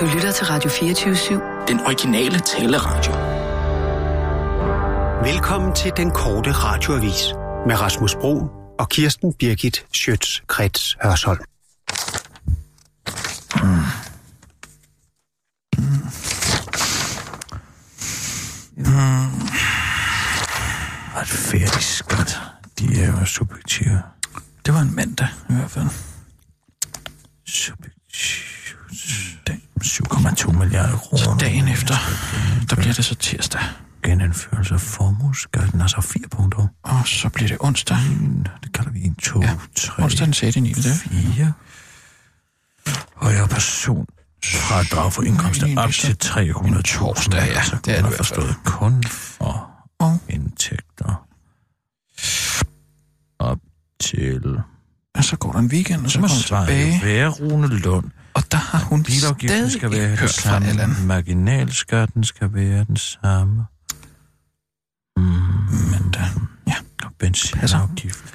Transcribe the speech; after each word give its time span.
Du 0.00 0.04
lytter 0.06 0.32
til 0.32 0.46
Radio 0.46 0.70
24-7. 0.70 1.66
Den 1.68 1.80
originale 1.80 2.38
taleradio. 2.38 3.12
Velkommen 5.32 5.74
til 5.74 5.92
den 5.96 6.10
korte 6.10 6.52
radioavis 6.52 7.34
med 7.66 7.80
Rasmus 7.80 8.14
Bro 8.14 8.48
og 8.78 8.88
Kirsten 8.88 9.34
Birgit 9.34 9.86
Schøtz-Krets 9.96 10.96
Hørsholm. 11.02 11.40
Mm. 13.54 13.68
Mm. 18.76 19.30
Retfærdig 21.16 21.82
skat. 21.82 22.40
De 22.78 23.02
er 23.02 23.06
jo 23.06 23.24
subjektive. 23.26 24.02
Det 24.66 24.74
var 24.74 24.80
en 24.80 24.96
mandag, 24.96 25.28
i 25.50 25.52
hvert 25.52 25.70
fald. 25.70 25.88
Subjektive. 27.46 28.47
7,2 29.84 30.52
milliarder 30.52 30.96
kroner. 30.96 31.24
Så 31.24 31.36
dagen 31.40 31.68
efter, 31.68 31.94
der 32.70 32.76
bliver 32.76 32.92
det 32.94 33.04
så 33.04 33.14
tirsdag. 33.14 33.60
Genindførelse 34.02 34.74
af 34.74 34.80
formueskatten, 34.80 35.80
altså 35.80 36.00
fire 36.00 36.28
punkter. 36.30 36.66
Og 36.82 37.08
så 37.08 37.28
bliver 37.28 37.48
det 37.48 37.56
onsdag. 37.60 37.96
En, 37.96 38.46
det 38.62 38.72
kalder 38.72 38.90
vi 38.90 39.00
en, 39.04 39.14
to, 39.14 39.42
Ja, 39.42 39.54
tre, 39.76 40.02
Onsdag 40.04 40.24
den 40.26 40.34
6. 40.34 40.56
9. 40.56 40.72
det. 40.72 40.84
fire. 40.94 41.52
Højere 43.16 43.48
person 43.48 44.06
fradrag 44.44 45.12
for 45.12 45.22
indkomster 45.22 45.80
op 45.80 45.90
til 45.90 46.16
300 46.18 46.82
Torsdag, 46.82 47.48
ja. 47.48 47.62
Det 47.84 47.98
er 47.98 48.02
det 48.02 48.16
forstået 48.16 48.54
kun 48.64 49.04
for 49.04 49.70
Og, 49.98 50.18
indtægter 50.28 51.24
op 53.38 53.58
til... 54.00 54.60
og 55.14 55.24
så 55.24 55.36
går 55.36 55.52
der 55.52 55.58
en 55.58 55.66
weekend, 55.66 56.04
og 56.04 56.10
så 56.10 56.14
Så 56.14 56.20
kommer 56.20 56.36
jo 56.60 56.66
tilbage. 56.66 57.00
være 57.04 57.28
Rune 57.28 57.66
Lund. 57.78 58.04
Og 58.38 58.44
der 58.52 58.56
har 58.58 58.78
hun 58.84 59.04
stadig 59.04 59.72
skal 59.72 59.90
være 59.90 60.16
hørt 60.16 60.30
fra. 60.42 60.64
Allan. 60.64 61.06
Marginalskatten 61.06 62.24
skal 62.24 62.54
være 62.54 62.84
den 62.84 62.96
samme. 62.96 63.64
Mm. 65.16 65.22
Men 65.92 66.10
da, 66.14 66.24
ja, 66.66 66.76
Og 67.04 67.12
benzinafgift. 67.18 68.34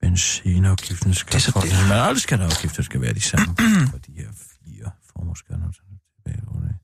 Benzinafgiften 0.00 1.14
skal... 1.14 1.32
Det 1.32 1.36
er 1.36 1.40
så 1.40 1.52
for, 1.52 1.60
det. 1.60 1.70
Men 1.88 1.92
alle 1.92 2.20
skatteafgifter 2.20 2.82
skal 2.82 3.00
være 3.00 3.14
de 3.14 3.20
samme 3.20 3.56
for 3.92 3.98
de 3.98 4.12
her 4.16 4.28
fire 4.64 4.90
formueskatter. 5.12 5.66
Så 5.72 5.80
tilbage 6.16 6.42
under 6.48 6.68
det. 6.68 6.76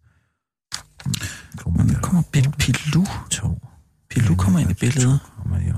Kommer 1.58 1.82
nu 1.82 1.94
kommer 2.02 2.22
Bil- 2.22 2.50
Pilou. 2.58 3.06
to. 3.30 3.60
Pilou 4.10 4.34
kommer 4.36 4.58
ind 4.60 4.70
i 4.70 4.74
billedet. 4.74 5.20
Kommer 5.36 5.58
jo 5.68 5.74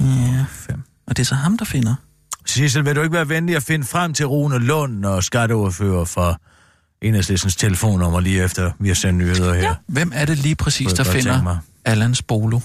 Ja, 0.00 0.44
fem. 0.48 0.82
og 1.06 1.16
det 1.16 1.22
er 1.22 1.26
så 1.26 1.34
ham, 1.34 1.58
der 1.58 1.64
finder. 1.64 1.94
Sissel, 2.50 2.84
vil 2.84 2.96
du 2.96 3.02
ikke 3.02 3.12
være 3.12 3.28
venlig 3.28 3.56
at 3.56 3.62
finde 3.62 3.86
frem 3.86 4.14
til 4.14 4.26
Rune 4.26 4.58
Lund 4.58 5.04
og 5.04 5.24
skatteordfører 5.24 6.04
for 6.04 6.40
enhedslistens 7.02 7.56
telefonnummer 7.56 8.20
lige 8.20 8.44
efter 8.44 8.72
vi 8.78 8.88
har 8.88 8.94
sendt 8.94 9.18
nyheder 9.18 9.54
her? 9.54 9.62
Ja. 9.62 9.74
Hvem 9.86 10.12
er 10.14 10.24
det 10.24 10.38
lige 10.38 10.54
præcis, 10.56 10.92
der 10.92 11.04
finder. 11.04 11.58
Allans 11.84 12.22
Bolo? 12.22 12.60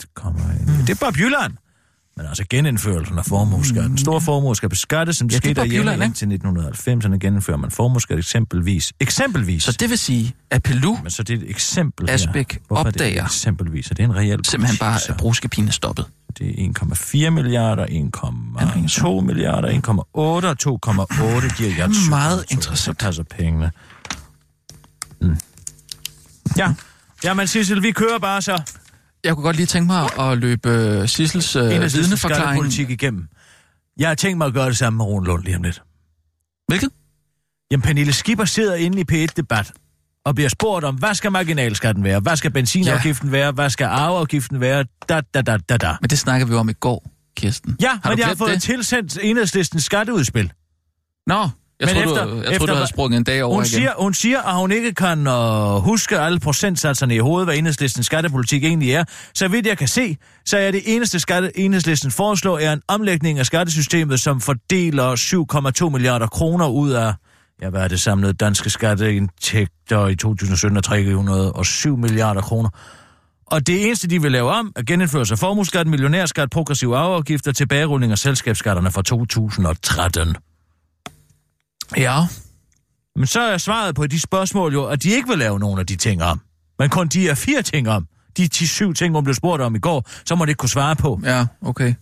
Det 0.00 0.14
kommer 0.14 0.40
ind. 0.60 0.60
Mm. 0.78 0.86
Det 0.86 0.90
er 0.90 0.94
bare 0.94 1.12
Jylland. 1.16 1.52
Men 2.16 2.26
altså 2.26 2.44
genindførelsen 2.50 3.18
af 3.18 3.24
formueskatten. 3.26 3.98
Stor 3.98 4.18
formue 4.18 4.56
skal 4.56 4.68
beskattes, 4.68 5.16
som 5.16 5.28
det 5.28 5.32
Ja, 5.32 5.36
er 5.36 5.40
skete 5.40 5.54
Bob 5.54 5.64
derhjemme 5.64 5.92
Jylland, 5.92 6.22
indtil 6.22 7.06
1990'erne. 7.06 7.18
Genindfører 7.18 7.56
man 7.56 7.70
formueskat 7.70 8.18
eksempelvis. 8.18 8.92
Eksempelvis. 9.00 9.62
Så 9.62 9.72
det 9.72 9.90
vil 9.90 9.98
sige, 9.98 10.34
at 10.50 10.62
Pilou 10.62 10.98
Men 11.02 11.10
så 11.10 11.22
det 11.22 11.34
er 11.34 11.44
et 11.44 11.50
eksempel 11.50 12.10
Asbæk 12.10 12.52
her. 12.52 12.60
Hvorfor 12.66 12.80
er 12.80 12.90
det 12.90 13.00
opdager- 13.00 13.22
et 13.24 13.26
eksempelvis? 13.26 13.90
Er 13.90 13.94
det 13.94 14.02
en 14.02 14.16
reel 14.16 14.28
simpelthen 14.44 14.60
politik, 14.60 14.80
bare 14.80 15.00
er 15.08 15.14
brugskabinen 15.18 15.72
stoppet. 15.72 16.06
Det 16.38 16.64
er 16.64 17.24
1,4 17.26 17.30
milliarder, 17.30 17.86
1,2 17.86 19.20
milliarder, 19.20 19.68
1,8 19.68 19.94
og 20.12 20.38
2,8 20.40 21.56
giver 21.56 21.76
jeg 21.76 21.90
Meget 22.10 22.40
7,2. 22.40 22.44
interessant. 22.54 22.78
Så 22.78 22.92
passer 22.92 23.22
pengene. 23.22 23.70
Mm. 25.22 25.36
Ja. 26.56 26.74
Jamen 27.24 27.46
Sissel, 27.46 27.82
vi 27.82 27.92
kører 27.92 28.18
bare 28.18 28.42
så. 28.42 28.62
Jeg 29.24 29.34
kunne 29.34 29.42
godt 29.42 29.56
lige 29.56 29.66
tænke 29.66 29.86
mig 29.86 30.18
at 30.20 30.38
løbe 30.38 30.68
uh, 31.00 31.06
Sissels 31.08 31.56
Enhedslistens 31.56 31.94
vidneforklaring. 31.96 32.44
skattepolitik 32.44 32.90
igennem. 32.90 33.28
Jeg 33.98 34.08
har 34.08 34.14
tænkt 34.14 34.38
mig 34.38 34.46
at 34.46 34.54
gøre 34.54 34.68
det 34.68 34.76
samme 34.76 34.96
med 34.96 35.04
Rune 35.04 35.26
Lund 35.26 35.44
lige 35.44 35.56
om 35.56 35.62
lidt. 35.62 35.82
Hvilket? 36.68 36.90
Jamen, 37.70 37.82
Pernille 37.82 38.12
Skipper 38.12 38.44
sidder 38.44 38.74
inde 38.74 39.00
i 39.00 39.04
P1-debat 39.12 39.72
og 40.28 40.34
bliver 40.34 40.48
spurgt 40.48 40.84
om, 40.84 40.94
hvad 40.94 41.14
skal 41.14 41.32
marginalskatten 41.32 42.04
være? 42.04 42.20
Hvad 42.20 42.36
skal 42.36 42.50
benzinafgiften 42.50 43.28
ja. 43.28 43.32
være? 43.32 43.52
Hvad 43.52 43.70
skal 43.70 43.84
arveafgiften 43.84 44.60
være? 44.60 44.84
Da, 45.08 45.20
da, 45.34 45.42
da, 45.42 45.56
da, 45.68 45.76
da. 45.76 45.94
Men 46.00 46.10
det 46.10 46.18
snakkede 46.18 46.50
vi 46.50 46.56
om 46.56 46.68
i 46.68 46.72
går, 46.72 47.10
Kirsten. 47.36 47.76
Ja, 47.80 47.88
har 48.02 48.10
men 48.10 48.18
jeg 48.18 48.26
har 48.26 48.34
fået 48.34 48.50
det? 48.50 48.62
tilsendt 48.62 49.18
enhedslistens 49.22 49.84
skatteudspil. 49.84 50.52
Nå, 51.26 51.48
jeg 51.80 51.88
efter- 51.90 52.24
du, 52.24 52.34
jeg 52.36 52.38
efter 52.38 52.56
troede, 52.58 52.70
du 52.72 52.74
havde 52.76 52.88
sprunget 52.88 53.16
en 53.18 53.24
dag 53.24 53.42
over 53.42 53.54
Hun 53.54 53.62
igen. 53.62 53.70
siger, 53.70 53.92
hun 53.98 54.14
siger, 54.14 54.42
at 54.42 54.54
hun 54.54 54.72
ikke 54.72 54.92
kan 54.94 55.26
uh, 55.26 55.34
huske 55.82 56.18
alle 56.18 56.40
procentsatserne 56.40 57.14
i 57.14 57.18
hovedet, 57.18 57.46
hvad 57.46 57.56
enhedslistens 57.56 58.06
skattepolitik 58.06 58.64
egentlig 58.64 58.92
er. 58.92 59.04
Så 59.34 59.48
vidt 59.48 59.66
jeg 59.66 59.78
kan 59.78 59.88
se, 59.88 60.16
så 60.44 60.58
er 60.58 60.70
det 60.70 60.82
eneste 60.86 61.20
skatte, 61.20 61.58
enhedslisten 61.58 62.10
foreslår, 62.10 62.58
er 62.58 62.72
en 62.72 62.82
omlægning 62.88 63.38
af 63.38 63.46
skattesystemet, 63.46 64.20
som 64.20 64.40
fordeler 64.40 65.16
7,2 65.84 65.90
milliarder 65.90 66.26
kroner 66.26 66.68
ud 66.68 66.90
af, 66.90 67.12
ja, 67.62 67.70
hvad 67.70 67.82
er 67.82 67.88
det 67.88 68.00
samlede 68.00 68.32
danske 68.32 68.70
skatteindtægter 68.70 70.06
i 70.06 70.16
2017 70.16 70.76
er 70.76 70.80
307 70.80 71.96
milliarder 71.96 72.40
kroner. 72.40 72.70
Og 73.46 73.66
det 73.66 73.86
eneste, 73.86 74.08
de 74.08 74.22
vil 74.22 74.32
lave 74.32 74.50
om, 74.50 74.72
er 74.76 74.82
genindførelse 74.82 75.34
af 75.34 75.38
formueskat, 75.38 75.86
millionærskat, 75.86 76.50
progressiv 76.50 76.88
afgifter, 76.88 77.52
tilbagerulling 77.52 78.12
af 78.12 78.18
selskabsskatterne 78.18 78.90
fra 78.90 79.02
2013. 79.02 80.36
Ja, 81.96 82.20
Men 83.16 83.26
så 83.26 83.40
er 83.40 83.58
svaret 83.58 83.94
på 83.94 84.06
de 84.06 84.20
spørgsmål 84.20 84.72
jo, 84.72 84.84
at 84.84 85.02
de 85.02 85.10
ikke 85.10 85.28
vil 85.28 85.38
lave 85.38 85.58
nogen 85.58 85.78
af 85.78 85.86
de 85.86 85.96
ting 85.96 86.22
om. 86.22 86.40
Men 86.78 86.90
kun 86.90 87.08
de 87.08 87.28
er 87.28 87.34
fire 87.34 87.62
ting 87.62 87.88
om. 87.88 88.06
De 88.36 88.48
10-7 88.54 88.92
ting, 88.92 89.14
hun 89.14 89.24
blev 89.24 89.34
spurgt 89.34 89.62
om 89.62 89.74
i 89.74 89.78
går, 89.78 90.04
så 90.24 90.34
må 90.34 90.44
det 90.44 90.48
ikke 90.48 90.58
kunne 90.58 90.68
svare 90.68 90.96
på. 90.96 91.20
ja, 91.24 91.46
okay. 91.62 91.94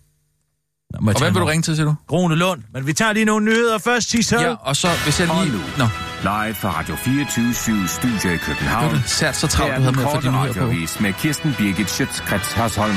Nå, 0.93 1.11
Og 1.11 1.19
hvem 1.21 1.33
vil 1.33 1.41
du 1.41 1.45
ringe 1.47 1.61
til, 1.61 1.75
siger 1.75 1.85
du? 1.87 1.95
Rune 2.11 2.35
Lund. 2.35 2.61
Men 2.73 2.87
vi 2.87 2.93
tager 2.93 3.13
lige 3.13 3.25
nogle 3.25 3.45
nyheder 3.45 3.77
først, 3.77 4.09
Sissel. 4.09 4.41
Ja, 4.41 4.53
og 4.61 4.75
så 4.75 4.87
hvis 5.03 5.19
jeg 5.19 5.27
lige... 5.27 5.51
nu. 5.51 5.59
Nå, 5.77 5.87
Live 6.21 6.55
fra 6.55 6.69
Radio 6.79 6.95
24 6.95 7.53
Studio 7.87 8.29
i 8.33 8.37
København. 8.37 8.93
det 8.93 9.03
sært 9.09 9.35
så 9.35 9.47
travlt, 9.47 9.73
er 9.73 9.77
du 9.77 9.81
havde 9.83 9.95
med 9.95 10.05
korte 10.05 10.27
de 10.27 10.31
nyheder 10.31 10.53
på. 10.97 11.03
med 11.03 11.13
Kirsten 11.13 11.55
Birgit 11.57 11.89
Schøtzgrads 11.89 12.53
Hasholm. 12.53 12.95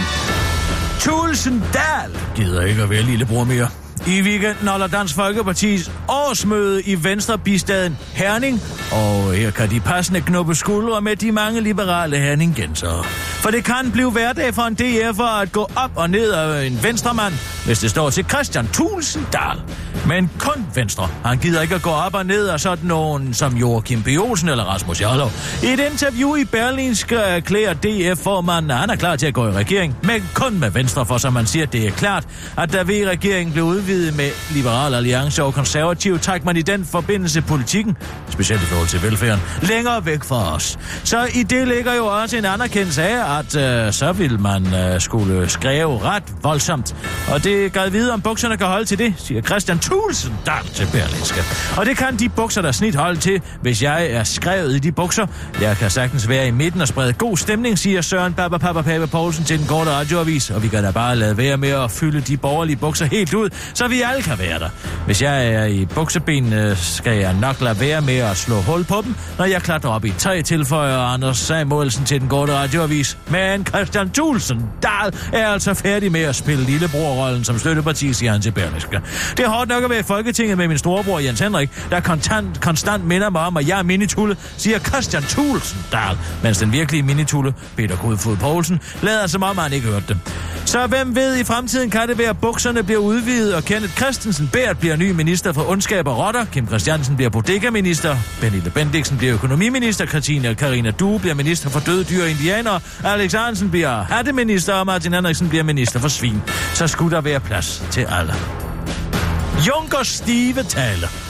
Tulsendal 1.01 2.11
gider 2.37 2.62
ikke 2.62 2.83
at 2.83 2.91
være 2.91 3.03
lillebror 3.03 3.45
mere. 3.45 3.69
I 4.06 4.21
weekenden 4.22 4.69
holder 4.69 4.87
Dansk 4.87 5.15
Folkepartis 5.15 5.91
årsmøde 6.09 6.83
i 6.83 7.05
Venstrebistaden 7.05 7.99
Herning, 8.12 8.62
og 8.93 9.33
her 9.33 9.50
kan 9.50 9.71
de 9.71 9.81
passende 9.81 10.21
knuppe 10.21 10.55
skuldre 10.55 11.00
med 11.00 11.16
de 11.16 11.33
mange 11.33 11.61
liberale 11.61 12.16
herningenser. 12.16 13.06
For 13.43 13.50
det 13.50 13.65
kan 13.65 13.91
blive 13.93 14.10
hverdag 14.10 14.55
for 14.55 14.62
en 14.62 14.77
DF'er 14.81 15.43
at 15.43 15.53
gå 15.53 15.71
op 15.77 15.91
og 15.97 16.10
ned 16.10 16.31
af 16.31 16.66
en 16.66 16.78
venstremand, 16.83 17.34
hvis 17.65 17.78
det 17.78 17.91
står 17.91 18.10
til 18.10 18.25
Christian 18.28 18.69
Tulsendal. 18.72 19.62
Men 20.06 20.31
kun 20.39 20.66
venstre. 20.75 21.09
Han 21.25 21.39
gider 21.39 21.62
ikke 21.62 21.75
at 21.75 21.83
gå 21.83 21.91
op 21.91 22.15
og 22.15 22.27
ned 22.27 22.49
af 22.49 22.60
sådan 22.60 22.87
nogen 22.87 23.34
som 23.34 23.56
Joachim 23.56 24.03
B. 24.03 24.09
Olsen 24.19 24.49
eller 24.49 24.65
Rasmus 24.65 25.00
Jarlov. 25.00 25.33
I 25.62 25.66
et 25.66 25.81
interview 25.81 26.37
i 26.37 26.44
Berlinsk 26.44 27.12
erklærer 27.12 27.75
DF-formanden, 27.75 28.71
at 28.71 28.77
han 28.77 28.91
er 28.91 28.97
klar 28.97 29.16
til 29.16 29.27
at 29.27 29.34
gå 29.34 29.49
i 29.49 29.53
regering, 29.53 29.97
men 30.03 30.28
kun 30.34 30.60
med 30.60 30.71
venstre, 30.71 31.06
for 31.06 31.19
som 31.19 31.33
man 31.33 31.47
siger, 31.47 31.66
det 31.66 31.87
er 31.87 31.91
klart, 31.91 32.25
at 32.56 32.72
da 32.72 32.83
V-regeringen 32.83 33.53
blev 33.53 33.65
udvidet 33.65 33.90
med 33.97 34.31
Liberal 34.55 34.95
Alliance 34.95 35.45
og 35.45 35.55
Konservativ, 35.55 36.19
træk 36.19 36.45
man 36.45 36.56
i 36.56 36.62
den 36.62 36.84
forbindelse 36.84 37.43
politikken, 37.43 37.97
specielt 38.31 38.62
i 38.62 38.65
forhold 38.65 38.89
til 38.89 39.03
velfærden, 39.03 39.41
længere 39.62 40.06
væk 40.06 40.25
fra 40.25 40.55
os. 40.55 40.78
Så 41.05 41.28
i 41.34 41.43
det 41.43 41.69
ligger 41.69 41.95
jo 41.95 42.06
også 42.06 42.37
en 42.37 42.45
anerkendelse 42.45 43.03
af, 43.03 43.39
at 43.39 43.56
øh, 43.87 43.93
så 43.93 44.12
vil 44.12 44.41
man 44.41 44.75
øh, 44.75 45.01
skulle 45.01 45.49
skrive 45.49 46.03
ret 46.03 46.23
voldsomt. 46.43 46.97
Og 47.33 47.45
det 47.45 47.73
gad 47.73 47.91
videre, 47.91 48.15
om 48.15 48.21
bukserne 48.21 48.56
kan 48.56 48.67
holde 48.67 48.84
til 48.84 48.99
det, 48.99 49.15
siger 49.19 49.43
Christian 49.43 49.78
Thulsen 49.78 50.34
der 50.45 50.69
til 50.75 50.89
Berlinske. 50.93 51.41
Og 51.78 51.87
det 51.87 51.97
kan 51.97 52.16
de 52.16 52.28
bukser, 52.28 52.63
der 52.63 52.72
snit 52.72 52.95
holde 52.95 53.21
til, 53.21 53.42
hvis 53.63 53.83
jeg 53.83 54.07
er 54.10 54.25
skrevet 54.25 54.75
i 54.75 54.78
de 54.78 54.92
bukser. 54.92 55.27
Jeg 55.60 55.77
kan 55.77 55.91
sagtens 55.91 56.28
være 56.28 56.48
i 56.48 56.51
midten 56.51 56.81
og 56.81 56.89
sprede 56.89 57.13
god 57.13 57.37
stemning, 57.37 57.78
siger 57.78 58.01
Søren 58.01 58.34
Papa 58.34 58.59
Papa 58.59 58.83
Papa 58.83 59.07
Poulsen 59.07 59.45
til 59.45 59.59
den 59.59 59.66
korte 59.66 59.91
radioavis. 59.91 60.51
Og 60.51 60.63
vi 60.63 60.69
kan 60.69 60.84
da 60.84 60.91
bare 60.91 61.16
lade 61.16 61.37
være 61.37 61.57
med 61.57 61.69
at 61.69 61.91
fylde 61.91 62.21
de 62.21 62.37
borgerlige 62.37 62.77
bukser 62.77 63.07
helt 63.07 63.34
ud, 63.34 63.48
så 63.80 63.88
vi 63.88 64.03
alle 64.03 64.22
kan 64.22 64.38
være 64.38 64.59
der. 64.59 64.68
Hvis 65.06 65.22
jeg 65.22 65.48
er 65.48 65.65
i 65.65 65.86
buksebenene, 65.86 66.71
øh, 66.71 66.77
skal 66.77 67.16
jeg 67.16 67.34
nok 67.34 67.60
lade 67.60 67.80
være 67.80 68.00
med 68.00 68.16
at 68.16 68.36
slå 68.36 68.60
hul 68.60 68.84
på 68.84 69.03
dem, 69.04 69.15
når 69.38 69.44
jeg 69.44 69.62
klatrer 69.62 69.91
op 69.91 70.04
i 70.04 70.15
tre 70.18 70.42
tilføjer 70.42 70.98
Anders 70.98 71.38
Samuelsen 71.38 72.04
til 72.04 72.21
den 72.21 72.28
gode 72.28 72.54
radioavis. 72.54 73.18
Men 73.30 73.66
Christian 73.66 74.10
Thulsen 74.10 74.62
Dahl 74.82 75.15
er 75.32 75.48
altså 75.48 75.74
færdig 75.74 76.12
med 76.12 76.21
at 76.21 76.36
spille 76.36 76.65
lillebrorrollen 76.65 77.44
som 77.44 77.59
støtteparti, 77.59 78.12
siger 78.12 78.32
han 78.32 78.41
til 78.41 78.50
Berlingske. 78.50 79.00
Det 79.36 79.44
er 79.44 79.48
hårdt 79.48 79.68
nok 79.68 79.84
at 79.84 79.91
være 79.91 80.00
i 80.00 80.03
Folketinget 80.03 80.59
med 80.59 80.68
min 80.68 80.78
storebror 80.78 81.18
Jens 81.18 81.41
Henrik, 81.41 81.71
der 81.91 82.00
konstant, 82.00 82.60
konstant 82.60 83.04
minder 83.04 83.30
mig 83.30 83.42
om, 83.42 83.56
at 83.56 83.68
jeg 83.68 83.78
er 83.78 83.82
minitulle, 83.82 84.36
siger 84.56 84.78
Christian 84.78 85.22
Thulsen 85.22 85.78
Dahl, 85.92 86.18
mens 86.42 86.59
den 86.59 86.72
virkelige 86.72 87.03
minitulle, 87.03 87.54
Peter 87.77 87.97
Kodfod 87.97 88.36
Poulsen, 88.36 88.80
lader 89.03 89.27
som 89.27 89.42
om 89.42 89.59
han 89.59 89.72
ikke 89.72 89.86
hørte 89.86 90.06
det. 90.09 90.18
Så 90.65 90.86
hvem 90.86 91.15
ved, 91.16 91.36
i 91.36 91.44
fremtiden 91.44 91.91
kan 91.91 92.09
det 92.09 92.18
være, 92.18 92.28
at 92.28 92.41
bukserne 92.41 92.82
bliver 92.82 93.00
udvidet, 93.00 93.54
og 93.60 93.65
Kenneth 93.65 93.97
Christensen 93.97 94.48
Bært 94.53 94.78
bliver 94.78 94.97
ny 94.97 95.10
minister 95.10 95.53
for 95.53 95.71
ondskab 95.71 96.07
og 96.07 96.18
rotter, 96.18 96.45
Kim 96.45 96.66
Christiansen 96.66 97.16
bliver 97.16 97.30
bodega-minister, 97.30 98.16
Benita 98.41 98.71
Bendiksen 98.71 99.18
bliver 99.18 99.34
økonomiminister, 99.34 100.07
Katrine 100.07 100.54
Karina 100.54 100.91
Due 100.91 101.21
bliver 101.21 101.34
minister 101.34 101.71
for 101.71 101.80
døde 101.80 102.04
dyr 102.04 102.22
og 102.22 102.30
indianere, 102.30 102.80
Alex 103.04 103.33
Hansen 103.33 103.71
bliver 103.71 104.03
hatteminister, 104.03 104.74
og 104.74 104.86
Martin 104.86 105.12
Henriksen 105.12 105.48
bliver 105.48 105.65
minister 105.65 106.01
for 106.01 106.09
svin. 106.09 106.42
Så 106.74 106.86
skulle 106.86 107.16
der 107.16 107.21
være 107.21 107.41
plads 107.41 107.84
til 107.91 108.07
alle. 108.10 108.34
Junkers 109.66 110.09
Stive 110.09 110.63
taler. 110.63 111.29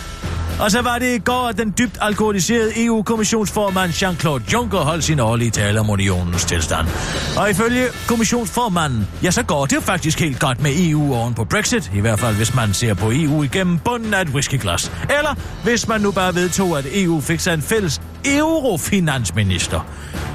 Og 0.60 0.70
så 0.70 0.82
var 0.82 0.98
det 0.98 1.14
i 1.14 1.18
går, 1.18 1.48
at 1.48 1.58
den 1.58 1.74
dybt 1.78 1.98
alkoholiserede 2.00 2.84
EU-kommissionsformand 2.84 3.90
Jean-Claude 3.90 4.52
Juncker 4.52 4.78
holdt 4.78 5.04
sin 5.04 5.20
årlige 5.20 5.50
tale 5.50 5.80
om 5.80 5.90
unionens 5.90 6.44
tilstand. 6.44 6.86
Og 7.36 7.50
ifølge 7.50 7.86
kommissionsformanden, 8.08 9.08
ja, 9.22 9.30
så 9.30 9.42
går 9.42 9.66
det 9.66 9.76
jo 9.76 9.80
faktisk 9.80 10.20
helt 10.20 10.40
godt 10.40 10.62
med 10.62 10.70
EU 10.76 11.14
oven 11.14 11.34
på 11.34 11.44
Brexit. 11.44 11.90
I 11.94 12.00
hvert 12.00 12.20
fald, 12.20 12.36
hvis 12.36 12.54
man 12.54 12.74
ser 12.74 12.94
på 12.94 13.10
EU 13.14 13.42
igennem 13.42 13.78
bunden 13.78 14.14
af 14.14 14.22
et 14.22 14.28
whiskyglas. 14.28 14.92
Eller 15.02 15.34
hvis 15.64 15.88
man 15.88 16.00
nu 16.00 16.10
bare 16.10 16.34
vedtog, 16.34 16.78
at 16.78 16.86
EU 16.92 17.20
fik 17.20 17.40
sig 17.40 17.54
en 17.54 17.62
fælles 17.62 18.00
eurofinansminister. 18.24 19.80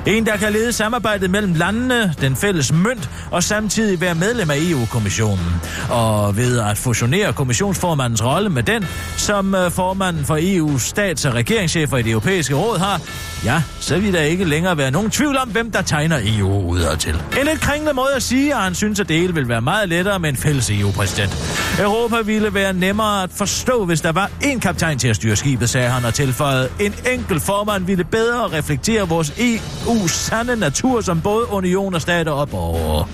En, 0.07 0.25
der 0.25 0.37
kan 0.37 0.53
lede 0.53 0.73
samarbejdet 0.73 1.29
mellem 1.29 1.53
landene, 1.53 2.13
den 2.21 2.35
fælles 2.35 2.73
mønt, 2.73 3.09
og 3.31 3.43
samtidig 3.43 4.01
være 4.01 4.15
medlem 4.15 4.49
af 4.51 4.57
EU-kommissionen. 4.59 5.61
Og 5.89 6.37
ved 6.37 6.59
at 6.59 6.77
fusionere 6.77 7.33
kommissionsformandens 7.33 8.23
rolle 8.23 8.49
med 8.49 8.63
den, 8.63 8.85
som 9.17 9.55
øh, 9.55 9.71
formanden 9.71 10.25
for 10.25 10.37
EU's 10.37 10.79
stats- 10.79 11.25
og 11.25 11.33
regeringschefer 11.33 11.97
i 11.97 12.01
det 12.01 12.11
europæiske 12.11 12.55
råd 12.55 12.77
har, 12.77 13.01
ja, 13.45 13.61
så 13.79 13.99
vil 13.99 14.13
der 14.13 14.21
ikke 14.21 14.43
længere 14.43 14.77
være 14.77 14.91
nogen 14.91 15.11
tvivl 15.11 15.37
om, 15.37 15.49
hvem 15.49 15.71
der 15.71 15.81
tegner 15.81 16.19
EU 16.23 16.69
udadtil. 16.69 17.13
En 17.39 17.45
lidt 17.45 17.61
kringlende 17.61 17.93
måde 17.93 18.15
at 18.15 18.23
sige, 18.23 18.55
at 18.55 18.61
han 18.61 18.75
synes, 18.75 18.99
at 18.99 19.07
det 19.07 19.15
hele 19.15 19.33
vil 19.33 19.49
være 19.49 19.61
meget 19.61 19.89
lettere 19.89 20.19
med 20.19 20.29
en 20.29 20.35
fælles 20.37 20.69
EU-præsident. 20.69 21.37
Europa 21.79 22.21
ville 22.21 22.53
være 22.53 22.73
nemmere 22.73 23.23
at 23.23 23.29
forstå, 23.31 23.85
hvis 23.85 24.01
der 24.01 24.11
var 24.11 24.31
én 24.43 24.59
kaptajn 24.59 24.99
til 24.99 25.07
at 25.07 25.15
styre 25.15 25.35
skibet, 25.35 25.69
sagde 25.69 25.89
han 25.89 26.05
og 26.05 26.13
tilføjede. 26.13 26.69
En 26.79 26.93
enkelt 27.13 27.41
formand 27.41 27.85
ville 27.85 28.03
bedre 28.03 28.47
reflektere 28.47 29.09
vores 29.09 29.29
EU's 29.29 30.07
sande 30.07 30.55
natur 30.55 31.01
som 31.01 31.21
både 31.21 31.51
union 31.51 31.93
og 31.93 32.01
stater 32.01 32.31
og 32.31 32.49
borgere. 32.49 33.07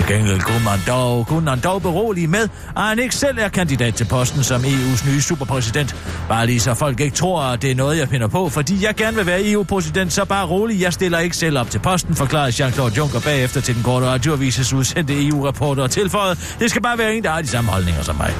Til 0.00 0.16
gengæld 0.16 0.40
kunne 0.40 0.64
man 0.64 0.78
dog, 0.86 1.26
kunne 1.26 1.44
man 1.44 1.60
dog 1.60 1.82
berolige 1.82 2.26
med, 2.26 2.48
at 2.76 2.82
han 2.82 2.98
ikke 2.98 3.14
selv 3.14 3.38
er 3.40 3.48
kandidat 3.48 3.94
til 3.94 4.04
posten 4.04 4.42
som 4.42 4.60
EU's 4.60 5.10
nye 5.10 5.20
superpræsident. 5.20 5.96
Bare 6.28 6.46
lige 6.46 6.60
så 6.60 6.74
folk 6.74 7.00
ikke 7.00 7.16
tror, 7.16 7.42
at 7.42 7.62
det 7.62 7.70
er 7.70 7.74
noget, 7.74 7.98
jeg 7.98 8.08
finder 8.08 8.26
på, 8.26 8.48
fordi 8.48 8.84
jeg 8.84 8.94
gerne 8.96 9.16
vil 9.16 9.26
være 9.26 9.50
EU-præsident, 9.50 10.12
så 10.12 10.24
bare 10.24 10.46
rolig, 10.46 10.80
jeg 10.80 10.92
stiller 10.92 11.18
ikke 11.18 11.36
selv 11.36 11.58
op 11.58 11.70
til 11.70 11.78
posten, 11.78 12.14
forklarede 12.14 12.64
Jean-Claude 12.64 12.96
Juncker 12.96 13.20
bagefter 13.20 13.60
til 13.60 13.74
den 13.74 13.82
korte 13.82 14.06
radioavises 14.06 14.72
udsendte 14.72 15.28
EU-rapporter 15.28 15.82
og 15.82 15.90
tilføjet. 15.90 16.54
Det 16.58 16.70
skal 16.70 16.82
bare 16.82 16.98
være 16.98 17.14
en, 17.14 17.22
der 17.22 17.30
har 17.30 17.42
de 17.42 17.48
samme 17.48 17.70
holdninger 17.70 18.02
som 18.02 18.16
mig. 18.16 18.34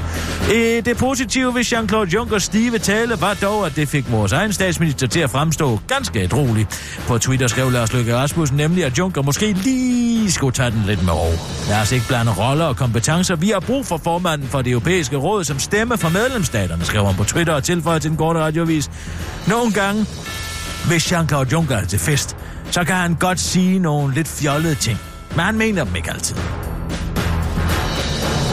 E, 0.52 0.80
det 0.80 0.96
positive 0.96 1.54
ved 1.54 1.64
Jean-Claude 1.64 2.14
Junckers 2.14 2.42
stive 2.42 2.78
tale 2.78 3.20
var 3.20 3.34
dog, 3.34 3.66
at 3.66 3.76
det 3.76 3.88
fik 3.88 4.12
vores 4.12 4.32
egen 4.32 4.52
statsminister 4.52 5.06
til 5.06 5.20
at 5.20 5.30
fremstå 5.30 5.80
ganske 5.88 6.26
drolig. 6.26 6.66
På 7.06 7.18
Twitter 7.18 7.46
skrev 7.46 7.70
Lars 7.70 7.92
Løkke 7.92 8.16
Rasmussen 8.16 8.56
nemlig, 8.56 8.84
at 8.84 8.98
Juncker 8.98 9.22
måske 9.22 9.52
lige 9.52 10.32
skulle 10.32 10.52
tage 10.52 10.70
den 10.70 10.82
lidt 10.86 11.04
med 11.04 11.12
ro. 11.12 11.32
Lad 11.68 11.80
os 11.80 11.92
ikke 11.92 12.08
blande 12.08 12.32
roller 12.32 12.64
og 12.64 12.76
kompetencer. 12.76 13.36
Vi 13.36 13.50
har 13.50 13.60
brug 13.60 13.86
for 13.86 13.96
formanden 14.04 14.48
for 14.48 14.62
det 14.62 14.70
europæiske 14.70 15.16
råd 15.16 15.44
som 15.44 15.58
stemme 15.58 15.98
for 15.98 16.08
medlemsstaterne, 16.08 16.84
skrev 16.84 17.06
han 17.06 17.14
på 17.14 17.24
Twitter 17.24 17.52
og 17.52 17.64
tilføjer 17.64 17.98
til 17.98 18.10
den 18.10 18.18
korte 18.18 18.40
radiovis. 18.40 18.90
Nogle 19.48 19.72
gange, 19.72 20.06
hvis 20.86 21.12
Jean-Claude 21.12 21.52
Juncker 21.52 21.76
er 21.76 21.84
til 21.84 21.98
fest, 21.98 22.36
så 22.70 22.84
kan 22.84 22.96
han 22.96 23.14
godt 23.14 23.40
sige 23.40 23.78
nogle 23.78 24.14
lidt 24.14 24.28
fjollede 24.28 24.74
ting. 24.74 24.98
Men 25.30 25.40
han 25.40 25.58
mener 25.58 25.84
dem 25.84 25.96
ikke 25.96 26.10
altid. 26.10 26.36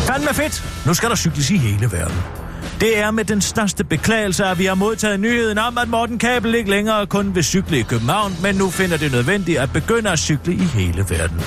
Fandme 0.08 0.34
fedt! 0.34 0.64
Nu 0.86 0.94
skal 0.94 1.10
der 1.10 1.16
cykles 1.16 1.50
i 1.50 1.58
hele 1.58 1.92
verden. 1.92 2.47
Det 2.80 3.00
er 3.00 3.12
med 3.12 3.26
den 3.26 3.42
største 3.42 3.84
beklagelse, 3.84 4.46
at 4.46 4.60
vi 4.60 4.66
har 4.66 4.76
modtaget 4.76 5.20
nyheden 5.20 5.58
om, 5.58 5.78
at 5.78 5.88
Morten 5.88 6.20
Kabel 6.20 6.56
ikke 6.56 6.70
længere 6.70 7.08
kun 7.08 7.36
vil 7.36 7.44
cykle 7.44 7.80
i 7.80 7.82
København, 7.82 8.36
men 8.42 8.56
nu 8.56 8.70
finder 8.70 8.98
det 8.98 9.12
nødvendigt 9.12 9.60
at 9.60 9.74
begynde 9.74 10.10
at 10.10 10.20
cykle 10.20 10.54
i 10.54 10.64
hele 10.64 11.06
verden. 11.10 11.42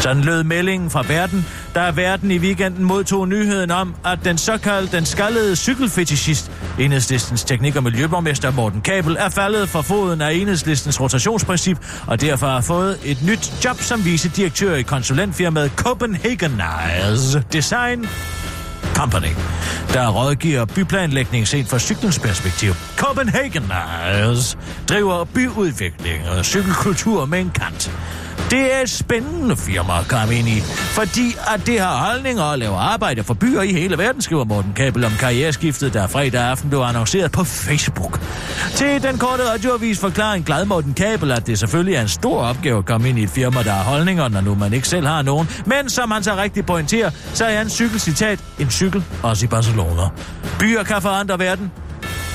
Sådan 0.00 0.22
lød 0.22 0.44
meldingen 0.44 0.90
fra 0.90 1.04
verden, 1.08 1.46
da 1.74 1.90
verden 1.90 2.30
i 2.30 2.38
weekenden 2.38 2.84
modtog 2.84 3.28
nyheden 3.28 3.70
om, 3.70 3.94
at 4.04 4.18
den 4.24 4.38
såkaldte, 4.38 4.96
den 4.96 5.06
skaldede 5.06 5.56
cykelfetishist, 5.56 6.50
enhedslistens 6.78 7.44
teknik- 7.44 7.76
og 7.76 7.82
miljøborgmester 7.82 8.50
Morten 8.50 8.80
Kabel, 8.80 9.16
er 9.18 9.28
faldet 9.28 9.68
for 9.68 9.82
foden 9.82 10.20
af 10.20 10.32
enhedslistens 10.32 11.00
rotationsprincip, 11.00 11.78
og 12.06 12.20
derfor 12.20 12.46
har 12.46 12.60
fået 12.60 12.98
et 13.04 13.18
nyt 13.26 13.64
job 13.64 13.80
som 13.80 14.04
vicedirektør 14.04 14.74
i 14.74 14.82
konsulentfirmaet 14.82 15.72
Copenhagenize 15.76 17.44
Design 17.52 18.08
Company, 19.02 19.34
der 19.92 20.08
rådgiver 20.08 20.64
byplanlægning 20.64 21.48
set 21.48 21.68
fra 21.68 21.78
cyklingsperspektiv. 21.78 22.72
Copenhageners 22.96 24.58
driver 24.88 25.24
byudvikling 25.24 26.28
og 26.28 26.44
cykelkultur 26.44 27.26
med 27.26 27.40
en 27.40 27.50
kant. 27.50 27.90
Det 28.50 28.74
er 28.74 28.80
et 28.82 28.90
spændende 28.90 29.56
firma 29.56 29.98
at 29.98 30.08
komme 30.08 30.34
ind 30.34 30.48
i, 30.48 30.60
fordi 31.00 31.36
at 31.54 31.66
det 31.66 31.80
har 31.80 32.10
holdninger 32.10 32.42
og 32.42 32.58
laver 32.58 32.78
arbejde 32.78 33.24
for 33.24 33.34
byer 33.34 33.62
i 33.62 33.72
hele 33.72 33.98
verden, 33.98 34.22
skriver 34.22 34.44
Morten 34.44 34.72
Kabel 34.76 35.04
om 35.04 35.12
karriereskiftet, 35.20 35.94
der 35.94 36.06
fredag 36.06 36.40
aften 36.40 36.70
blev 36.70 36.80
annonceret 36.80 37.32
på 37.32 37.44
Facebook. 37.44 38.20
Til 38.74 39.02
den 39.02 39.18
korte 39.18 39.50
radioavis 39.52 40.00
forklarer 40.00 40.34
en 40.34 40.42
glad 40.42 40.64
Morten 40.64 40.94
Kabel, 40.94 41.32
at 41.32 41.46
det 41.46 41.58
selvfølgelig 41.58 41.94
er 41.94 42.02
en 42.02 42.08
stor 42.08 42.42
opgave 42.42 42.78
at 42.78 42.86
komme 42.86 43.08
ind 43.08 43.18
i 43.18 43.22
et 43.22 43.30
firma, 43.30 43.62
der 43.62 43.72
har 43.72 43.84
holdninger, 43.84 44.28
når 44.28 44.40
nu 44.40 44.54
man 44.54 44.72
ikke 44.72 44.88
selv 44.88 45.06
har 45.06 45.22
nogen. 45.22 45.48
Men 45.66 45.90
som 45.90 46.10
han 46.10 46.22
så 46.22 46.36
rigtig 46.36 46.66
pointerer, 46.66 47.10
så 47.34 47.44
er 47.44 47.60
en 47.60 47.70
cykelcitat 47.70 48.38
en 48.58 48.70
cykel, 48.70 48.91
også 49.22 49.44
i 49.44 49.48
Barcelona. 49.48 50.08
Byer 50.58 50.82
kan 50.82 51.02
forandre 51.02 51.38
verden, 51.38 51.72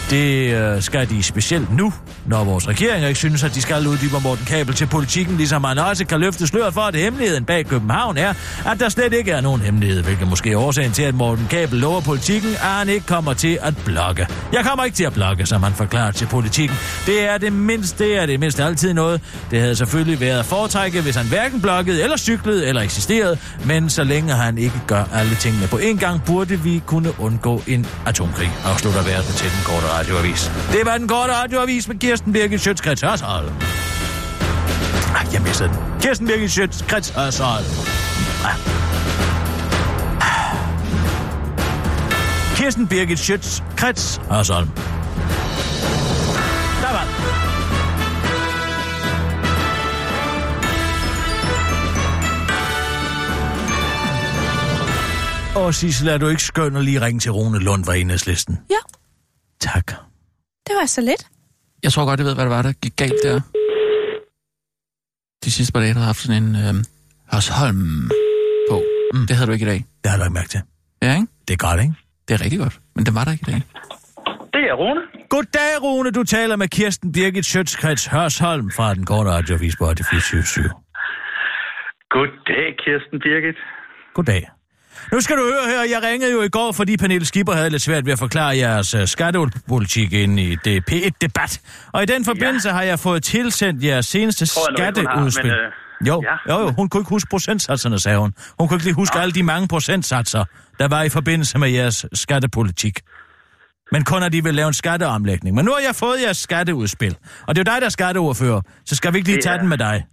det 0.09 0.53
øh, 0.53 0.81
skal 0.81 1.09
de 1.09 1.23
specielt 1.23 1.73
nu, 1.73 1.93
når 2.25 2.43
vores 2.43 2.67
regering 2.67 3.05
ikke 3.05 3.19
synes, 3.19 3.43
at 3.43 3.55
de 3.55 3.61
skal 3.61 3.87
uddybe 3.87 4.15
Morten 4.23 4.45
Kabel 4.45 4.75
til 4.75 4.85
politikken, 4.85 5.37
ligesom 5.37 5.61
man 5.61 5.77
også 5.77 6.05
kan 6.05 6.19
løfte 6.19 6.47
sløret 6.47 6.73
for, 6.73 6.81
at 6.81 6.95
hemmeligheden 6.95 7.45
bag 7.45 7.65
København 7.65 8.17
er, 8.17 8.33
at 8.65 8.79
der 8.79 8.89
slet 8.89 9.13
ikke 9.13 9.31
er 9.31 9.41
nogen 9.41 9.61
hemmelighed, 9.61 10.03
hvilket 10.03 10.27
måske 10.27 10.51
er 10.51 10.57
årsagen 10.57 10.91
til, 10.91 11.03
at 11.03 11.15
Morten 11.15 11.47
Kabel 11.49 11.79
lover 11.79 12.01
politikken, 12.01 12.49
at 12.49 12.59
han 12.59 12.89
ikke 12.89 13.05
kommer 13.05 13.33
til 13.33 13.59
at 13.61 13.73
blokke. 13.85 14.27
Jeg 14.53 14.65
kommer 14.65 14.83
ikke 14.83 14.95
til 14.95 15.03
at 15.03 15.13
blokke, 15.13 15.45
som 15.45 15.63
han 15.63 15.73
forklarer 15.73 16.11
til 16.11 16.25
politikken. 16.25 16.77
Det 17.05 17.29
er 17.29 17.37
det 17.37 17.53
mindst, 17.53 17.99
det 17.99 18.17
er 18.17 18.25
det 18.25 18.39
mindst 18.39 18.59
altid 18.59 18.93
noget. 18.93 19.21
Det 19.51 19.59
havde 19.59 19.75
selvfølgelig 19.75 20.19
været 20.19 20.39
at 20.39 20.45
foretrække, 20.45 21.01
hvis 21.01 21.15
han 21.15 21.25
hverken 21.25 21.61
blokkede 21.61 22.03
eller 22.03 22.17
cyklede 22.17 22.67
eller 22.67 22.81
eksisterede, 22.81 23.37
men 23.65 23.89
så 23.89 24.03
længe 24.03 24.33
han 24.33 24.57
ikke 24.57 24.81
gør 24.87 25.03
alle 25.13 25.35
tingene 25.35 25.67
på 25.67 25.77
én 25.77 25.99
gang, 25.99 26.23
burde 26.25 26.59
vi 26.59 26.81
kunne 26.85 27.19
undgå 27.19 27.61
en 27.67 27.85
atomkrig, 28.05 28.51
afslutter 28.65 29.03
verden 29.03 29.33
til 29.33 29.49
den 29.49 29.59
korte 29.65 29.96
radioavis. 29.97 30.51
Det 30.71 30.85
var 30.85 30.97
den 30.97 31.07
korte 31.07 31.33
radioavis 31.33 31.87
med 31.87 31.95
Kirsten 31.95 32.33
Birgit 32.33 32.61
Sjøtskrets 32.61 33.01
Hørsholm. 33.01 33.53
Ah, 35.15 35.33
jeg 35.33 35.41
mistede 35.41 35.69
den. 35.69 35.77
Kirsten 36.01 36.27
Birgit 36.27 36.51
Sjøtskrets 36.51 37.09
Hørsholm. 37.09 37.65
Ah. 38.45 38.55
Kirsten 42.55 42.87
Birgit 42.87 43.19
Sjøtskrets 43.19 44.21
Hørsholm. 44.29 44.69
Der 46.81 46.91
var 46.93 47.05
den. 47.05 47.13
Og 55.55 55.73
Sissel, 55.73 56.07
er 56.07 56.17
du 56.17 56.27
ikke 56.27 56.43
skøn 56.43 56.75
at 56.75 56.83
lige 56.85 57.01
ringe 57.01 57.19
til 57.19 57.31
Rune 57.31 57.59
Lund 57.59 57.85
fra 57.85 57.95
enhedslisten? 57.95 58.59
Ja, 58.69 58.75
Tak. 59.73 59.87
det 60.67 60.75
var 60.79 60.85
så 60.85 61.01
lidt. 61.01 61.23
Jeg 61.83 61.91
tror 61.91 62.05
godt, 62.05 62.19
jeg 62.19 62.25
ved, 62.25 62.35
hvad 62.35 62.45
det 62.45 62.51
var, 62.51 62.61
der 62.61 62.73
gik 62.73 62.95
galt 62.95 63.19
der. 63.23 63.39
De 65.45 65.51
sidste 65.51 65.73
par 65.73 65.79
dage, 65.79 65.93
der 65.93 65.99
har 65.99 66.05
haft 66.05 66.21
sådan 66.25 66.43
en 66.43 66.55
øh, 66.55 66.73
Hørsholm 67.31 68.09
på. 68.69 68.77
Mm, 69.13 69.27
det 69.27 69.35
havde 69.35 69.47
du 69.47 69.53
ikke 69.53 69.65
i 69.65 69.69
dag. 69.73 69.85
Det 70.01 70.11
har 70.11 70.17
du 70.17 70.23
ikke 70.23 70.33
mærke 70.33 70.49
til. 70.49 70.61
Ja, 71.01 71.11
ikke? 71.15 71.27
Det 71.47 71.53
er 71.53 71.61
godt, 71.67 71.81
ikke? 71.81 71.95
Det 72.27 72.31
er 72.33 72.41
rigtig 72.43 72.59
godt. 72.59 72.79
Men 72.95 73.05
det 73.05 73.15
var 73.15 73.23
der 73.23 73.31
ikke 73.31 73.45
i 73.47 73.51
dag. 73.51 73.61
Det 74.53 74.61
er 74.71 74.73
Rune. 74.81 75.01
Goddag, 75.29 75.73
Rune. 75.83 76.11
Du 76.11 76.23
taler 76.23 76.55
med 76.55 76.67
Kirsten 76.67 77.11
Birgit 77.11 77.45
Sjøtskrets 77.45 78.05
Hørsholm 78.05 78.71
fra 78.77 78.93
den 78.93 79.05
korte 79.05 79.29
radioavis 79.29 79.75
på 79.79 79.85
24 80.11 80.69
Goddag, 82.09 82.67
Kirsten 82.83 83.19
Birgit. 83.19 83.59
Goddag. 84.13 84.56
Nu 85.11 85.21
skal 85.21 85.37
du 85.37 85.41
høre 85.43 85.65
her, 85.67 85.83
jeg 85.99 86.09
ringede 86.09 86.31
jo 86.31 86.41
i 86.41 86.49
går, 86.49 86.71
fordi 86.71 86.97
Pernille 86.97 87.25
Skipper 87.25 87.53
havde 87.53 87.69
lidt 87.69 87.81
svært 87.81 88.05
ved 88.05 88.13
at 88.13 88.19
forklare 88.19 88.57
jeres 88.57 88.95
uh, 88.95 89.05
skattepolitik 89.05 90.13
ind 90.13 90.39
i 90.39 90.55
det 90.65 90.83
P1-debat. 90.91 91.61
Og 91.93 92.03
i 92.03 92.05
den 92.05 92.25
forbindelse 92.25 92.69
ja. 92.69 92.75
har 92.75 92.81
jeg 92.83 92.99
fået 92.99 93.23
tilsendt 93.23 93.83
jeres 93.83 94.05
seneste 94.05 94.47
hun 94.55 94.75
har, 94.79 94.85
skatteudspil. 94.93 95.43
men, 95.45 95.51
øh, 95.51 95.71
Jo, 96.07 96.23
Ja. 96.47 96.53
jo, 96.53 96.61
jo, 96.61 96.71
hun 96.71 96.89
kunne 96.89 97.01
ikke 97.01 97.09
huske 97.09 97.29
procentsatserne, 97.29 97.99
sagde 97.99 98.17
hun. 98.17 98.33
Hun 98.59 98.67
kunne 98.67 98.75
ikke 98.75 98.85
lige 98.85 98.93
huske 98.95 99.19
alle 99.19 99.31
de 99.33 99.43
mange 99.43 99.67
procentsatser, 99.67 100.43
der 100.79 100.87
var 100.87 101.03
i 101.03 101.09
forbindelse 101.09 101.57
med 101.57 101.69
jeres 101.69 102.05
skattepolitik. 102.13 102.99
Men 103.91 104.03
kun 104.03 104.23
at 104.23 104.31
de 104.33 104.43
vil 104.43 104.55
lave 104.55 104.67
en 104.67 104.73
skatteomlægning. 104.73 105.55
Men 105.55 105.65
nu 105.65 105.71
har 105.71 105.79
jeg 105.79 105.95
fået 105.95 106.21
jeres 106.21 106.37
skatteudspil, 106.37 107.15
og 107.47 107.55
det 107.55 107.67
er 107.67 107.71
jo 107.71 107.75
dig, 107.75 107.81
der 107.81 107.85
er 107.85 107.89
skatteordfører, 107.89 108.61
så 108.85 108.95
skal 108.95 109.13
vi 109.13 109.17
ikke 109.17 109.29
lige 109.29 109.35
Det 109.35 109.43
tage 109.43 109.59
den 109.59 109.67
med 109.67 109.77
dig? 109.77 110.05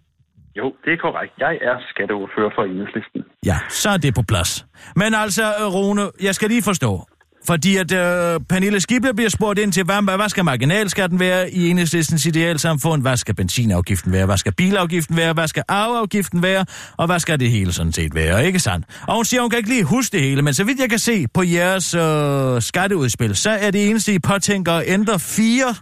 Jo, 0.57 0.67
det 0.85 0.93
er 0.93 0.97
korrekt. 0.97 1.33
Jeg 1.39 1.55
er 1.71 1.77
skatteordfører 1.91 2.51
for 2.57 2.63
enhedslisten. 2.63 3.21
Ja, 3.47 3.59
så 3.69 3.89
er 3.89 3.97
det 3.97 4.15
på 4.15 4.23
plads. 4.23 4.67
Men 4.97 5.15
altså, 5.15 5.43
øh, 5.43 5.75
Rune, 5.75 6.03
jeg 6.23 6.35
skal 6.35 6.49
lige 6.49 6.63
forstå. 6.63 7.07
Fordi 7.47 7.77
at 7.77 7.93
øh, 7.93 8.41
Pernille 8.49 8.81
Skibbe 8.81 9.15
bliver 9.15 9.31
spurgt 9.31 9.59
ind 9.59 9.73
til, 9.73 9.85
hvad, 9.85 10.17
hvad 10.17 10.29
skal 10.29 10.45
marginalskatten 10.45 11.21
være 11.21 11.51
i 11.51 11.69
enhedslistens 11.69 12.27
idealsamfund? 12.27 13.03
Hvad 13.03 13.17
skal 13.17 13.35
benzinafgiften 13.35 14.13
være? 14.13 14.27
Hvad 14.27 14.37
skal 14.37 14.55
bilafgiften 14.55 15.17
være? 15.17 15.33
Hvad 15.33 15.49
skal 15.49 15.63
arveafgiften 15.69 16.43
være? 16.43 16.67
Og 16.97 17.07
hvad 17.07 17.19
skal 17.19 17.41
det 17.41 17.51
hele 17.51 17.73
sådan 17.73 17.93
set 17.93 18.15
være? 18.15 18.47
Ikke 18.47 18.59
sandt? 18.59 18.87
Og 19.09 19.15
hun 19.15 19.25
siger, 19.25 19.41
hun 19.41 19.51
kan 19.51 19.57
ikke 19.57 19.69
lige 19.69 19.85
huske 19.85 20.13
det 20.13 20.21
hele, 20.21 20.43
men 20.43 20.55
så 20.55 20.65
vidt 20.65 20.81
jeg 20.81 20.91
kan 20.91 20.99
se 20.99 21.27
på 21.35 21.43
jeres 21.43 21.95
øh, 21.95 22.63
skatteudspil, 22.63 23.37
så 23.37 23.51
er 23.51 23.71
det 23.71 23.89
eneste, 23.91 24.15
I 24.15 24.19
påtænker 24.19 24.73
at 24.73 24.85
ændre 24.87 25.19
fire 25.19 25.75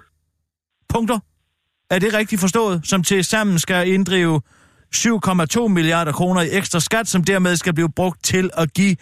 punkter. 0.88 1.18
Er 1.90 1.98
det 1.98 2.14
rigtigt 2.14 2.40
forstået? 2.40 2.80
Som 2.84 3.02
til 3.02 3.24
sammen 3.24 3.58
skal 3.58 3.88
inddrive 3.88 4.40
7,2 4.96 5.68
milliarder 5.68 6.12
kroner 6.12 6.40
i 6.42 6.50
ekstra 6.58 6.80
skat, 6.80 7.06
som 7.08 7.24
dermed 7.24 7.56
skal 7.56 7.74
blive 7.74 7.92
brugt 7.96 8.24
til 8.24 8.50
at 8.62 8.68
give 8.74 8.96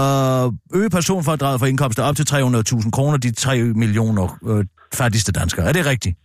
øh, 0.00 0.46
øge 0.78 0.90
personfordraget 0.90 1.60
for 1.60 1.66
indkomster 1.66 2.02
op 2.08 2.16
til 2.16 2.26
300.000 2.32 2.90
kroner, 2.90 3.18
de 3.18 3.32
3 3.32 3.58
millioner 3.82 4.26
øh, 4.50 4.64
fattigste 5.00 5.32
danskere. 5.32 5.66
Er 5.68 5.72
det 5.72 5.86
rigtigt? 5.86 6.16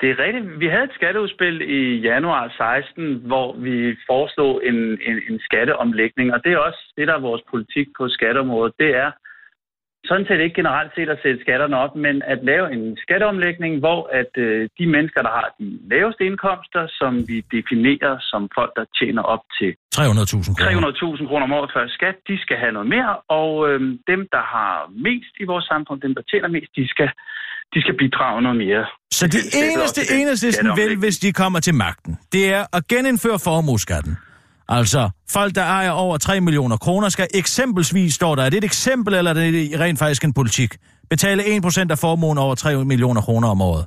Det 0.00 0.08
er 0.10 0.18
rigtigt. 0.26 0.60
Vi 0.62 0.66
havde 0.72 0.84
et 0.90 0.98
skatteudspil 0.98 1.56
i 1.78 1.80
januar 2.10 2.42
16, 2.48 3.26
hvor 3.30 3.48
vi 3.66 3.76
foreslog 4.10 4.52
en, 4.68 4.78
en, 5.08 5.16
en 5.30 5.38
skatteomlægning, 5.48 6.32
og 6.34 6.38
det 6.44 6.52
er 6.52 6.58
også 6.68 6.82
det, 6.96 7.08
der 7.08 7.14
er 7.14 7.28
vores 7.30 7.42
politik 7.50 7.86
på 7.98 8.08
skatteområdet. 8.08 8.74
Det 8.78 8.90
er 9.04 9.10
sådan 10.08 10.26
set 10.28 10.40
ikke 10.44 10.58
generelt 10.60 10.92
set 10.96 11.08
at 11.14 11.18
sætte 11.24 11.38
skatterne 11.44 11.76
op, 11.84 11.92
men 12.06 12.16
at 12.32 12.38
lave 12.50 12.66
en 12.76 12.84
skatteomlægning, 13.04 13.72
hvor 13.84 14.00
at 14.20 14.32
øh, 14.46 14.68
de 14.78 14.86
mennesker, 14.94 15.20
der 15.26 15.32
har 15.38 15.48
de 15.60 15.66
laveste 15.92 16.22
indkomster, 16.28 16.82
som 17.00 17.12
vi 17.30 17.36
definerer 17.56 18.14
som 18.30 18.42
folk, 18.58 18.72
der 18.78 18.84
tjener 18.98 19.22
op 19.34 19.44
til 19.58 19.70
300.000 19.94 20.54
kroner. 20.56 21.18
300.000 21.20 21.28
kroner 21.28 21.44
om 21.48 21.52
året 21.58 21.70
før 21.76 21.84
skat, 21.98 22.16
de 22.30 22.36
skal 22.44 22.56
have 22.62 22.72
noget 22.76 22.88
mere, 22.96 23.12
og 23.40 23.50
øh, 23.68 23.80
dem, 24.12 24.20
der 24.34 24.42
har 24.54 24.72
mest 25.06 25.34
i 25.42 25.44
vores 25.52 25.64
samfund, 25.72 25.98
dem, 26.06 26.14
der 26.18 26.22
tjener 26.30 26.48
mest, 26.56 26.70
de 26.78 26.84
skal, 26.92 27.08
de 27.74 27.78
skal 27.84 27.94
bidrage 28.02 28.42
noget 28.46 28.58
mere. 28.64 28.84
Så 29.18 29.24
det 29.36 29.42
eneste 29.62 30.00
den 30.00 30.20
enhedslisten 30.20 30.68
vil, 30.80 30.92
hvis 31.04 31.16
de 31.24 31.32
kommer 31.32 31.60
til 31.66 31.74
magten, 31.74 32.12
det 32.34 32.44
er 32.56 32.64
at 32.76 32.82
genindføre 32.92 33.38
formueskatten. 33.48 34.14
Altså, 34.68 35.10
folk, 35.30 35.54
der 35.54 35.62
ejer 35.62 35.90
over 35.90 36.16
3 36.18 36.40
millioner 36.40 36.76
kroner, 36.76 37.08
skal 37.08 37.26
eksempelsvis, 37.34 38.14
står 38.14 38.34
der, 38.34 38.42
er 38.42 38.50
det 38.50 38.56
et 38.58 38.64
eksempel, 38.64 39.14
eller 39.14 39.30
er 39.30 39.34
det 39.34 39.80
rent 39.80 39.98
faktisk 39.98 40.24
en 40.24 40.32
politik, 40.34 40.70
betale 41.10 41.42
1% 41.42 41.90
af 41.90 41.98
formuen 41.98 42.38
over 42.38 42.54
3 42.54 42.84
millioner 42.84 43.20
kroner 43.20 43.48
om 43.48 43.60
året? 43.60 43.86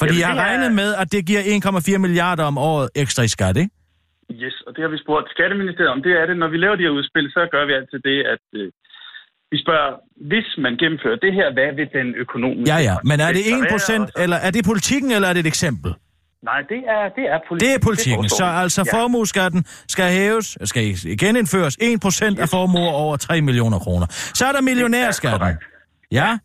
Fordi 0.00 0.12
Jamen, 0.12 0.20
jeg 0.20 0.28
har 0.28 0.34
det 0.34 0.42
er- 0.42 0.46
regnet 0.48 0.72
med, 0.80 0.94
at 0.94 1.12
det 1.12 1.26
giver 1.26 1.42
1,4 1.94 1.98
milliarder 1.98 2.44
om 2.44 2.58
året 2.58 2.88
ekstra 2.94 3.22
i 3.22 3.28
skat, 3.28 3.56
ikke? 3.56 3.70
Yes, 4.44 4.56
og 4.66 4.70
det 4.74 4.80
har 4.84 4.90
vi 4.94 4.98
spurgt 5.04 5.26
Skatteministeriet 5.34 5.90
om. 5.96 6.02
Det 6.02 6.12
er 6.20 6.26
det, 6.30 6.36
når 6.42 6.48
vi 6.54 6.56
laver 6.64 6.76
de 6.76 6.82
her 6.82 6.94
udspil, 6.98 7.26
så 7.36 7.40
gør 7.54 7.64
vi 7.68 7.72
altid 7.80 7.98
det, 8.10 8.18
at 8.34 8.44
øh, 8.60 8.66
vi 9.52 9.56
spørger, 9.64 9.90
hvis 10.30 10.48
man 10.64 10.72
gennemfører 10.82 11.18
det 11.26 11.32
her, 11.38 11.46
hvad 11.56 11.68
vil 11.78 11.88
den 11.98 12.08
økonomiske... 12.24 12.70
Ja, 12.72 12.78
ja. 12.88 12.96
Men 13.10 13.16
er 13.26 13.30
det 13.36 13.42
konsekvens 13.44 13.88
være? 13.88 13.98
1%, 13.98 14.02
Og 14.02 14.08
så- 14.08 14.22
eller 14.22 14.36
er 14.46 14.50
det 14.56 14.62
politikken, 14.72 15.10
eller 15.16 15.28
er 15.28 15.34
det 15.36 15.40
et 15.46 15.50
eksempel? 15.54 15.90
Nej, 16.42 16.60
det 16.68 16.78
er, 16.88 17.08
det 17.16 17.24
er 17.34 17.38
politik. 17.48 17.68
Det 17.68 17.74
er 17.74 17.78
politikken. 17.78 18.28
Så 18.28 18.36
foreslår 18.36 18.52
vi. 18.58 18.62
altså 18.62 18.84
Ja. 18.92 18.98
formueskatten 19.00 19.64
skal 19.88 20.12
hæves, 20.12 20.58
skal 20.64 20.82
igen 21.04 21.36
indføres 21.36 21.76
1% 21.82 22.40
af 22.40 22.48
formuer 22.48 22.90
over 22.90 23.16
3 23.16 23.40
millioner 23.42 23.78
kroner. 23.78 24.06
Så 24.10 24.46
er 24.46 24.52
der 24.52 24.60
millionærskatten. 24.60 25.48
Ja. 26.12 26.38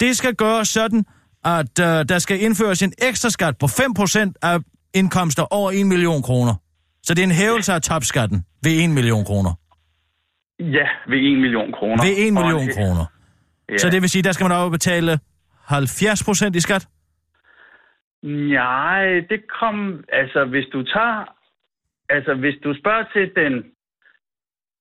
Det 0.00 0.16
skal 0.16 0.34
gøres 0.34 0.68
sådan, 0.68 1.04
at 1.44 1.78
øh, 1.80 1.86
der 2.08 2.18
skal 2.18 2.42
indføres 2.42 2.82
en 2.82 2.92
ekstra 3.02 3.30
skat 3.30 3.58
på 3.58 3.66
5% 3.66 4.32
af 4.42 4.58
indkomster 4.94 5.42
over 5.52 5.70
1 5.70 5.86
million 5.86 6.22
kroner. 6.22 6.54
Så 7.02 7.14
det 7.14 7.22
er 7.22 7.26
en 7.26 7.32
hævelse 7.32 7.72
af 7.72 7.82
topskatten 7.82 8.44
ved 8.64 8.72
1 8.84 8.90
million 8.90 9.24
kroner. 9.24 9.52
Ja, 10.60 10.86
ved 11.08 11.18
1 11.18 11.38
million 11.38 11.72
kroner. 11.72 12.04
Ved 12.04 12.14
1 12.16 12.26
Og 12.26 12.32
million 12.44 12.68
kroner. 12.76 13.04
Ja. 13.72 13.78
Så 13.78 13.90
det 13.90 14.02
vil 14.02 14.10
sige, 14.10 14.22
der 14.22 14.32
skal 14.32 14.44
man 14.48 14.58
over 14.58 14.70
betale 14.70 15.18
70% 15.70 16.50
i 16.54 16.60
skat? 16.60 16.86
Nej, 18.22 19.04
det 19.30 19.40
kom... 19.60 20.04
Altså, 20.12 20.44
hvis 20.44 20.66
du 20.72 20.82
tager... 20.82 21.24
Altså, 22.08 22.34
hvis 22.34 22.54
du 22.64 22.74
spørger 22.80 23.04
til 23.14 23.30
den, 23.40 23.52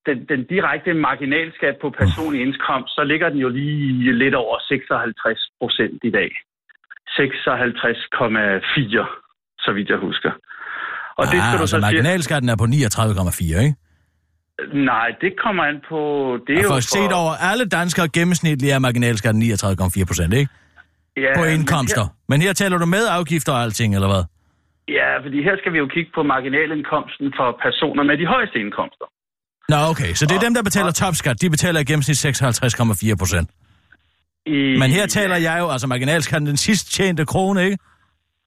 den, 0.08 0.18
den 0.32 0.42
direkte 0.54 0.94
marginalskat 0.94 1.76
på 1.82 1.90
personlig 1.90 2.42
indkomst, 2.42 2.96
så 2.96 3.04
ligger 3.04 3.30
den 3.30 3.40
jo 3.40 3.50
lige 3.50 4.14
lidt 4.24 4.36
over 4.36 4.58
56 4.68 5.50
procent 5.60 6.00
i 6.04 6.12
dag. 6.12 6.32
56,4, 7.10 7.20
så 9.60 9.72
vidt 9.76 9.90
jeg 9.90 9.98
husker. 9.98 10.32
Og 11.18 11.26
det 11.26 11.40
skal 11.44 11.54
ah, 11.54 11.58
du 11.58 11.64
altså 11.64 11.68
så 11.68 11.82
sige... 11.82 11.82
marginalskatten 11.82 12.50
er 12.50 12.56
på 12.56 12.64
39,4, 12.64 13.60
ikke? 13.66 13.76
Nej, 14.74 15.08
det 15.22 15.32
kommer 15.44 15.64
an 15.64 15.82
på... 15.90 16.00
Det 16.48 16.54
er 16.54 16.58
Ja, 16.58 16.64
jo 16.64 16.70
for 16.70 16.80
set 16.80 17.14
over 17.22 17.34
alle 17.52 17.66
danskere 17.66 18.08
gennemsnitligt 18.10 18.74
er 18.74 18.80
marginalskatten 18.80 19.42
39,4 19.42 20.06
procent, 20.06 20.34
ikke? 20.34 20.52
Ja, 21.24 21.32
På 21.36 21.42
men 21.44 21.54
indkomster. 21.54 22.06
Men 22.30 22.42
her 22.42 22.54
taler 22.54 22.78
du 22.78 22.86
med 22.86 23.04
afgifter 23.18 23.52
og 23.54 23.62
alting, 23.64 23.96
eller 23.98 24.08
hvad? 24.14 24.24
Ja, 25.00 25.10
fordi 25.24 25.38
her 25.48 25.56
skal 25.62 25.74
vi 25.74 25.78
jo 25.78 25.88
kigge 25.96 26.12
på 26.16 26.22
marginalindkomsten 26.34 27.28
for 27.38 27.48
personer 27.66 28.04
med 28.10 28.16
de 28.22 28.26
højeste 28.26 28.58
indkomster. 28.64 29.06
Nå, 29.70 29.78
okay. 29.92 30.12
Så 30.14 30.26
det 30.26 30.36
er 30.36 30.40
dem, 30.40 30.54
der 30.54 30.64
betaler 30.64 30.92
topskat. 30.92 31.42
De 31.42 31.50
betaler 31.50 31.80
i 31.80 31.84
gennemsnit 31.84 32.26
56,4 32.26 33.16
procent. 33.16 33.50
I, 34.46 34.78
Men 34.82 34.90
her 34.98 35.06
taler 35.08 35.36
jeg 35.36 35.56
jo, 35.60 35.70
altså 35.70 35.88
marginalskatten, 35.88 36.48
den 36.48 36.58
sidst 36.58 36.94
tjente 36.94 37.26
krone, 37.26 37.64
ikke? 37.66 37.78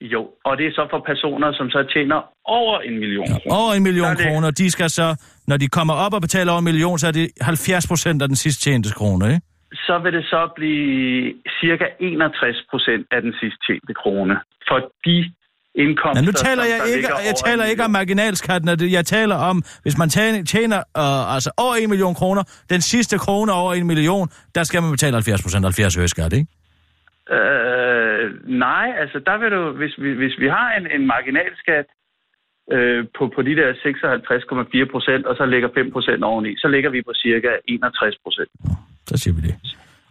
Jo, 0.00 0.22
og 0.44 0.56
det 0.58 0.66
er 0.66 0.70
så 0.72 0.86
for 0.90 1.02
personer, 1.06 1.52
som 1.52 1.70
så 1.70 1.80
tjener 1.94 2.18
over 2.44 2.80
en 2.80 2.98
million 2.98 3.26
kroner. 3.26 3.56
Over 3.56 3.72
en 3.74 3.82
million 3.82 4.16
det- 4.16 4.26
kroner, 4.26 4.50
de 4.50 4.70
skal 4.70 4.90
så, 4.90 5.16
når 5.46 5.56
de 5.56 5.68
kommer 5.68 5.94
op 5.94 6.14
og 6.14 6.20
betaler 6.20 6.52
over 6.52 6.58
en 6.58 6.64
million, 6.64 6.98
så 6.98 7.06
er 7.06 7.10
det 7.12 7.30
70 7.40 7.86
procent 7.86 8.22
af 8.22 8.28
den 8.28 8.36
sidst 8.36 8.62
tjente 8.62 8.90
krone, 8.90 9.26
ikke? 9.34 9.40
Så 9.72 9.98
vil 10.02 10.12
det 10.12 10.24
så 10.24 10.50
blive 10.56 11.34
cirka 11.60 11.86
61 12.00 12.66
procent 12.70 13.06
af 13.10 13.22
den 13.22 13.34
sidst 13.40 13.56
tjente 13.66 13.94
krone. 13.94 14.36
For 14.68 14.92
de 15.04 15.32
indkomster, 15.74 16.22
Men 16.22 16.24
nu 16.24 16.32
taler 16.32 16.62
som 16.62 16.72
jeg 16.72 16.96
ikke, 16.96 17.08
jeg 17.28 17.36
taler 17.46 17.64
ikke 17.64 17.84
om 17.84 17.90
marginalskatten, 17.90 18.68
jeg 18.98 19.06
taler 19.06 19.36
om, 19.50 19.62
hvis 19.82 19.98
man 19.98 20.08
tjener, 20.54 20.78
øh, 20.96 21.34
altså 21.34 21.50
over 21.56 21.74
en 21.74 21.88
million 21.88 22.14
kroner, 22.14 22.42
den 22.70 22.80
sidste 22.80 23.18
krone 23.18 23.52
over 23.52 23.74
en 23.74 23.86
million, 23.86 24.28
der 24.54 24.62
skal 24.62 24.82
man 24.82 24.90
betale 24.90 25.14
70 25.14 25.42
procent, 25.42 25.64
70 25.64 25.96
øre 25.96 26.08
skat, 26.08 26.32
ikke? 26.32 26.46
Øh, 27.36 28.24
nej, 28.66 28.86
altså 29.02 29.18
der 29.28 29.36
vil 29.38 29.50
du, 29.50 29.62
hvis 29.80 29.94
vi, 30.02 30.10
hvis 30.12 30.34
vi 30.38 30.48
har 30.48 30.68
en, 30.78 30.84
en 30.96 31.06
marginalskat 31.06 31.86
øh, 32.76 33.06
på, 33.18 33.32
på 33.34 33.40
de 33.42 33.54
der 33.60 33.68
56,4 33.72 34.92
procent, 34.92 35.26
og 35.26 35.34
så 35.36 35.44
lægger 35.46 35.68
5 35.74 35.92
procent 35.92 36.24
oveni, 36.24 36.56
så 36.56 36.68
ligger 36.68 36.90
vi 36.90 37.02
på 37.02 37.12
cirka 37.14 37.50
61 37.68 38.16
procent. 38.24 38.50
Så 39.06 39.16
siger 39.16 39.34
vi 39.34 39.40
det. 39.48 39.54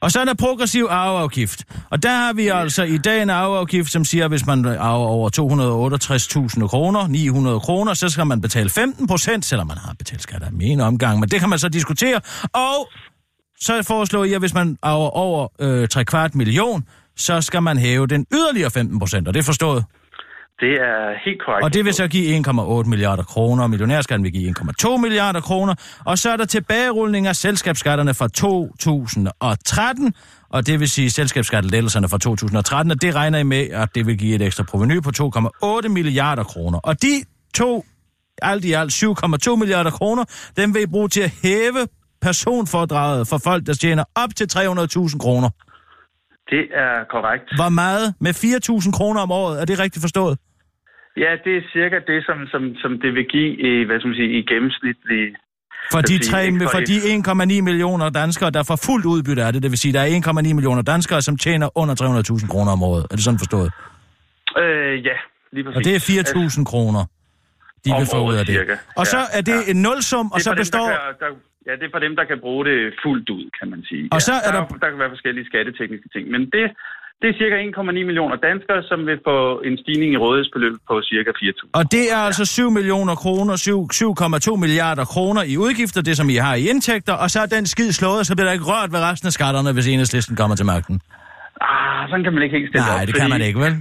Og 0.01 0.11
så 0.11 0.19
er 0.19 0.25
der 0.25 0.33
progressiv 0.33 0.85
arveafgift. 0.89 1.65
Og 1.89 2.03
der 2.03 2.09
har 2.09 2.33
vi 2.33 2.47
altså 2.47 2.83
i 2.83 2.97
dag 2.97 3.21
en 3.21 3.29
arveafgift, 3.29 3.91
som 3.91 4.05
siger, 4.05 4.25
at 4.25 4.31
hvis 4.31 4.45
man 4.45 4.65
arver 4.65 5.07
over 5.07 5.29
268.000 6.61 6.67
kroner, 6.67 7.07
900 7.07 7.59
kroner, 7.59 7.93
så 7.93 8.09
skal 8.09 8.25
man 8.25 8.41
betale 8.41 8.69
15 8.69 9.07
procent, 9.07 9.45
selvom 9.45 9.67
man 9.67 9.77
har 9.77 9.93
betalt 9.93 10.21
skat 10.21 10.43
af 10.43 10.49
en 10.61 10.81
omgang. 10.81 11.19
Men 11.19 11.29
det 11.29 11.39
kan 11.39 11.49
man 11.49 11.59
så 11.59 11.69
diskutere. 11.69 12.21
Og 12.53 12.89
så 13.59 13.83
foreslår 13.87 14.23
jeg, 14.23 14.35
at 14.35 14.41
hvis 14.41 14.53
man 14.53 14.77
arver 14.81 15.09
over 15.09 15.47
øh, 15.61 15.87
3 15.87 16.05
kvart 16.05 16.35
million, 16.35 16.83
så 17.15 17.41
skal 17.41 17.63
man 17.63 17.77
hæve 17.77 18.07
den 18.07 18.25
yderligere 18.33 18.71
15 18.71 18.99
procent, 18.99 19.27
og 19.27 19.33
det 19.33 19.39
er 19.39 19.43
forstået. 19.43 19.83
Det 20.59 20.73
er 20.73 21.25
helt 21.25 21.41
korrekt. 21.45 21.63
Og 21.63 21.73
det 21.73 21.85
vil 21.85 21.93
så 21.93 22.07
give 22.07 22.37
1,8 22.83 22.89
milliarder 22.89 23.23
kroner, 23.23 23.67
millionærskatten 23.67 24.23
vil 24.23 24.31
give 24.31 24.53
1,2 24.59 24.97
milliarder 24.97 25.41
kroner, 25.41 25.75
og 26.05 26.17
så 26.17 26.29
er 26.29 26.37
der 26.37 26.45
tilbagerulning 26.45 27.27
af 27.27 27.35
selskabsskatterne 27.35 28.13
fra 28.13 28.27
2013, 28.27 30.13
og 30.49 30.67
det 30.67 30.79
vil 30.79 30.89
sige 30.89 31.09
selskabsskattelettelserne 31.09 32.09
fra 32.09 32.17
2013, 32.17 32.91
og 32.91 33.01
det 33.01 33.15
regner 33.15 33.39
I 33.39 33.43
med, 33.43 33.69
at 33.69 33.89
det 33.95 34.05
vil 34.05 34.17
give 34.17 34.35
et 34.35 34.41
ekstra 34.41 34.63
proveny 34.63 35.01
på 35.01 35.11
2,8 35.83 35.87
milliarder 35.87 36.43
kroner. 36.43 36.79
Og 36.79 37.01
de 37.01 37.23
to, 37.53 37.85
alt 38.41 38.65
i 38.65 38.73
alt 38.73 39.03
7,2 39.03 39.55
milliarder 39.55 39.91
kroner, 39.91 40.23
dem 40.57 40.73
vil 40.73 40.81
I 40.81 40.87
bruge 40.87 41.09
til 41.09 41.21
at 41.21 41.33
hæve 41.43 41.87
personfordraget 42.21 43.27
for 43.27 43.37
folk, 43.37 43.65
der 43.65 43.73
tjener 43.73 44.03
op 44.15 44.29
til 44.35 44.47
300.000 44.53 45.17
kroner. 45.17 45.49
Det 46.49 46.63
er 46.73 47.03
korrekt. 47.09 47.55
Hvor 47.55 47.69
meget? 47.69 48.13
Med 48.21 48.33
4.000 48.85 48.91
kroner 48.97 49.21
om 49.21 49.31
året, 49.31 49.61
er 49.61 49.65
det 49.65 49.79
rigtigt 49.79 50.03
forstået? 50.03 50.37
Ja, 51.17 51.31
det 51.45 51.57
er 51.57 51.61
cirka 51.73 51.97
det, 52.07 52.25
som, 52.25 52.37
som, 52.47 52.75
som 52.75 52.91
det 53.01 53.13
vil 53.13 53.25
give 53.35 53.51
i, 53.69 53.83
hvad 53.83 53.99
skal 53.99 54.07
man 54.07 54.15
sige, 54.15 54.31
i 54.39 54.41
gennemsnitlig... 54.51 55.35
For 55.91 56.01
de, 56.01 56.15
tre, 56.29 56.41
for 56.75 56.79
de 56.79 56.95
1,9 57.55 57.61
millioner 57.69 58.09
danskere, 58.09 58.49
der 58.51 58.63
får 58.69 58.79
fuldt 58.87 59.05
udbytte 59.05 59.43
af 59.43 59.53
det, 59.53 59.63
det 59.63 59.71
vil 59.71 59.77
sige, 59.79 59.93
der 59.93 60.01
er 60.01 60.07
1,9 60.07 60.53
millioner 60.53 60.81
danskere, 60.81 61.21
som 61.21 61.37
tjener 61.37 61.67
under 61.81 61.93
300.000 62.41 62.47
kroner 62.53 62.71
om 62.71 62.83
året. 62.83 63.03
Er 63.11 63.15
det 63.17 63.23
sådan 63.27 63.39
forstået? 63.43 63.69
Øh, 64.61 65.05
ja, 65.09 65.17
lige 65.53 65.63
præcis. 65.63 65.77
Og 65.77 65.83
det 65.85 65.93
er 65.95 66.01
4.000 66.59 66.63
kroner, 66.71 67.03
de 67.85 67.89
vil 67.99 68.07
få 68.13 68.19
ud 68.29 68.35
af 68.41 68.45
det. 68.45 68.55
cirka. 68.55 68.75
Og 68.99 69.05
så 69.13 69.17
Ja, 69.17 69.37
er 69.37 69.41
det 69.49 69.59
ja. 69.67 69.71
en 69.71 69.77
nulsum, 69.87 70.27
og 70.35 70.39
så 70.41 70.49
dem, 70.51 70.57
består... 70.63 70.87
Der 70.87 71.13
der, 71.23 71.29
ja, 71.67 71.73
det 71.79 71.83
er 71.89 71.93
for 71.95 72.03
dem, 72.05 72.13
der 72.19 72.25
kan 72.31 72.39
bruge 72.45 72.63
det 72.69 72.77
fuldt 73.03 73.29
ud, 73.37 73.45
kan 73.59 73.67
man 73.73 73.81
sige. 73.89 74.03
Og 74.13 74.19
ja, 74.19 74.25
så 74.27 74.33
er 74.47 74.51
der, 74.55 74.61
der- 74.67 74.79
der 74.83 74.89
kan 74.91 74.99
være 75.03 75.11
forskellige 75.15 75.45
skattetekniske 75.51 76.09
ting, 76.15 76.23
men 76.33 76.41
det, 76.55 76.65
det 77.21 77.27
er 77.29 77.35
cirka 77.41 77.55
1,9 77.81 77.91
millioner 78.09 78.35
danskere, 78.35 78.83
som 78.83 78.99
vil 79.05 79.19
få 79.29 79.37
en 79.67 79.77
stigning 79.77 80.13
i 80.13 80.17
rådighedsbeløb 80.17 80.75
på 80.89 81.01
cirka 81.11 81.31
4.000. 81.31 81.69
Og 81.79 81.83
det 81.91 82.05
er 82.15 82.21
altså 82.29 82.45
7 82.45 82.69
millioner 82.69 83.15
kroner, 83.15 83.55
7 83.55 83.87
7,2 83.93 84.55
milliarder 84.63 85.05
kroner 85.13 85.43
i 85.53 85.57
udgifter, 85.65 86.01
det 86.01 86.17
som 86.17 86.29
I 86.29 86.37
har 86.45 86.55
i 86.55 86.63
indtægter, 86.71 87.13
og 87.13 87.29
så 87.29 87.39
er 87.45 87.49
den 87.57 87.65
skid 87.65 87.91
slået, 87.91 88.27
så 88.27 88.35
bliver 88.35 88.47
der 88.47 88.53
ikke 88.57 88.69
rørt 88.73 88.91
ved 88.95 89.01
resten 89.09 89.27
af 89.27 89.33
skatterne, 89.39 89.73
hvis 89.73 89.87
enhedslisten 89.87 90.35
kommer 90.41 90.55
til 90.55 90.65
magten. 90.65 90.95
Ah, 91.61 92.09
sådan 92.09 92.23
kan 92.23 92.33
man 92.33 92.43
ikke 92.43 92.57
helt 92.57 92.69
stille 92.69 92.85
Nej, 92.85 93.01
op, 93.01 93.07
det 93.07 93.15
kan 93.21 93.29
man 93.35 93.41
ikke, 93.47 93.59
vel? 93.65 93.73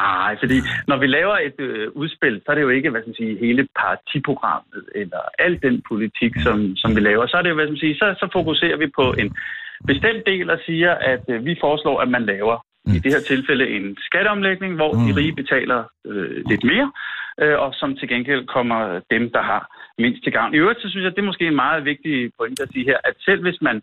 Nej, 0.00 0.30
fordi 0.42 0.56
når 0.90 0.98
vi 1.02 1.06
laver 1.06 1.36
et 1.48 1.58
øh, 1.68 1.88
udspil, 2.00 2.34
så 2.42 2.46
er 2.50 2.54
det 2.54 2.62
jo 2.62 2.72
ikke, 2.76 2.90
hvad 2.90 3.00
skal 3.00 3.12
man 3.12 3.20
sige, 3.22 3.34
hele 3.46 3.62
partiprogrammet 3.82 4.84
eller 5.00 5.22
al 5.38 5.54
den 5.66 5.76
politik, 5.90 6.32
som, 6.44 6.56
som 6.82 6.90
vi 6.96 7.00
laver. 7.00 7.24
Så 7.26 7.36
er 7.36 7.42
det 7.42 7.50
jo, 7.50 7.54
hvad 7.54 7.66
skal 7.66 7.76
man 7.76 7.84
sige, 7.86 7.96
så, 8.02 8.06
så 8.22 8.26
fokuserer 8.38 8.78
vi 8.82 8.88
på 9.00 9.06
en 9.22 9.28
bestemt 9.90 10.22
del 10.26 10.46
og 10.54 10.58
siger, 10.66 10.92
at 11.12 11.24
øh, 11.28 11.44
vi 11.48 11.54
foreslår, 11.64 11.96
at 12.04 12.08
man 12.16 12.24
laver 12.32 12.56
i 12.86 12.98
det 12.98 13.12
her 13.14 13.20
tilfælde 13.20 13.66
en 13.76 13.96
skatteomlægning, 14.00 14.74
hvor 14.74 14.92
de 14.92 15.16
rige 15.18 15.34
betaler 15.34 15.80
øh, 16.06 16.42
lidt 16.50 16.64
mere, 16.64 16.92
øh, 17.42 17.58
og 17.64 17.70
som 17.80 17.96
til 17.96 18.08
gengæld 18.08 18.46
kommer 18.46 19.00
dem, 19.10 19.30
der 19.34 19.42
har 19.42 19.62
mindst 19.98 20.22
til 20.22 20.32
gavn. 20.32 20.54
I 20.54 20.58
øvrigt, 20.58 20.82
så 20.82 20.88
synes 20.88 21.04
jeg, 21.04 21.12
det 21.12 21.22
er 21.22 21.32
måske 21.32 21.46
en 21.46 21.62
meget 21.64 21.84
vigtig 21.84 22.14
pointe 22.38 22.62
at 22.62 22.68
sige 22.72 22.84
her, 22.84 22.98
at 23.04 23.14
selv 23.26 23.42
hvis 23.42 23.58
man 23.62 23.82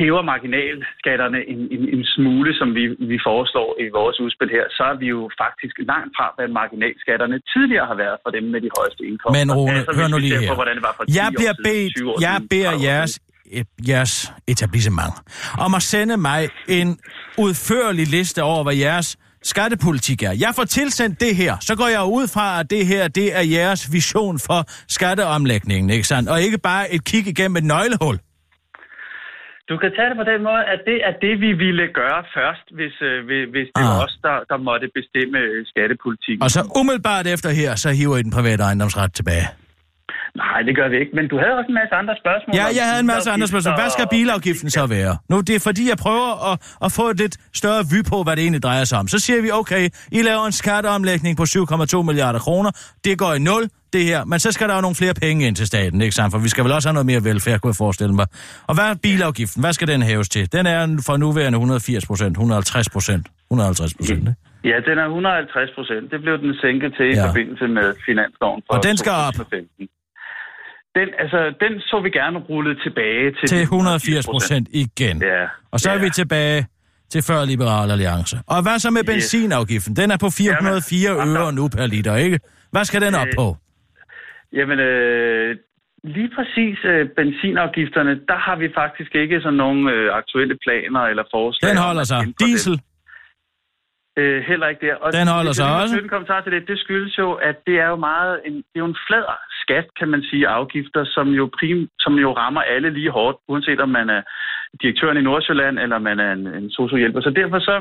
hæver 0.00 0.22
marginalskatterne 0.32 1.40
en, 1.52 1.60
en, 1.74 1.82
en 1.96 2.04
smule, 2.14 2.50
som 2.60 2.68
vi, 2.78 2.84
vi 3.12 3.18
foreslår 3.28 3.70
i 3.84 3.86
vores 3.98 4.16
udspil 4.24 4.50
her, 4.56 4.64
så 4.78 4.82
er 4.92 4.96
vi 5.02 5.06
jo 5.16 5.20
faktisk 5.44 5.74
langt 5.92 6.12
fra, 6.16 6.26
hvad 6.36 6.48
marginalskatterne 6.60 7.36
tidligere 7.52 7.86
har 7.92 7.98
været 8.04 8.16
for 8.24 8.30
dem 8.36 8.44
med 8.54 8.60
de 8.66 8.70
højeste 8.78 9.02
indkomster. 9.10 9.38
Men 9.38 9.46
Rune, 9.58 9.78
Altså, 9.78 9.92
hør 9.98 10.08
nu 10.14 10.18
lige 10.24 10.38
her. 10.42 10.50
På, 10.52 10.54
hvordan 10.60 10.74
det 10.78 10.84
var 10.88 10.94
for 10.98 11.04
10 11.04 11.10
Jeg 11.22 11.28
bliver 11.38 11.54
bedt, 11.66 11.92
20 11.96 12.10
år 12.10 12.16
jeg 12.28 12.36
beder 12.52 12.72
30 12.72 12.80
år 12.80 12.86
jeres, 12.88 13.12
eh, 13.52 13.64
jeres 13.88 14.32
etablissement 14.48 15.14
om 15.58 15.74
at 15.74 15.82
sende 15.82 16.16
mig 16.16 16.48
en 16.68 16.98
udførlig 17.38 18.06
liste 18.06 18.42
over, 18.42 18.62
hvad 18.62 18.74
jeres 18.74 19.16
skattepolitik 19.42 20.22
er. 20.22 20.32
Jeg 20.32 20.52
får 20.56 20.64
tilsendt 20.64 21.20
det 21.20 21.36
her, 21.36 21.56
så 21.60 21.76
går 21.76 21.88
jeg 21.88 22.04
ud 22.04 22.28
fra, 22.28 22.60
at 22.60 22.70
det 22.70 22.86
her, 22.86 23.08
det 23.08 23.36
er 23.36 23.40
jeres 23.42 23.92
vision 23.92 24.38
for 24.38 24.64
skatteomlægningen, 24.88 25.90
ikke 25.90 26.06
sandt? 26.06 26.28
Og 26.28 26.40
ikke 26.42 26.58
bare 26.58 26.92
et 26.94 27.04
kig 27.04 27.26
igennem 27.26 27.56
et 27.56 27.64
nøglehul. 27.64 28.18
Du 29.70 29.76
kan 29.82 29.90
tage 29.96 30.08
det 30.10 30.16
på 30.22 30.26
den 30.32 30.40
måde, 30.48 30.62
at 30.74 30.80
det 30.90 30.98
er 31.08 31.14
det, 31.26 31.34
vi 31.46 31.50
ville 31.64 31.84
gøre 32.00 32.20
først, 32.36 32.66
hvis, 32.78 32.94
øh, 33.10 33.18
hvis 33.54 33.68
det 33.76 33.82
var 33.84 33.96
Ah. 33.98 34.04
os, 34.04 34.14
der, 34.26 34.36
der 34.50 34.58
måtte 34.68 34.86
bestemme 34.98 35.38
øh, 35.38 35.66
skattepolitikken. 35.72 36.42
Og 36.42 36.50
så 36.50 36.60
umiddelbart 36.80 37.26
efter 37.34 37.50
her, 37.50 37.70
så 37.74 37.88
hiver 38.00 38.16
I 38.16 38.22
den 38.22 38.32
private 38.38 38.62
ejendomsret 38.62 39.12
tilbage. 39.14 39.46
Nej, 40.36 40.62
det 40.66 40.76
gør 40.76 40.88
vi 40.88 40.96
ikke. 41.02 41.12
Men 41.14 41.28
du 41.28 41.36
havde 41.38 41.54
også 41.58 41.68
en 41.68 41.74
masse 41.74 41.94
andre 41.94 42.14
spørgsmål. 42.22 42.52
Ja, 42.60 42.64
jeg 42.80 42.86
havde 42.88 43.00
en 43.00 43.06
masse 43.06 43.30
andre 43.30 43.46
spørgsmål. 43.46 43.74
Hvad 43.74 43.90
skal 43.90 44.06
bilafgiften 44.10 44.70
så 44.70 44.86
være? 44.86 45.16
Nu, 45.30 45.40
det 45.40 45.54
er 45.54 45.60
fordi, 45.60 45.88
jeg 45.88 45.98
prøver 46.06 46.52
at, 46.52 46.76
at 46.84 46.92
få 46.92 47.04
et 47.08 47.16
lidt 47.18 47.36
større 47.54 47.82
vy 47.92 47.98
på, 48.08 48.22
hvad 48.22 48.36
det 48.36 48.42
egentlig 48.42 48.62
drejer 48.62 48.84
sig 48.84 48.98
om. 48.98 49.08
Så 49.08 49.18
siger 49.18 49.42
vi, 49.42 49.50
okay, 49.50 49.88
I 50.12 50.22
laver 50.22 50.44
en 50.46 50.52
skatteomlægning 50.52 51.36
på 51.36 51.42
7,2 51.42 52.02
milliarder 52.02 52.38
kroner. 52.38 52.70
Det 53.04 53.18
går 53.18 53.32
i 53.34 53.38
nul, 53.38 53.62
det 53.92 54.04
her. 54.04 54.24
Men 54.24 54.38
så 54.38 54.52
skal 54.52 54.68
der 54.68 54.74
jo 54.74 54.80
nogle 54.80 54.94
flere 54.94 55.14
penge 55.14 55.46
ind 55.46 55.56
til 55.56 55.66
staten, 55.66 56.00
ikke 56.00 56.14
sandt? 56.14 56.32
For 56.34 56.38
vi 56.38 56.48
skal 56.48 56.64
vel 56.64 56.72
også 56.72 56.88
have 56.88 56.94
noget 56.94 57.06
mere 57.06 57.24
velfærd, 57.24 57.60
kunne 57.60 57.68
jeg 57.74 57.76
forestille 57.76 58.14
mig. 58.14 58.26
Og 58.68 58.74
hvad 58.74 58.84
er 58.84 58.94
bilafgiften? 59.02 59.60
Hvad 59.62 59.72
skal 59.72 59.88
den 59.88 60.02
hæves 60.02 60.28
til? 60.28 60.52
Den 60.52 60.66
er 60.66 61.02
for 61.06 61.16
nuværende 61.16 61.56
180 61.56 62.06
procent, 62.06 62.32
150 62.32 62.88
procent, 62.90 63.26
150 63.50 63.94
procent. 63.94 64.18
ikke? 64.18 64.34
Ja, 64.64 64.76
den 64.90 64.98
er 64.98 65.04
150 65.04 65.70
procent. 65.78 66.10
Det 66.12 66.20
blev 66.22 66.38
den 66.38 66.54
sænket 66.62 66.90
til 66.98 67.06
i 67.12 67.14
Ja. 67.14 67.26
forbindelse 67.28 67.66
med 67.68 67.94
finansloven 68.06 68.62
for 68.66 68.74
Og 68.74 68.82
den 68.82 68.96
skal 68.96 69.12
op. 69.12 69.34
2015. 70.94 70.98
Den, 70.98 71.08
altså, 71.22 71.40
den 71.64 71.80
så 71.80 72.00
vi 72.00 72.10
gerne 72.10 72.38
rullet 72.38 72.78
tilbage 72.82 73.26
til... 73.38 73.48
Til 73.48 73.58
de 73.58 73.62
180 73.62 74.26
procent 74.26 74.68
igen. 74.72 75.22
Ja. 75.22 75.42
Og 75.72 75.80
så 75.80 75.90
er 75.90 75.94
ja. 75.94 76.00
vi 76.04 76.10
tilbage 76.10 76.66
til 77.12 77.22
før 77.22 77.44
Liberal 77.44 77.90
Alliance. 77.90 78.36
Og 78.46 78.62
hvad 78.62 78.78
så 78.78 78.90
med 78.90 79.00
Yes. 79.00 79.06
benzinafgiften? 79.10 79.96
Den 79.96 80.10
er 80.10 80.18
på 80.20 80.28
404 80.30 81.10
Jamen, 81.12 81.36
øre 81.36 81.52
nu 81.52 81.68
per 81.68 81.86
liter, 81.86 82.16
ikke? 82.16 82.38
Hvad 82.72 82.84
skal 82.84 83.00
den 83.00 83.14
op 83.14 83.26
Øh, 83.26 83.32
på? 83.38 83.56
Jamen, 84.52 84.78
øh, 84.78 85.56
lige 86.04 86.30
præcis 86.36 86.78
øh, 86.92 87.08
benzinafgifterne, 87.18 88.12
der 88.30 88.38
har 88.46 88.56
vi 88.62 88.68
faktisk 88.80 89.14
ikke 89.14 89.40
sådan 89.40 89.56
nogle 89.64 89.92
øh, 89.92 90.14
aktuelle 90.20 90.56
planer 90.64 91.00
eller 91.10 91.24
forslag. 91.34 91.70
Den 91.70 91.78
holder 91.86 92.04
sig. 92.04 92.20
ændre 92.22 92.46
den. 92.46 92.80
Øh, 94.20 94.36
heller 94.50 94.66
ikke 94.72 94.82
der. 94.86 94.94
Og 95.04 95.08
Den 95.18 95.28
holder 95.36 95.52
sig 95.58 95.66
også? 95.82 95.94
En 95.98 96.14
kommentar 96.14 96.40
til 96.42 96.52
det. 96.54 96.62
Det 96.72 96.78
skyldes 96.84 97.14
jo, 97.22 97.28
at 97.48 97.56
det 97.66 97.76
er 97.84 97.88
jo 97.94 97.98
meget 98.10 98.34
en, 98.46 98.54
det 98.70 98.76
er 98.78 98.84
jo 98.86 98.90
en 98.94 99.00
flad 99.06 99.24
skat, 99.62 99.86
kan 99.98 100.08
man 100.14 100.22
sige, 100.30 100.44
afgifter, 100.58 101.02
som 101.16 101.26
jo, 101.40 101.44
prim, 101.58 101.80
som 102.04 102.12
jo 102.24 102.30
rammer 102.42 102.62
alle 102.74 102.88
lige 102.98 103.10
hårdt, 103.18 103.36
uanset 103.50 103.80
om 103.86 103.90
man 103.98 104.06
er 104.16 104.22
direktøren 104.82 105.16
i 105.20 105.24
Nordsjælland, 105.28 105.76
eller 105.84 105.98
man 106.08 106.16
er 106.26 106.30
en, 106.38 106.44
en 106.58 106.66
sociohjælper. 106.78 107.20
Så 107.20 107.30
derfor 107.40 107.58
så, 107.68 107.74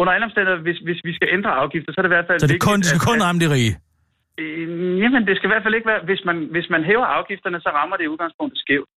under 0.00 0.12
alle 0.14 0.24
omstændigheder, 0.28 0.62
hvis, 0.66 0.78
hvis 0.86 1.00
vi 1.08 1.12
skal 1.18 1.28
ændre 1.36 1.50
afgifter, 1.62 1.90
så 1.92 1.96
er 2.00 2.02
det 2.04 2.10
i 2.12 2.16
hvert 2.16 2.28
fald 2.28 2.40
så 2.40 2.46
det, 2.46 2.58
er 2.62 2.66
kun, 2.70 2.78
det 2.82 2.86
skal 2.90 3.02
kun 3.10 3.18
ramme 3.26 3.40
de 3.44 3.48
rige. 3.56 3.72
Øh, 4.40 5.00
Jamen, 5.02 5.22
det 5.28 5.34
skal 5.36 5.46
i 5.48 5.52
hvert 5.54 5.64
fald 5.66 5.74
ikke 5.78 5.88
være... 5.92 6.02
Hvis 6.10 6.22
man, 6.28 6.36
hvis 6.54 6.66
man 6.74 6.82
hæver 6.90 7.06
afgifterne, 7.18 7.58
så 7.64 7.68
rammer 7.78 7.96
det 7.96 8.04
i 8.04 8.10
udgangspunktet 8.14 8.58
skævt. 8.64 8.88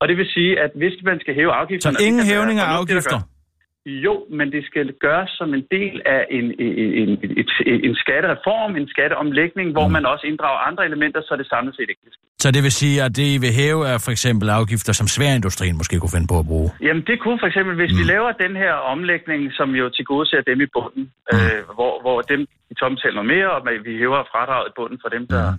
Og 0.00 0.04
det 0.08 0.16
vil 0.20 0.28
sige, 0.36 0.52
at 0.64 0.70
hvis 0.80 0.94
man 1.10 1.18
skal 1.22 1.34
hæve 1.38 1.52
Så 1.52 1.58
afgifterne... 1.60 1.96
det 1.96 2.04
ingen 2.10 2.26
hævning 2.32 2.56
af 2.64 2.68
afgifter. 2.78 3.10
gøre. 3.16 3.39
Jo, 3.86 4.26
men 4.30 4.52
det 4.52 4.62
skal 4.64 4.92
gøres 5.00 5.30
som 5.30 5.54
en 5.54 5.64
del 5.70 6.02
af 6.06 6.26
en, 6.30 6.44
en, 6.44 6.72
en, 7.02 7.10
et, 7.40 7.50
en 7.88 7.94
skattereform, 7.94 8.76
en 8.76 8.88
skatteomlægning, 8.88 9.72
hvor 9.72 9.86
Mm. 9.86 9.92
man 9.92 10.06
også 10.06 10.26
inddrager 10.26 10.58
andre 10.68 10.84
elementer, 10.84 11.20
så 11.28 11.36
det 11.36 11.46
samlet 11.48 11.74
set 11.76 11.88
ikke. 11.88 12.00
Så 12.38 12.48
det 12.50 12.62
vil 12.66 12.72
sige, 12.72 12.96
at 13.04 13.16
det, 13.16 13.26
I 13.36 13.38
vil 13.44 13.52
hæve, 13.60 13.80
er 13.92 13.98
for 14.06 14.10
eksempel 14.16 14.48
afgifter, 14.60 14.92
som 14.92 15.06
sværindustrien 15.16 15.76
måske 15.76 15.98
kunne 16.00 16.14
finde 16.16 16.28
på 16.32 16.38
at 16.42 16.46
bruge. 16.52 16.70
Jamen, 16.86 17.02
det 17.10 17.16
kunne 17.22 17.38
for 17.42 17.46
eksempel, 17.46 17.74
hvis 17.80 17.92
mm. 17.92 17.98
vi 17.98 18.04
laver 18.14 18.30
den 18.44 18.54
her 18.56 18.72
omlægning, 18.94 19.40
som 19.58 19.68
jo 19.80 19.88
til 19.96 20.04
gode 20.04 20.26
ser 20.30 20.40
dem 20.50 20.60
i 20.60 20.68
bunden, 20.76 21.04
mm. 21.32 21.38
øh, 21.38 21.60
hvor, 21.76 21.92
hvor 22.04 22.18
dem 22.32 22.40
i 22.70 22.74
toppen 22.80 22.98
tæller 23.02 23.22
noget 23.22 23.32
mere, 23.36 23.50
og 23.56 23.60
vi 23.88 23.92
hæver 24.02 24.22
fradraget 24.32 24.66
i 24.70 24.72
bunden 24.78 24.98
for 25.02 25.08
dem, 25.16 25.22
der 25.26 25.44
mm. 25.50 25.58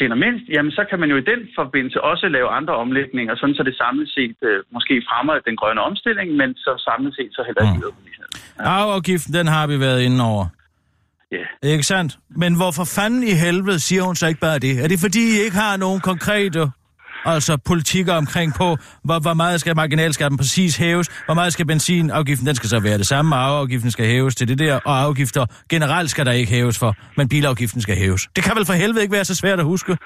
Tjener 0.00 0.16
mindst, 0.24 0.44
jamen 0.54 0.72
så 0.78 0.82
kan 0.90 0.98
man 1.02 1.08
jo 1.12 1.16
i 1.22 1.24
den 1.32 1.40
forbindelse 1.60 1.98
også 2.10 2.26
lave 2.36 2.48
andre 2.58 2.74
omlægninger, 2.84 3.32
sådan 3.36 3.56
så 3.58 3.62
det 3.68 3.76
samlet 3.82 4.08
set 4.16 4.38
øh, 4.50 4.56
måske 4.74 4.94
fremmer 5.08 5.34
den 5.48 5.56
grønne 5.60 5.80
omstilling, 5.88 6.28
men 6.40 6.48
så 6.64 6.70
samlet 6.88 7.12
set 7.18 7.30
så 7.36 7.42
heller 7.48 7.62
ikke 7.66 7.86
mm. 7.86 8.66
Arveafgiften, 8.76 9.32
den 9.38 9.46
har 9.56 9.66
vi 9.72 9.76
været 9.86 10.00
inde 10.06 10.18
over. 10.30 10.46
Ja. 11.36 11.44
Ikke 11.72 11.84
sandt? 11.92 12.12
Men 12.42 12.56
hvorfor 12.60 12.84
fanden 12.96 13.22
i 13.22 13.34
helvede 13.44 13.80
siger 13.80 14.02
hun 14.02 14.16
så 14.16 14.26
ikke 14.26 14.40
bare 14.40 14.58
det? 14.58 14.84
Er 14.84 14.88
det 14.88 14.98
fordi, 15.06 15.22
I 15.34 15.40
ikke 15.44 15.56
har 15.56 15.76
nogen 15.76 16.00
konkrete 16.00 16.70
altså 17.24 17.58
politikker 17.66 18.14
omkring 18.14 18.52
på, 18.58 18.68
hvor, 19.04 19.18
hvor 19.20 19.34
meget 19.34 19.60
skal 19.60 19.76
marginalskatten 19.76 20.38
præcis 20.38 20.76
hæves, 20.76 21.08
hvor 21.24 21.34
meget 21.34 21.52
skal 21.52 21.66
benzinafgiften, 21.66 22.46
den 22.46 22.54
skal 22.54 22.68
så 22.68 22.80
være 22.80 22.98
det 22.98 23.06
samme, 23.06 23.36
og 23.36 23.40
arveafgiften 23.42 23.90
skal 23.90 24.06
hæves 24.06 24.34
til 24.34 24.48
det 24.48 24.58
der, 24.58 24.74
og 24.74 25.00
afgifter 25.00 25.46
generelt 25.70 26.10
skal 26.10 26.26
der 26.26 26.32
ikke 26.32 26.52
hæves 26.52 26.78
for, 26.78 26.94
men 27.16 27.28
bilafgiften 27.28 27.80
skal 27.80 27.96
hæves. 27.96 28.22
Det 28.36 28.44
kan 28.44 28.52
vel 28.56 28.66
for 28.66 28.72
helvede 28.72 29.02
ikke 29.02 29.12
være 29.12 29.24
så 29.24 29.36
svært 29.36 29.58
at 29.58 29.64
huske? 29.64 29.96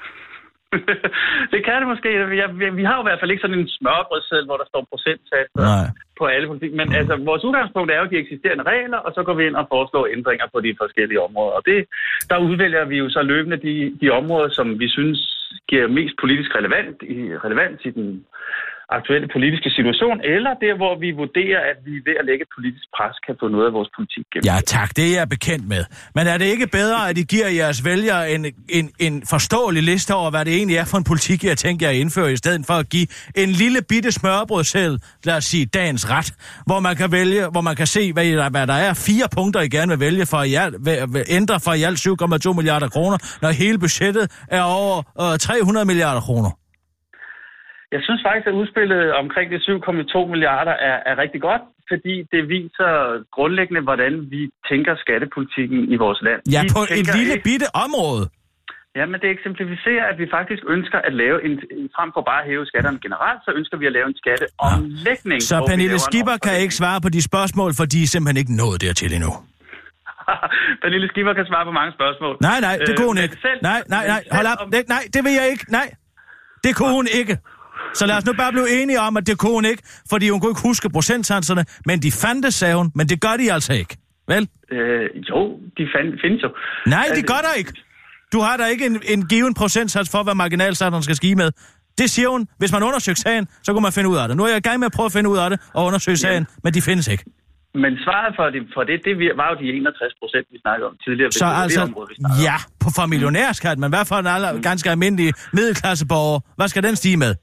det 1.53 1.61
kan 1.67 1.77
det 1.81 1.89
måske. 1.93 2.09
Vi, 2.33 2.37
vi, 2.61 2.65
vi 2.81 2.85
har 2.89 2.95
jo 2.97 3.03
i 3.03 3.09
hvert 3.09 3.21
fald 3.21 3.31
ikke 3.31 3.45
sådan 3.45 3.59
en 3.59 3.69
smørbrødsseddel, 3.77 4.47
hvor 4.49 4.59
der 4.61 4.69
står 4.69 4.83
procentsatser 4.93 5.61
Nej. 5.71 5.87
på 6.19 6.25
alle 6.35 6.47
politik. 6.51 6.73
Men 6.81 6.87
altså, 7.01 7.15
vores 7.31 7.45
udgangspunkt 7.49 7.91
er 7.91 7.99
jo 8.01 8.11
de 8.13 8.23
eksisterende 8.25 8.65
regler, 8.73 8.99
og 9.07 9.11
så 9.17 9.21
går 9.27 9.35
vi 9.35 9.47
ind 9.47 9.57
og 9.61 9.67
foreslår 9.75 10.05
ændringer 10.17 10.47
på 10.55 10.59
de 10.67 10.73
forskellige 10.83 11.23
områder. 11.27 11.55
Og 11.59 11.63
det, 11.71 11.79
der 12.31 12.39
udvælger 12.49 12.85
vi 12.85 12.97
jo 13.03 13.09
så 13.17 13.23
løbende 13.23 13.59
de, 13.67 13.75
de 14.03 14.09
områder, 14.11 14.49
som 14.49 14.67
vi 14.83 14.89
synes 14.89 15.34
giver 15.69 15.89
mest 15.89 16.17
politisk 16.21 16.55
relevant 16.55 17.03
i, 17.03 17.37
relevant 17.37 17.85
i 17.85 17.91
den 17.91 18.27
aktuelle 18.89 19.29
politiske 19.37 19.71
situation, 19.71 20.17
eller 20.35 20.53
der, 20.65 20.75
hvor 20.81 20.93
vi 21.05 21.11
vurderer, 21.23 21.61
at 21.71 21.79
vi 21.87 21.95
ved 22.09 22.17
at 22.21 22.25
lægge 22.31 22.45
politisk 22.57 22.87
pres 22.97 23.17
kan 23.27 23.35
få 23.41 23.47
noget 23.49 23.67
af 23.67 23.73
vores 23.79 23.91
politik 23.97 24.25
gennem. 24.33 24.47
Ja 24.51 24.57
tak, 24.77 24.97
det 24.97 25.05
er 25.11 25.15
jeg 25.21 25.29
bekendt 25.29 25.69
med. 25.75 25.83
Men 26.17 26.25
er 26.27 26.37
det 26.39 26.47
ikke 26.55 26.67
bedre, 26.67 27.01
at 27.11 27.19
I 27.19 27.23
giver 27.23 27.49
jeres 27.49 27.85
vælgere 27.85 28.23
en, 28.35 28.43
en, 28.69 28.87
en 29.07 29.15
forståelig 29.35 29.83
liste 29.83 30.15
over, 30.15 30.31
hvad 30.31 30.45
det 30.45 30.55
egentlig 30.55 30.77
er 30.77 30.85
for 30.85 30.99
en 30.99 31.05
politik, 31.05 31.45
jeg 31.45 31.59
tænker 31.59 31.89
at 31.89 31.95
indføre, 31.95 32.33
i 32.33 32.37
stedet 32.37 32.67
for 32.67 32.75
at 32.75 32.89
give 32.89 33.07
en 33.35 33.51
lille 33.63 33.81
bitte 33.89 34.13
smørbrødsel, 34.13 34.93
lad 35.25 35.37
os 35.37 35.45
sige 35.45 35.67
dagens 35.67 36.11
ret, 36.11 36.29
hvor 36.67 36.81
man 36.81 36.97
kan 36.97 37.13
vælge, 37.13 37.43
hvor 37.55 37.61
man 37.61 37.77
kan 37.77 37.87
se, 37.87 38.13
hvad, 38.13 38.25
der, 38.25 38.51
hvad 38.51 38.67
der 38.67 38.75
er 38.75 38.95
fire 38.95 39.27
punkter, 39.37 39.61
I 39.61 39.69
gerne 39.69 39.91
vil 39.93 40.01
vælge 40.01 40.27
for 40.27 40.37
at 40.37 40.55
alt, 40.55 40.75
ændre 41.29 41.61
for 41.61 41.73
i 41.73 41.83
alt 41.83 41.99
7,2 42.47 42.53
milliarder 42.53 42.89
kroner, 42.89 43.19
når 43.43 43.51
hele 43.51 43.79
budgettet 43.79 44.31
er 44.49 44.63
over 44.63 44.97
øh, 45.33 45.39
300 45.39 45.87
milliarder 45.87 46.21
kroner. 46.21 46.64
Jeg 47.95 48.03
synes 48.07 48.21
faktisk, 48.27 48.47
at 48.51 48.55
udspillet 48.61 49.03
omkring 49.23 49.47
de 49.53 49.59
7,2 49.69 50.27
milliarder 50.33 50.75
er, 50.91 50.97
er 51.11 51.15
rigtig 51.23 51.41
godt, 51.49 51.63
fordi 51.91 52.15
det 52.33 52.43
viser 52.57 52.91
grundlæggende, 53.37 53.83
hvordan 53.89 54.13
vi 54.35 54.43
tænker 54.71 54.93
skattepolitikken 55.05 55.79
i 55.95 55.97
vores 56.05 56.21
land. 56.27 56.41
Ja, 56.55 56.61
Vi 56.63 56.69
på 56.77 56.83
et 56.99 57.07
lille 57.19 57.35
ikke- 57.37 57.49
bitte 57.51 57.67
område. 57.87 58.25
Ja, 58.99 59.05
men 59.11 59.19
det 59.23 59.29
eksemplificerer, 59.37 60.05
at 60.13 60.17
vi 60.23 60.27
faktisk 60.37 60.63
ønsker 60.77 60.99
at 61.09 61.15
lave 61.23 61.39
en, 61.47 61.53
frem 61.97 62.09
for 62.15 62.23
bare 62.31 62.41
at 62.43 62.49
hæve 62.51 62.65
skatterne 62.71 62.99
generelt, 63.07 63.41
så 63.47 63.51
ønsker 63.59 63.77
vi 63.81 63.87
at 63.91 63.95
lave 63.99 64.07
en 64.13 64.17
skatteomlægning. 64.23 65.39
Så 65.43 65.55
hvor 65.57 65.67
vi 65.67 65.71
Pernille 65.71 65.99
Skipper 66.09 66.37
kan 66.47 66.55
ikke 66.65 66.75
svare 66.83 66.99
på 67.05 67.09
de 67.17 67.21
spørgsmål, 67.31 67.71
for 67.79 67.85
de 67.93 67.99
er 68.03 68.09
simpelthen 68.15 68.39
ikke 68.43 68.55
nået 68.63 68.79
dertil 68.85 69.11
endnu. 69.19 69.33
Pernille 70.83 71.09
Skipper 71.13 71.35
kan 71.39 71.47
svare 71.51 71.65
på 71.71 71.75
mange 71.81 71.93
spørgsmål. 71.99 72.35
Nej, 72.49 72.59
nej, 72.67 72.75
det 72.87 72.91
Øh, 72.91 72.97
kunne 72.97 73.11
hun 73.13 73.19
men 73.21 73.25
ikke. 73.27 73.37
selv- 73.47 73.61
Nej, 73.71 73.81
nej, 73.95 74.05
nej, 74.13 74.23
hold 74.37 74.47
op. 74.53 74.59
nej, 74.95 75.03
det 75.15 75.21
vil 75.27 75.33
jeg 75.41 75.47
ikke. 75.53 75.65
Nej, 75.79 75.89
det 76.65 76.73
kunne 76.79 76.95
hun 77.01 77.07
ikke. 77.21 77.35
Så 77.95 78.07
lad 78.07 78.17
os 78.17 78.27
nu 78.27 78.33
bare 78.33 78.53
blive 78.53 78.83
enige 78.83 79.01
om, 79.01 79.17
at 79.17 79.27
det 79.27 79.39
kunne 79.39 79.53
hun 79.53 79.65
ikke, 79.65 79.83
fordi 80.11 80.29
hun 80.29 80.41
kunne 80.41 80.51
ikke 80.51 80.63
huske 80.63 80.91
procentsatserne, 80.91 81.65
men 81.87 82.03
de 82.03 82.13
fandtes, 82.13 82.55
sagde 82.55 82.77
hun, 82.77 82.93
men 82.95 83.09
det 83.09 83.21
gør 83.21 83.37
de 83.37 83.53
altså 83.53 83.73
ikke. 83.73 83.97
Vel? 84.29 84.49
Øh, 84.73 85.11
jo, 85.31 85.39
de 85.79 85.85
fand, 85.95 86.09
findes 86.23 86.43
jo. 86.43 86.49
Nej, 86.87 87.03
det 87.03 87.11
Altså, 87.11 87.27
gør 87.33 87.41
der 87.49 87.53
ikke. 87.59 87.73
Du 88.33 88.41
har 88.41 88.57
da 88.57 88.65
ikke 88.67 88.87
en, 88.87 89.03
en 89.09 89.27
given 89.27 89.55
procentsats 89.55 90.11
for, 90.11 90.23
hvad 90.23 90.35
marginalsatserne 90.35 91.03
skal 91.03 91.17
ske 91.17 91.35
med. 91.35 91.51
Det 91.99 92.11
siger 92.11 92.29
hun. 92.29 92.49
Hvis 92.59 92.73
man 92.73 92.83
undersøger 92.83 93.17
sagen, 93.17 93.49
så 93.63 93.73
kunne 93.73 93.83
man 93.83 93.93
finde 93.93 94.09
ud 94.11 94.17
af 94.17 94.29
det. 94.29 94.37
Nu 94.37 94.43
er 94.45 94.49
jeg 94.49 94.57
i 94.57 94.61
gang 94.69 94.79
med 94.79 94.87
at 94.87 94.93
prøve 94.93 95.07
at 95.07 95.13
finde 95.13 95.31
ud 95.31 95.39
af 95.39 95.51
det 95.51 95.61
og 95.75 95.87
undersøge 95.87 96.17
sagen, 96.17 96.47
men 96.65 96.75
de 96.75 96.83
findes 96.83 97.09
ikke. 97.09 97.25
Men 97.75 97.93
svaret 98.05 98.33
for 98.39 98.45
det, 98.55 98.63
for 98.75 98.83
det, 98.91 98.97
det 99.05 99.13
var 99.41 99.49
jo 99.53 99.57
de 99.63 99.67
61 99.79 100.15
procent, 100.23 100.47
vi 100.53 100.59
snakkede 100.65 100.87
om 100.91 100.97
tidligere. 101.05 101.33
Så 101.33 101.47
det 101.47 101.63
altså, 101.63 101.81
det 101.81 101.89
område, 101.89 102.09
vi 102.11 102.43
ja, 102.49 102.57
på 102.81 102.89
for 102.97 103.07
millionærskat, 103.07 103.79
men 103.79 103.89
hvad 103.95 104.05
for 104.05 104.17
en 104.17 104.27
aller, 104.27 104.61
ganske 104.63 104.91
almindelig 104.91 105.33
middelklasseborger? 105.53 106.41
Hvad 106.57 106.69
skal 106.69 106.83
den 106.83 106.97
stige 106.97 107.17
med? 107.17 107.35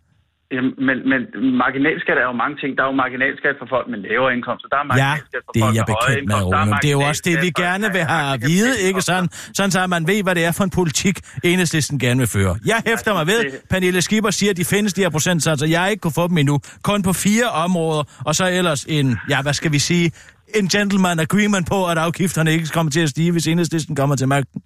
Jamen, 0.55 0.73
men, 0.87 0.97
men 1.11 1.21
marginalskat 1.63 2.17
er 2.23 2.27
jo 2.31 2.35
mange 2.43 2.55
ting. 2.61 2.69
Der 2.77 2.83
er 2.85 2.89
jo 2.91 2.97
marginalskat 3.05 3.55
for 3.61 3.67
folk 3.75 3.85
med 3.93 3.99
lavere 4.07 4.31
indkomster. 4.35 4.67
Der 4.73 4.77
er 4.81 4.85
Ja, 4.85 4.87
marginalskat 4.93 5.41
for 5.45 5.51
det 5.55 5.59
er 5.61 5.65
folk 5.65 5.75
jeg 5.79 5.85
med 5.89 5.95
høje 6.01 6.15
bekendt 6.15 6.51
med, 6.53 6.65
men 6.71 6.75
Det 6.83 6.89
er 6.93 6.97
jo 6.99 7.03
også 7.11 7.23
det, 7.29 7.35
vi 7.45 7.49
gerne 7.65 7.87
vil 7.95 8.03
Ja, 8.05 8.11
have 8.13 8.25
ja, 8.27 8.33
at 8.33 8.41
vide, 8.51 8.73
jeg 8.79 8.87
ikke 8.89 9.01
sådan? 9.11 9.27
Sådan 9.57 9.71
så 9.75 9.79
man 9.95 10.03
ved, 10.11 10.19
hvad 10.25 10.35
det 10.37 10.43
er 10.49 10.53
for 10.59 10.63
en 10.69 10.73
politik, 10.79 11.15
enhedslisten 11.49 11.95
gerne 12.05 12.19
vil 12.23 12.29
føre. 12.37 12.53
Jeg 12.71 12.79
hæfter 12.89 13.11
mig 13.19 13.25
ved, 13.33 13.39
Pernille 13.71 14.01
Skipper 14.07 14.31
siger, 14.39 14.51
at 14.53 14.57
de 14.61 14.65
findes, 14.73 14.91
de 14.97 15.01
her 15.05 15.11
procentsatser. 15.17 15.67
Jeg 15.73 15.79
har 15.81 15.87
ikke 15.93 16.01
kunne 16.05 16.17
få 16.21 16.25
dem 16.31 16.37
endnu. 16.43 16.55
Kun 16.89 16.99
på 17.09 17.13
fire 17.27 17.47
områder, 17.65 18.03
og 18.27 18.33
så 18.39 18.45
ellers 18.59 18.81
en, 18.97 19.07
ja, 19.33 19.37
hvad 19.45 19.53
skal 19.59 19.71
vi 19.71 19.79
sige, 19.89 20.07
en 20.59 20.67
gentleman 20.75 21.17
agreement 21.27 21.65
på, 21.73 21.79
at 21.91 21.97
afgifterne 22.07 22.49
ikke 22.55 22.67
kommer 22.77 22.91
til 22.91 23.01
at 23.05 23.09
stige, 23.09 23.31
hvis 23.31 23.47
enhedslisten 23.47 23.95
kommer 23.95 24.15
til 24.21 24.27
magten. 24.35 24.61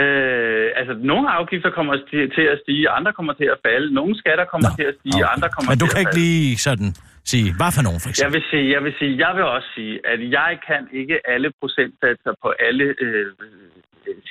Øh, 0.00 0.35
altså, 0.80 0.94
nogle 1.10 1.26
afgifter 1.38 1.70
kommer 1.78 1.94
til, 2.10 2.22
til 2.36 2.44
at 2.52 2.58
stige, 2.64 2.84
andre 2.98 3.10
kommer 3.18 3.32
til 3.40 3.48
at 3.54 3.58
falde. 3.66 3.86
Nogle 3.98 4.12
skatter 4.22 4.44
kommer 4.52 4.68
Nå, 4.70 4.76
til 4.78 4.86
at 4.90 4.94
stige, 5.00 5.20
okay. 5.24 5.32
andre 5.34 5.48
kommer 5.54 5.68
Men 5.70 5.78
du 5.82 5.86
til 5.86 5.92
kan 5.94 5.98
at 5.98 6.02
ikke 6.04 6.16
falde. 6.16 6.26
lige 6.26 6.56
sådan 6.68 6.90
sige, 7.32 7.46
hvad 7.58 7.70
for 7.76 7.82
nogen 7.86 8.00
for 8.02 8.08
Jeg 8.08 8.14
eksempel? 8.14 8.34
vil, 8.36 8.44
sige, 8.52 8.64
jeg 8.74 8.80
vil 8.86 8.94
sige, 9.00 9.12
jeg 9.24 9.32
vil 9.36 9.44
også 9.56 9.68
sige, 9.76 9.94
at 10.12 10.20
jeg 10.38 10.50
kan 10.68 10.82
ikke 11.00 11.16
alle 11.34 11.48
procentsatser 11.60 12.32
på 12.42 12.48
alle 12.68 12.86
øh, 13.04 13.26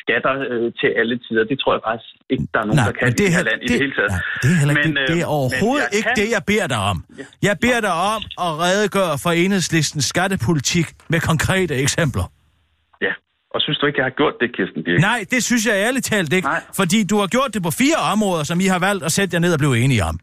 skatter 0.03 0.33
øh, 0.51 0.67
til 0.81 0.89
alle 0.99 1.15
tider. 1.25 1.43
Det 1.51 1.57
tror 1.61 1.71
jeg 1.77 1.83
faktisk 1.89 2.09
ikke, 2.33 2.45
der 2.53 2.59
er 2.63 2.67
nogen, 2.69 2.79
Nej, 2.81 2.87
der 2.89 2.95
kan 2.99 3.07
i 3.07 3.11
det, 3.21 3.27
er, 3.27 3.31
her 3.35 3.43
i 3.43 3.59
det, 3.61 3.69
det 3.69 3.77
hele 3.83 3.93
taget. 3.99 4.11
nej, 4.15 4.21
det 4.43 4.49
er 4.53 4.57
heller 4.61 4.73
ikke, 4.77 4.87
Men, 4.89 4.97
det, 4.97 5.07
det 5.11 5.19
er 5.25 5.27
øh, 5.31 5.37
overhovedet 5.39 5.85
jeg 5.85 5.97
ikke 5.97 6.09
kan- 6.09 6.17
det, 6.21 6.27
jeg 6.37 6.41
beder 6.51 6.67
dig 6.73 6.81
om. 6.91 6.97
Jeg 7.47 7.55
beder 7.65 7.81
dig 7.87 7.95
om 8.15 8.21
at 8.45 8.51
redegøre 8.65 9.13
for 9.23 9.31
enhedslistens 9.43 10.05
skattepolitik 10.13 10.87
med 11.13 11.19
konkrete 11.31 11.73
eksempler. 11.85 12.25
Ja, 13.55 13.57
og 13.57 13.61
synes 13.61 13.77
du 13.77 13.85
ikke, 13.85 13.97
jeg 13.99 14.05
har 14.05 14.15
gjort 14.21 14.33
det, 14.41 14.55
Kirsten 14.57 14.83
Birk? 14.83 14.99
Nej, 15.01 15.25
det 15.31 15.43
synes 15.43 15.65
jeg 15.65 15.73
ærligt 15.87 16.05
talt 16.05 16.33
ikke, 16.33 16.47
Nej. 16.47 16.61
fordi 16.75 17.03
du 17.03 17.17
har 17.17 17.27
gjort 17.27 17.53
det 17.53 17.63
på 17.63 17.71
fire 17.71 17.95
områder, 18.13 18.43
som 18.43 18.59
I 18.59 18.65
har 18.65 18.79
valgt 18.79 19.03
at 19.03 19.11
sætte 19.11 19.35
jer 19.35 19.39
ned 19.39 19.53
og 19.53 19.59
blive 19.59 19.77
enige 19.79 20.03
om. 20.03 20.19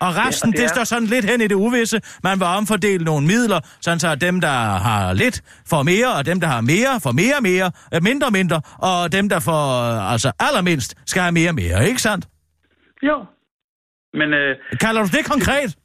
Og 0.00 0.16
resten, 0.16 0.50
det 0.50 0.58
det, 0.58 0.64
er- 0.64 0.68
står 0.68 0.84
sådan 0.84 1.06
lidt 1.08 1.24
hen 1.30 1.40
i 1.40 1.46
det 1.46 1.54
uvisse. 1.54 2.00
Man 2.22 2.38
vil 2.38 2.46
omfordele 2.46 3.04
nogle 3.04 3.26
midler, 3.26 3.60
sådan 3.80 3.98
så 4.00 4.14
dem, 4.14 4.40
der 4.40 4.56
har 4.88 5.12
lidt, 5.12 5.42
får 5.70 5.82
mere, 5.82 6.12
og 6.18 6.26
dem, 6.26 6.40
der 6.40 6.46
har 6.48 6.60
mere, 6.60 7.00
får 7.02 7.12
mere 7.12 7.40
mere, 7.40 7.70
øh, 7.94 8.02
mindre 8.02 8.30
mindre, 8.30 8.60
og 8.78 9.12
dem, 9.12 9.28
der 9.28 9.40
får 9.40 9.62
øh, 9.92 10.12
altså 10.12 10.32
allermindst, 10.40 10.94
skal 11.06 11.22
have 11.22 11.32
mere 11.32 11.52
mere, 11.52 11.88
ikke 11.88 12.02
sandt? 12.02 12.24
Jo. 13.02 13.24
Men 14.14 14.28
øh, 14.34 14.56
Kalder 14.80 15.02
du 15.02 15.08
det 15.16 15.24
konkret? 15.24 15.76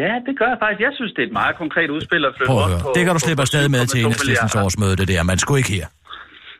Ja, 0.00 0.12
det 0.26 0.34
gør 0.38 0.48
jeg 0.52 0.58
faktisk. 0.64 0.80
Jeg 0.80 0.92
synes, 0.98 1.12
det 1.16 1.22
er 1.22 1.26
et 1.26 1.36
meget 1.42 1.56
konkret 1.62 1.88
udspil 1.90 2.24
at 2.24 2.32
flytte 2.36 2.50
Prøv 2.50 2.58
at 2.58 2.74
op 2.74 2.80
på... 2.80 2.92
Det 2.96 3.04
kan 3.04 3.12
du 3.16 3.20
slippe 3.26 3.40
afsted 3.46 3.68
med 3.68 3.86
til 3.86 3.98
7,2 3.98 4.00
enhedslistens 4.00 4.54
milliarder. 4.54 4.66
årsmøde, 4.66 4.96
det 4.96 5.08
der. 5.08 5.22
Man 5.22 5.38
skulle 5.38 5.58
ikke 5.58 5.72
her. 5.78 5.86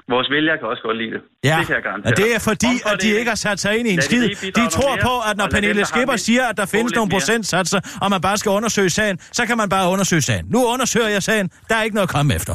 Vores 0.08 0.30
vælgere 0.30 0.58
kan 0.58 0.66
også 0.68 0.82
godt 0.82 0.96
lide 1.02 1.10
det. 1.16 1.22
Ja, 1.44 1.56
det 1.58 1.66
kan 1.66 1.74
jeg 1.74 1.82
garantere. 1.82 2.14
det 2.22 2.34
er 2.34 2.38
fordi, 2.50 2.72
at 2.90 3.02
de 3.02 3.08
ikke 3.18 3.30
har 3.34 3.40
sat 3.46 3.60
sig 3.60 3.78
ind 3.78 3.88
i 3.88 3.92
en 3.98 4.02
skid. 4.02 4.24
De 4.58 4.64
tror 4.76 4.94
på, 5.08 5.14
at 5.30 5.36
når 5.36 5.46
Pernille 5.54 5.84
Skipper 5.84 6.16
siger, 6.16 6.44
at 6.50 6.56
der 6.56 6.66
findes 6.66 6.94
nogle 6.94 7.10
procentsatser, 7.10 7.80
og 8.02 8.10
man 8.10 8.20
bare 8.20 8.36
skal 8.36 8.50
undersøge 8.50 8.90
sagen, 8.90 9.18
så 9.32 9.46
kan 9.46 9.56
man 9.56 9.68
bare 9.68 9.90
undersøge 9.90 10.22
sagen. 10.22 10.44
Nu 10.54 10.66
undersøger 10.66 11.08
jeg 11.08 11.22
sagen. 11.22 11.50
Der 11.68 11.74
er 11.76 11.82
ikke 11.82 11.94
noget 11.94 12.08
at 12.08 12.14
komme 12.14 12.34
efter. 12.34 12.54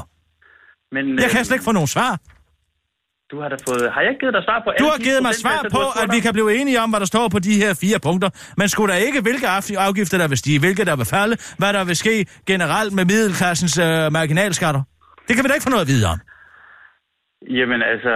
Men, 0.95 1.03
Jeg 1.15 1.25
øh, 1.25 1.31
kan 1.31 1.45
slet 1.45 1.55
ikke 1.55 1.63
få 1.63 1.71
nogen 1.71 1.87
svar. 1.87 2.11
Du 3.31 3.35
har 3.41 3.49
da 3.53 3.57
fået... 3.69 3.83
Har 3.93 4.01
jeg 4.01 4.09
ikke 4.13 4.19
givet 4.23 4.33
dig 4.37 4.43
svar 4.49 4.59
på 4.65 4.69
Du 4.83 4.85
har 4.93 4.99
givet 5.07 5.21
mig 5.27 5.33
svar 5.43 5.59
på, 5.77 5.83
at 6.01 6.07
vi 6.15 6.19
kan 6.25 6.33
blive 6.37 6.49
enige 6.59 6.77
om, 6.83 6.89
hvad 6.91 6.99
der 6.99 7.05
står 7.13 7.25
på 7.35 7.39
de 7.47 7.53
her 7.63 7.71
fire 7.83 7.99
punkter. 8.07 8.29
Men 8.59 8.67
skulle 8.69 8.93
der 8.93 8.99
ikke, 9.07 9.21
hvilke 9.21 9.47
af- 9.47 9.71
afgifter 9.87 10.17
der 10.17 10.27
vil 10.27 10.37
stige, 10.37 10.59
hvilke 10.59 10.85
der 10.85 10.95
vil 10.95 11.05
falde, 11.05 11.35
hvad 11.61 11.71
der 11.73 11.83
vil 11.89 11.95
ske 12.03 12.15
generelt 12.51 12.91
med 12.97 13.05
middelklassens 13.05 13.77
øh, 13.77 14.11
marginalskatter? 14.19 14.81
Det 15.27 15.33
kan 15.35 15.43
vi 15.43 15.47
da 15.47 15.53
ikke 15.53 15.67
få 15.69 15.73
noget 15.75 15.85
at 15.87 15.91
vide 15.93 16.05
om. 16.13 16.19
Jamen 17.59 17.79
altså, 17.93 18.13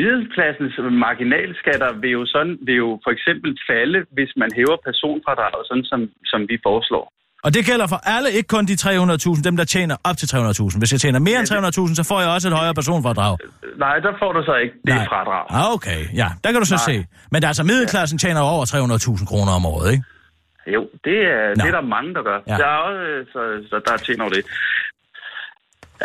middelklassens 0.00 0.74
marginalskatter 1.06 1.90
vil 2.02 2.10
jo, 2.18 2.22
sådan, 2.34 2.54
vil 2.66 2.76
jo 2.84 2.88
for 3.04 3.10
eksempel 3.16 3.50
falde, 3.70 3.98
hvis 4.16 4.32
man 4.42 4.50
hæver 4.58 4.76
personfradraget, 4.88 5.62
sådan 5.70 5.84
som, 5.90 6.00
som 6.32 6.40
vi 6.50 6.56
foreslår. 6.68 7.06
Og 7.46 7.54
det 7.54 7.62
gælder 7.70 7.86
for 7.86 8.00
alle, 8.14 8.28
ikke 8.38 8.48
kun 8.56 8.64
de 8.66 8.72
300.000, 8.72 9.42
dem 9.48 9.56
der 9.56 9.64
tjener 9.64 9.96
op 10.04 10.16
til 10.16 10.26
300.000. 10.26 10.78
Hvis 10.78 10.92
jeg 10.92 11.00
tjener 11.00 11.18
mere 11.18 11.38
end 11.40 11.48
300.000, 11.90 11.94
så 12.00 12.04
får 12.10 12.20
jeg 12.20 12.30
også 12.30 12.48
et 12.48 12.54
højere 12.54 12.74
personfradrag. 12.74 13.36
Nej, 13.78 13.96
der 13.98 14.12
får 14.18 14.32
du 14.32 14.42
så 14.44 14.54
ikke 14.64 14.74
det 14.86 14.94
Nej. 14.94 15.06
fradrag. 15.06 15.44
Ah, 15.50 15.74
okay, 15.74 16.00
ja, 16.14 16.28
der 16.44 16.48
kan 16.52 16.60
du 16.60 16.66
så 16.66 16.78
Nej. 16.86 16.88
se. 16.90 17.06
Men 17.30 17.36
det 17.36 17.44
er 17.44 17.48
altså 17.48 17.64
middelklassen 17.64 18.18
tjener 18.18 18.40
over 18.40 18.64
300.000 18.64 19.26
kroner 19.30 19.52
om 19.52 19.66
året, 19.66 19.92
ikke? 19.92 20.04
Jo, 20.74 20.82
det 21.04 21.18
er, 21.34 21.48
Nå. 21.48 21.54
det 21.62 21.68
er 21.72 21.76
der 21.80 21.86
mange, 21.96 22.14
der 22.14 22.22
gør. 22.22 22.38
Ja. 22.46 22.52
Ja. 22.52 22.56
Der 22.62 22.66
er 22.76 22.80
også, 22.88 23.00
øh, 23.00 23.26
så, 23.32 23.40
så 23.70 23.76
der 23.86 23.96
tjener 23.96 24.24
over 24.24 24.32
det. 24.32 24.44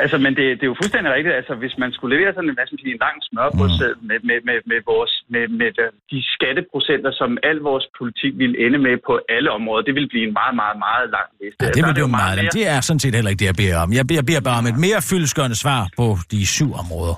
Altså, 0.04 0.18
men 0.26 0.32
det, 0.38 0.46
det 0.60 0.64
er 0.68 0.72
jo 0.74 0.78
fuldstændig 0.82 1.10
rigtigt. 1.18 1.36
Altså, 1.40 1.54
hvis 1.62 1.76
man 1.84 1.90
skulle 1.96 2.12
levere 2.16 2.32
sådan 2.36 2.50
en, 2.50 2.56
hvad 2.58 2.66
skal 2.66 2.76
man 2.78 2.84
sige, 2.86 2.96
en 2.98 3.04
lang 3.08 3.18
smørbrødseddel 3.30 3.98
Mm. 4.02 4.08
med, 4.10 4.20
med, 4.30 4.38
med, 4.48 4.58
med, 4.72 4.80
vores, 4.92 5.14
med, 5.34 5.46
med 5.62 5.70
de 6.12 6.20
skatteprocenter, 6.36 7.12
som 7.22 7.30
al 7.50 7.58
vores 7.70 7.86
politik 8.00 8.34
ville 8.42 8.56
ende 8.66 8.80
med 8.88 8.96
på 9.10 9.14
alle 9.36 9.50
områder, 9.58 9.82
det 9.88 9.94
ville 9.98 10.10
blive 10.14 10.26
en 10.30 10.36
meget, 10.42 10.56
meget, 10.62 10.78
meget 10.88 11.06
lang 11.18 11.28
liste. 11.42 11.58
Ja, 11.62 11.68
det 11.68 11.76
der 11.76 11.82
vil 11.88 11.92
er 11.94 11.98
det 11.98 12.04
jo 12.08 12.12
meget. 12.20 12.36
Men 12.40 12.48
det 12.58 12.64
er 12.74 12.80
sådan 12.88 13.02
set 13.04 13.14
heller 13.18 13.32
ikke 13.32 13.42
det, 13.44 13.50
jeg 13.52 13.58
beder 13.64 13.78
om. 13.84 13.90
Jeg 13.98 14.04
jeg 14.20 14.26
beder 14.32 14.42
bare 14.50 14.60
om 14.64 14.68
et 14.74 14.80
mere 14.88 15.00
fyldesgørende 15.10 15.58
svar 15.64 15.82
på 16.00 16.06
de 16.34 16.40
syv 16.58 16.70
områder, 16.82 17.16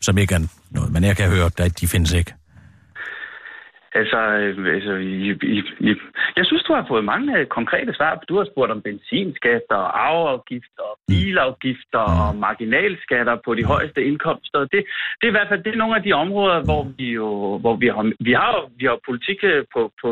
som 0.00 0.18
ikke 0.18 0.34
er 0.34 0.42
noget. 0.70 0.92
Men 0.92 1.04
jeg 1.04 1.16
kan 1.16 1.28
høre, 1.34 1.46
at 1.66 1.80
de 1.80 1.86
findes 1.86 2.12
ikke. 2.12 2.32
Altså, 4.00 4.18
øh, 4.40 4.74
altså 4.74 4.92
i, 4.92 5.30
i, 5.56 5.58
i, 5.88 5.90
jeg 6.36 6.46
synes, 6.46 6.62
du 6.62 6.72
har 6.74 6.84
fået 6.88 7.04
mange 7.04 7.38
øh, 7.38 7.46
konkrete 7.46 7.94
svar. 7.94 8.22
Du 8.28 8.36
har 8.36 8.46
spurgt 8.52 8.72
om 8.72 8.82
benzinskatter, 8.82 9.80
og 9.86 9.90
arveafgifter, 10.06 10.84
og 10.92 10.98
bilafgifter 11.08 12.04
mm. 12.06 12.20
og 12.22 12.30
marginalskatter 12.46 13.36
på 13.44 13.54
de 13.54 13.64
højeste 13.64 14.00
indkomster. 14.04 14.58
Det, 14.58 14.80
det 15.18 15.24
er 15.24 15.32
i 15.32 15.36
hvert 15.38 15.48
fald 15.48 15.64
det 15.64 15.72
er 15.72 15.82
nogle 15.82 15.96
af 15.96 16.02
de 16.02 16.12
områder, 16.12 16.58
hvor 16.68 16.82
vi 16.98 17.06
jo 17.20 17.58
hvor 17.62 17.76
vi 17.76 17.86
har, 17.86 18.12
vi 18.20 18.32
har, 18.32 18.70
vi 18.78 18.84
har 18.84 18.98
politik 19.08 19.38
øh, 19.42 19.64
på, 19.74 19.92
på, 20.02 20.10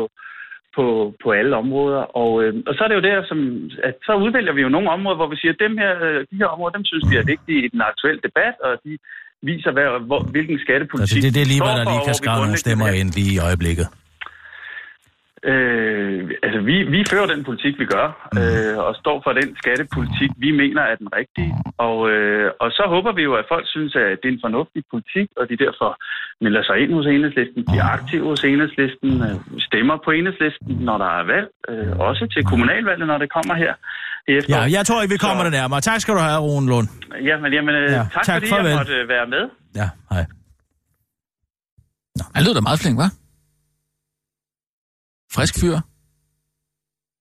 på, 0.75 0.85
på 1.23 1.31
alle 1.31 1.55
områder. 1.55 2.01
Og, 2.21 2.43
øh, 2.43 2.53
og 2.67 2.73
så 2.75 2.83
er 2.83 2.87
det 2.87 2.99
jo 2.99 3.07
der, 3.09 3.25
som, 3.29 3.39
at 3.83 3.95
så 4.07 4.13
udvælger 4.25 4.53
vi 4.53 4.61
jo 4.61 4.69
nogle 4.69 4.89
områder, 4.89 5.17
hvor 5.19 5.31
vi 5.33 5.37
siger, 5.37 5.53
at 5.53 5.63
dem 5.65 5.77
her, 5.77 5.93
de 6.31 6.39
her 6.41 6.49
områder, 6.53 6.77
dem 6.77 6.85
synes 6.85 7.05
vi 7.11 7.17
er 7.17 7.31
vigtige 7.33 7.65
i 7.65 7.69
den 7.73 7.81
aktuelle 7.81 8.21
debat, 8.27 8.55
og 8.67 8.73
de 8.85 8.97
viser, 9.43 9.71
hvad, 9.71 10.05
hvor, 10.05 10.19
hvilken 10.23 10.59
skattepolitik 10.59 11.15
Altså, 11.15 11.27
det, 11.27 11.35
det 11.35 11.41
er 11.41 11.45
lige, 11.53 11.63
hvad 11.65 11.75
der 11.79 11.91
lige 11.93 12.05
kan 12.05 12.13
skrive 12.21 12.35
nogle 12.43 12.57
stemmer 12.57 12.87
ind 12.87 13.09
lige 13.19 13.33
i 13.35 13.39
øjeblikket. 13.47 13.87
Øh, 15.51 16.29
altså, 16.45 16.59
vi, 16.69 16.75
vi 16.95 16.99
fører 17.11 17.27
den 17.33 17.43
politik, 17.43 17.73
vi 17.79 17.85
gør, 17.85 18.07
Mhm. 18.33 18.41
øh, 18.41 18.77
og 18.87 18.95
står 19.01 19.17
for 19.25 19.33
den 19.39 19.49
skattepolitik, 19.61 20.31
vi 20.45 20.49
mener 20.61 20.81
er 20.81 20.95
den 20.95 21.09
rigtige. 21.19 21.51
Og, 21.87 21.97
øh, 22.11 22.51
og 22.63 22.69
så 22.71 22.83
håber 22.93 23.11
vi 23.17 23.23
jo, 23.29 23.33
at 23.41 23.45
folk 23.53 23.65
synes, 23.75 23.95
at 23.95 24.17
det 24.21 24.27
er 24.29 24.33
en 24.37 24.45
fornuftig 24.47 24.81
politik, 24.93 25.27
og 25.39 25.43
de 25.49 25.55
derfor 25.65 25.89
melder 26.43 26.63
sig 26.63 26.77
ind 26.83 26.91
hos 26.93 27.05
enhedslisten, 27.05 27.61
bliver 27.69 27.87
Mhm. 27.87 27.95
aktive 27.97 28.25
hos 28.31 28.43
enhedslisten, 28.43 29.11
øh, 29.27 29.35
stemmer 29.69 29.97
på 30.05 30.09
enhedslisten, 30.11 30.73
når 30.87 30.97
der 31.03 31.09
er 31.19 31.23
valg, 31.33 31.49
øh, 31.71 31.91
også 32.09 32.23
til 32.33 32.43
kommunalvalget, 32.51 33.07
når 33.07 33.17
det 33.23 33.29
kommer 33.37 33.55
her. 33.63 33.73
I 34.27 34.31
Ja, 34.31 34.37
efteråret. 34.37 34.71
jeg 34.71 34.85
tror 34.87 35.01
ikke, 35.01 35.11
vi 35.13 35.17
kommer 35.17 35.39
Så- 35.43 35.43
det 35.43 35.51
nærmere. 35.51 35.81
Tak 35.81 36.01
skal 36.01 36.13
du 36.13 36.19
have, 36.19 36.39
Rune 36.39 36.67
Lund. 36.67 36.87
Jamen, 37.25 37.53
jamen 37.53 37.75
øh, 37.75 37.91
Ja, 37.91 37.97
tak, 37.97 38.11
tak, 38.25 38.35
fordi 38.35 38.49
farvel. 38.49 38.65
jeg 38.67 38.77
måtte 38.77 38.93
øh, 38.93 39.07
være 39.09 39.27
med. 39.27 39.49
Ja, 39.75 39.89
hej. 40.09 40.25
Han 42.35 42.43
lød 42.43 42.53
da 42.53 42.61
meget 42.61 42.79
flink, 42.79 42.99
hva'? 42.99 43.09
Frisk 45.33 45.59
fyr. 45.59 45.79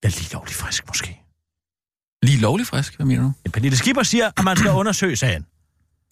Ja, 0.04 0.08
lige 0.08 0.32
lovligt 0.32 0.56
frisk 0.56 0.86
måske. 0.86 1.22
Lige 2.22 2.40
lovlig 2.40 2.66
frisk, 2.66 2.96
hvad 2.96 3.06
mener 3.06 3.22
du? 3.22 3.32
Ja, 3.46 3.50
Pernille 3.50 3.76
Skipper 3.76 4.02
siger, 4.02 4.26
at 4.38 4.44
man 4.44 4.56
skal 4.56 4.70
undersøge 4.80 5.16
sagen. 5.16 5.46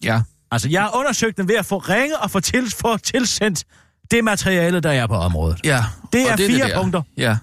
Ja. 0.03 0.21
Altså, 0.51 0.69
jeg 0.69 0.81
har 0.81 0.97
undersøgt 0.99 1.37
den 1.37 1.47
ved 1.47 1.55
at 1.55 1.65
få 1.65 1.77
ringe 1.77 2.19
og 2.19 2.31
få, 2.31 2.39
til, 2.39 2.71
få 2.81 2.97
tilsendt 2.97 3.63
det 4.11 4.23
materiale, 4.23 4.79
der 4.79 4.91
er 4.91 5.07
på 5.07 5.13
området. 5.15 5.59
Ja. 5.63 5.79
Det 6.13 6.25
og 6.25 6.31
er 6.31 6.37
fire 6.37 6.67
der. 6.69 6.81
punkter. 6.81 7.01
Ja. 7.17 7.37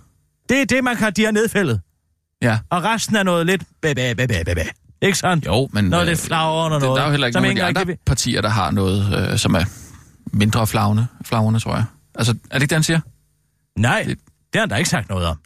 Det 0.49 0.61
er 0.63 0.67
det, 0.67 0.85
man 0.85 0.97
kan, 0.97 1.13
de 1.13 1.25
har 1.25 1.31
nedfældet. 1.33 1.81
Ja. 2.43 2.59
Og 2.71 2.85
resten 2.85 3.17
er 3.17 3.23
noget 3.23 3.47
lidt 3.47 3.63
bæ, 3.83 3.93
bæ, 3.93 4.13
bæ, 4.15 4.27
bæ, 4.27 4.43
bæ. 4.55 4.63
Ikke 5.03 5.19
sandt? 5.19 5.47
Jo, 5.47 5.69
men... 5.73 5.85
Noget 5.85 6.03
øh, 6.03 6.09
lidt 6.09 6.21
flagrende 6.21 6.75
og 6.77 6.81
det, 6.81 6.87
noget. 6.89 6.99
Der 6.99 7.03
er 7.03 7.07
jo 7.07 7.11
heller 7.11 7.27
ikke 7.27 7.41
nogen 7.41 7.51
af 7.51 7.55
de 7.55 7.61
ikke 7.61 7.67
andre 7.81 7.81
rigtig- 7.93 8.05
partier, 8.07 8.41
der 8.41 8.49
har 8.49 8.71
noget, 8.71 9.31
øh, 9.33 9.39
som 9.39 9.55
er 9.55 9.65
mindre 10.33 10.67
flagrende, 10.67 11.07
flagrende, 11.25 11.61
tror 11.61 11.75
jeg. 11.75 11.85
Altså, 12.15 12.33
er 12.51 12.55
det 12.59 12.63
ikke 12.63 12.71
det, 12.71 12.77
han 12.77 12.83
siger? 12.83 13.01
Nej, 13.79 14.03
Det- 14.09 14.19
det 14.19 14.55
har 14.55 14.61
han 14.61 14.69
da 14.69 14.77
ikke 14.77 14.91
sagt 14.91 15.09
noget 15.09 15.27
om. 15.27 15.37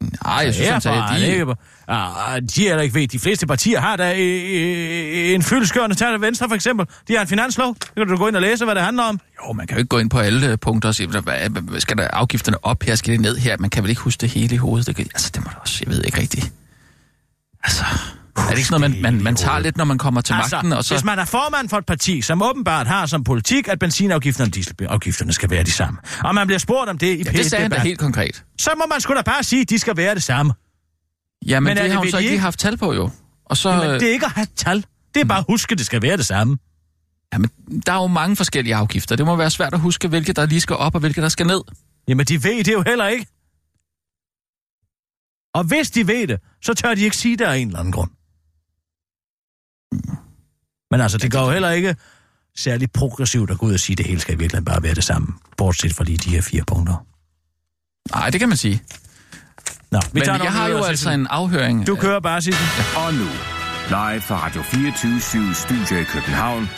Nej, 0.00 0.34
jeg 0.44 0.54
synes, 0.54 0.68
han 0.68 0.80
sagde, 0.80 0.98
Ærbaren, 0.98 1.22
de... 1.22 1.26
ikke? 1.26 1.54
Ah, 1.88 2.42
de 2.56 2.68
er 2.68 2.76
da 2.76 2.82
ikke 2.82 2.94
ved. 2.94 3.08
De 3.08 3.18
fleste 3.18 3.46
partier 3.46 3.80
har 3.80 3.96
da 3.96 4.12
øh, 4.12 4.18
øh, 4.18 5.34
en 5.34 5.42
fyldskørende 5.42 5.96
tal 5.96 6.20
Venstre, 6.20 6.48
for 6.48 6.54
eksempel. 6.54 6.86
De 7.08 7.14
har 7.14 7.20
en 7.20 7.28
finanslov. 7.28 7.76
Så 7.80 7.92
kan 7.96 8.06
du 8.06 8.16
gå 8.16 8.28
ind 8.28 8.36
og 8.36 8.42
læse, 8.42 8.64
hvad 8.64 8.74
det 8.74 8.82
handler 8.82 9.02
om. 9.02 9.20
Jo, 9.46 9.52
man 9.52 9.66
kan 9.66 9.76
jo 9.76 9.78
ikke 9.78 9.88
gå 9.88 9.98
ind 9.98 10.10
på 10.10 10.18
alle 10.18 10.46
øh, 10.46 10.58
punkter 10.58 10.88
og 10.88 10.94
sige, 10.94 11.08
hvad, 11.08 11.80
skal 11.80 11.96
der 11.96 12.08
afgifterne 12.08 12.64
op 12.64 12.82
her, 12.82 12.94
skal 12.94 13.12
det 13.12 13.20
ned 13.20 13.36
her? 13.36 13.56
Man 13.58 13.70
kan 13.70 13.82
vel 13.82 13.90
ikke 13.90 14.02
huske 14.02 14.20
det 14.20 14.28
hele 14.30 14.54
i 14.54 14.58
hovedet? 14.58 14.86
Det, 14.86 14.96
kan, 14.96 15.06
altså, 15.14 15.30
det 15.34 15.44
må 15.44 15.50
da 15.50 15.56
også, 15.60 15.82
jeg 15.86 15.92
ved 15.92 16.04
ikke 16.04 16.20
rigtigt. 16.20 16.52
Altså, 17.64 17.84
er 18.36 18.42
det 18.50 18.56
ikke 18.56 18.64
sådan 18.68 18.80
noget, 18.80 19.02
man, 19.02 19.14
man, 19.14 19.22
man 19.22 19.36
tager 19.36 19.58
lidt, 19.58 19.76
når 19.76 19.84
man 19.84 19.98
kommer 19.98 20.20
til 20.20 20.34
magten? 20.34 20.72
Og 20.72 20.84
så... 20.84 20.94
Hvis 20.94 21.04
man 21.04 21.18
er 21.18 21.24
formand 21.24 21.68
for 21.68 21.76
et 21.76 21.86
parti, 21.86 22.22
som 22.22 22.42
åbenbart 22.42 22.86
har 22.86 23.06
som 23.06 23.24
politik, 23.24 23.68
at 23.68 23.78
benzinafgifterne 23.78 24.48
og 24.48 24.54
dieselafgifterne 24.54 25.32
skal 25.32 25.50
være 25.50 25.62
de 25.64 25.70
samme, 25.70 25.98
og 26.24 26.34
man 26.34 26.46
bliver 26.46 26.58
spurgt 26.58 26.90
om 26.90 26.98
det 26.98 27.06
i 27.06 27.22
Ja, 27.22 27.30
det 27.30 27.46
sagde 27.46 27.62
han 27.62 27.70
da 27.70 27.76
P1-debat, 27.76 27.86
helt 27.86 27.98
konkret. 27.98 28.44
så 28.60 28.70
må 28.78 28.84
man 28.90 29.00
sgu 29.00 29.14
da 29.14 29.22
bare 29.22 29.42
sige, 29.42 29.62
at 29.62 29.70
de 29.70 29.78
skal 29.78 29.96
være 29.96 30.14
det 30.14 30.22
samme. 30.22 30.52
Ja, 31.46 31.60
men, 31.60 31.64
Men 31.64 31.78
er 31.78 31.82
det 31.82 31.92
har 31.92 31.98
hun 31.98 32.10
så 32.10 32.18
ikke 32.18 32.30
lige 32.30 32.40
haft 32.40 32.58
tal 32.58 32.76
på, 32.76 32.92
jo. 32.94 33.10
Og 33.46 33.56
så, 33.56 33.76
Men 33.76 33.90
det 33.90 34.02
er 34.02 34.12
ikke 34.12 34.26
at 34.26 34.32
have 34.32 34.46
tal. 34.56 34.84
Det 35.14 35.20
er 35.20 35.24
bare 35.24 35.38
at 35.38 35.44
huske, 35.48 35.72
at 35.72 35.78
det 35.78 35.86
skal 35.86 36.02
være 36.02 36.16
det 36.16 36.26
samme. 36.26 36.58
jamen, 37.32 37.50
der 37.86 37.92
er 37.92 37.96
jo 37.96 38.06
mange 38.06 38.36
forskellige 38.36 38.74
afgifter. 38.74 39.16
Det 39.16 39.26
må 39.26 39.36
være 39.36 39.50
svært 39.50 39.74
at 39.74 39.80
huske, 39.80 40.08
hvilke 40.08 40.32
der 40.32 40.46
lige 40.46 40.60
skal 40.60 40.76
op, 40.76 40.94
og 40.94 41.00
hvilke 41.00 41.20
der 41.20 41.28
skal 41.28 41.46
ned. 41.46 41.60
Jamen, 42.08 42.26
de 42.26 42.44
ved 42.44 42.64
det 42.64 42.72
jo 42.72 42.82
heller 42.86 43.06
ikke. 43.06 43.26
Og 45.54 45.64
hvis 45.64 45.90
de 45.90 46.06
ved 46.06 46.26
det, 46.26 46.40
så 46.62 46.74
tør 46.74 46.94
de 46.94 47.00
ikke 47.00 47.16
sige 47.16 47.36
det 47.36 47.44
af 47.44 47.56
en 47.56 47.66
eller 47.66 47.78
anden 47.78 47.92
grund. 47.92 48.10
Men 50.90 51.00
altså, 51.00 51.18
det 51.18 51.32
går 51.32 51.40
jo 51.44 51.50
heller 51.50 51.70
ikke 51.70 51.96
særlig 52.56 52.92
progressivt 52.92 53.50
at 53.50 53.58
gå 53.58 53.66
ud 53.66 53.72
og 53.74 53.80
sige, 53.80 53.94
at 53.94 53.98
det 53.98 54.06
hele 54.06 54.20
skal 54.20 54.34
i 54.34 54.38
virkeligheden 54.38 54.64
bare 54.64 54.82
være 54.82 54.94
det 54.94 55.04
samme. 55.04 55.28
Bortset 55.56 55.94
fra 55.94 56.04
lige 56.04 56.16
de 56.18 56.30
her 56.30 56.42
fire 56.42 56.62
punkter. 56.66 57.06
Nej, 58.16 58.30
det 58.30 58.40
kan 58.40 58.48
man 58.48 58.58
sige. 58.58 58.82
Nå, 59.90 59.98
vi 60.00 60.08
Men 60.12 60.22
tager 60.22 60.42
jeg 60.42 60.52
har 60.52 60.68
jo 60.68 60.76
altså 60.76 60.90
Sissel. 60.90 61.12
en 61.12 61.26
afhøring. 61.30 61.86
Du 61.86 61.96
kører 61.96 62.20
bare, 62.20 62.42
Sissel. 62.42 62.66
Og 62.96 63.14
nu, 63.14 63.24
live 63.88 64.20
fra 64.20 64.44
Radio 64.46 64.62
24 64.62 65.54
Studio 65.54 65.96
i 66.00 66.04
København. 66.04 66.68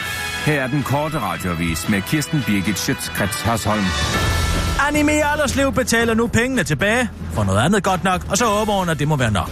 Her 0.44 0.62
er 0.62 0.66
den 0.66 0.82
korte 0.82 1.18
radiovis 1.20 1.88
med 1.88 2.02
Kirsten 2.02 2.42
Birgit 2.46 2.78
Schøtzgrads 2.78 3.40
Hasholm. 3.40 3.84
Anime 4.88 5.12
Alderslev 5.12 5.72
betaler 5.72 6.14
nu 6.14 6.26
pengene 6.26 6.64
tilbage 6.64 7.10
for 7.32 7.44
noget 7.44 7.60
andet 7.60 7.82
godt 7.84 8.04
nok, 8.04 8.26
og 8.30 8.38
så 8.38 8.44
håber 8.46 8.72
hun, 8.78 8.88
at 8.88 8.98
det 8.98 9.08
må 9.08 9.16
være 9.16 9.30
nok. 9.30 9.50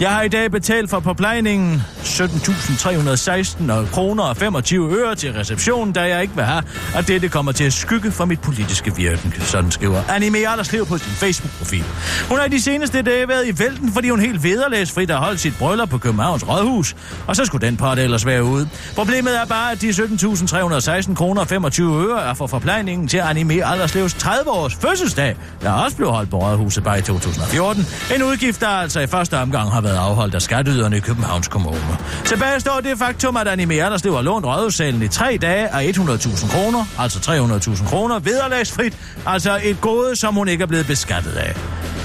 Jeg 0.00 0.10
har 0.10 0.22
i 0.22 0.28
dag 0.28 0.50
betalt 0.50 0.90
for 0.90 1.00
forplejningen 1.00 1.82
17.316 2.02 3.90
kroner 3.92 4.22
og 4.22 4.36
25 4.36 4.98
øre 4.98 5.14
til 5.14 5.32
receptionen, 5.32 5.92
da 5.92 6.00
jeg 6.00 6.22
ikke 6.22 6.34
vil 6.34 6.44
have, 6.44 6.62
at 6.94 7.08
dette 7.08 7.28
kommer 7.28 7.52
til 7.52 7.64
at 7.64 7.72
skygge 7.72 8.10
for 8.10 8.24
mit 8.24 8.40
politiske 8.40 8.96
virken, 8.96 9.34
sådan 9.38 9.70
skriver 9.70 10.02
Anime 10.08 10.38
Alderslev 10.48 10.86
på 10.86 10.98
sin 10.98 11.12
Facebook-profil. 11.12 11.84
Hun 12.28 12.38
har 12.38 12.44
i 12.44 12.48
de 12.48 12.62
seneste 12.62 13.02
dage 13.02 13.28
været 13.28 13.46
i 13.46 13.58
vælten, 13.58 13.92
fordi 13.92 14.08
hun 14.08 14.20
helt 14.20 14.42
vederlæsfrit 14.42 15.10
har 15.10 15.18
holdt 15.18 15.40
sit 15.40 15.54
bryllup 15.58 15.88
på 15.88 15.98
Københavns 15.98 16.48
Rådhus, 16.48 16.96
og 17.26 17.36
så 17.36 17.44
skulle 17.44 17.66
den 17.66 17.76
part 17.76 17.98
ellers 17.98 18.26
være 18.26 18.44
ude. 18.44 18.68
Problemet 18.96 19.40
er 19.40 19.44
bare, 19.44 19.72
at 19.72 19.80
de 19.80 19.88
17.316 19.90 21.14
kroner 21.14 21.40
og 21.40 21.48
25 21.48 22.08
øre 22.08 22.22
er 22.22 22.34
for 22.34 22.46
forplejningen 22.46 23.08
til 23.08 23.18
Anime 23.18 23.66
Alderslevs 23.66 24.14
30-års 24.14 24.74
fødselsdag, 24.74 25.36
der 25.62 25.72
også 25.72 25.96
blev 25.96 26.10
holdt 26.10 26.30
på 26.30 26.38
Rådhuset 26.38 26.84
bare 26.84 26.98
i 26.98 27.02
2014. 27.02 27.86
En 28.16 28.22
udgift, 28.22 28.60
der 28.60 28.68
altså 28.68 29.00
i 29.00 29.06
første 29.06 29.38
omgang 29.38 29.70
har 29.70 29.83
været 29.84 29.96
afholdt 29.96 30.34
af 30.34 30.42
skatteyderne 30.42 30.96
i 30.96 31.00
Københavns 31.00 31.48
Kommune. 31.48 31.98
Tilbage 32.24 32.60
står 32.60 32.80
det 32.80 32.98
faktum, 32.98 33.36
at 33.36 33.48
Anime 33.48 33.74
Alderslev 33.74 34.14
har 34.14 34.22
lånt 34.22 34.46
Rådhussalen 34.46 35.02
i 35.02 35.08
tre 35.08 35.38
dage 35.42 35.68
af 35.68 35.92
100.000 35.92 36.52
kroner, 36.52 36.84
altså 36.98 37.18
300.000 37.18 37.88
kroner, 37.88 38.18
vederlagsfrit, 38.18 38.98
altså 39.26 39.60
et 39.64 39.80
gode, 39.80 40.16
som 40.16 40.34
hun 40.34 40.48
ikke 40.48 40.62
er 40.62 40.66
blevet 40.66 40.86
beskattet 40.86 41.32
af. 41.32 41.56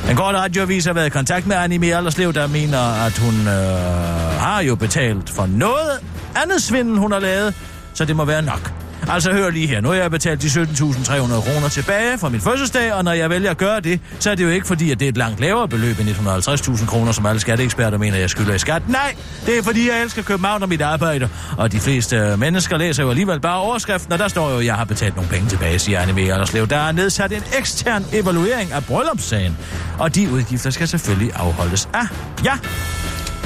Den 0.07 0.15
korte 0.15 0.37
radioavis 0.37 0.85
har 0.85 0.93
været 0.93 1.05
i 1.05 1.09
kontakt 1.09 1.47
med 1.47 1.55
Anime 1.55 1.95
Alderslev, 1.95 2.33
der 2.33 2.47
mener, 2.47 3.05
at 3.05 3.17
hun 3.17 3.33
øh, 3.47 4.39
har 4.39 4.61
jo 4.61 4.75
betalt 4.75 5.29
for 5.29 5.45
noget 5.45 5.99
andet 6.35 6.63
svindel, 6.63 6.97
hun 6.97 7.11
har 7.11 7.19
lavet, 7.19 7.53
så 7.93 8.05
det 8.05 8.15
må 8.15 8.25
være 8.25 8.41
nok. 8.41 8.88
Altså 9.07 9.31
hør 9.31 9.49
lige 9.49 9.67
her, 9.67 9.81
nu 9.81 9.89
har 9.89 9.95
jeg 9.95 10.11
betalt 10.11 10.41
de 10.41 10.47
17.300 10.47 11.41
kroner 11.41 11.67
tilbage 11.69 12.17
fra 12.17 12.29
min 12.29 12.41
fødselsdag, 12.41 12.93
og 12.93 13.03
når 13.03 13.11
jeg 13.11 13.29
vælger 13.29 13.51
at 13.51 13.57
gøre 13.57 13.79
det, 13.79 13.99
så 14.19 14.31
er 14.31 14.35
det 14.35 14.43
jo 14.43 14.49
ikke 14.49 14.67
fordi, 14.67 14.91
at 14.91 14.99
det 14.99 15.05
er 15.05 15.09
et 15.09 15.17
langt 15.17 15.39
lavere 15.39 15.67
beløb 15.67 15.99
end 15.99 16.09
150.000 16.09 16.85
kroner, 16.85 17.11
som 17.11 17.25
alle 17.25 17.39
skatteeksperter 17.39 17.97
mener, 17.97 18.17
jeg 18.17 18.29
skylder 18.29 18.53
i 18.53 18.59
skat. 18.59 18.89
Nej, 18.89 19.15
det 19.45 19.57
er 19.57 19.63
fordi, 19.63 19.89
jeg 19.89 20.01
elsker 20.01 20.21
København 20.21 20.63
og 20.63 20.69
mit 20.69 20.81
arbejde, 20.81 21.29
og 21.57 21.71
de 21.71 21.79
fleste 21.79 22.15
øh, 22.15 22.39
mennesker 22.39 22.77
læser 22.77 23.03
jo 23.03 23.09
alligevel 23.09 23.39
bare 23.39 23.59
overskriften, 23.59 24.13
og 24.13 24.19
der 24.19 24.27
står 24.27 24.51
jo, 24.51 24.57
at 24.57 24.65
jeg 24.65 24.75
har 24.75 24.85
betalt 24.85 25.15
nogle 25.15 25.29
penge 25.29 25.49
tilbage, 25.49 25.79
siger 25.79 25.99
Anne 25.99 26.21
Alderslev. 26.21 26.67
Der 26.67 26.77
er 26.77 26.91
nedsat 26.91 27.31
en 27.31 27.43
ekstern 27.57 28.05
evaluering 28.13 28.71
af 28.71 28.85
bryllupssagen, 28.85 29.57
og 29.99 30.15
de 30.15 30.29
udgifter 30.31 30.69
skal 30.69 30.87
selvfølgelig 30.87 31.31
afholdes 31.35 31.89
af, 31.93 32.07
ja, 32.45 32.53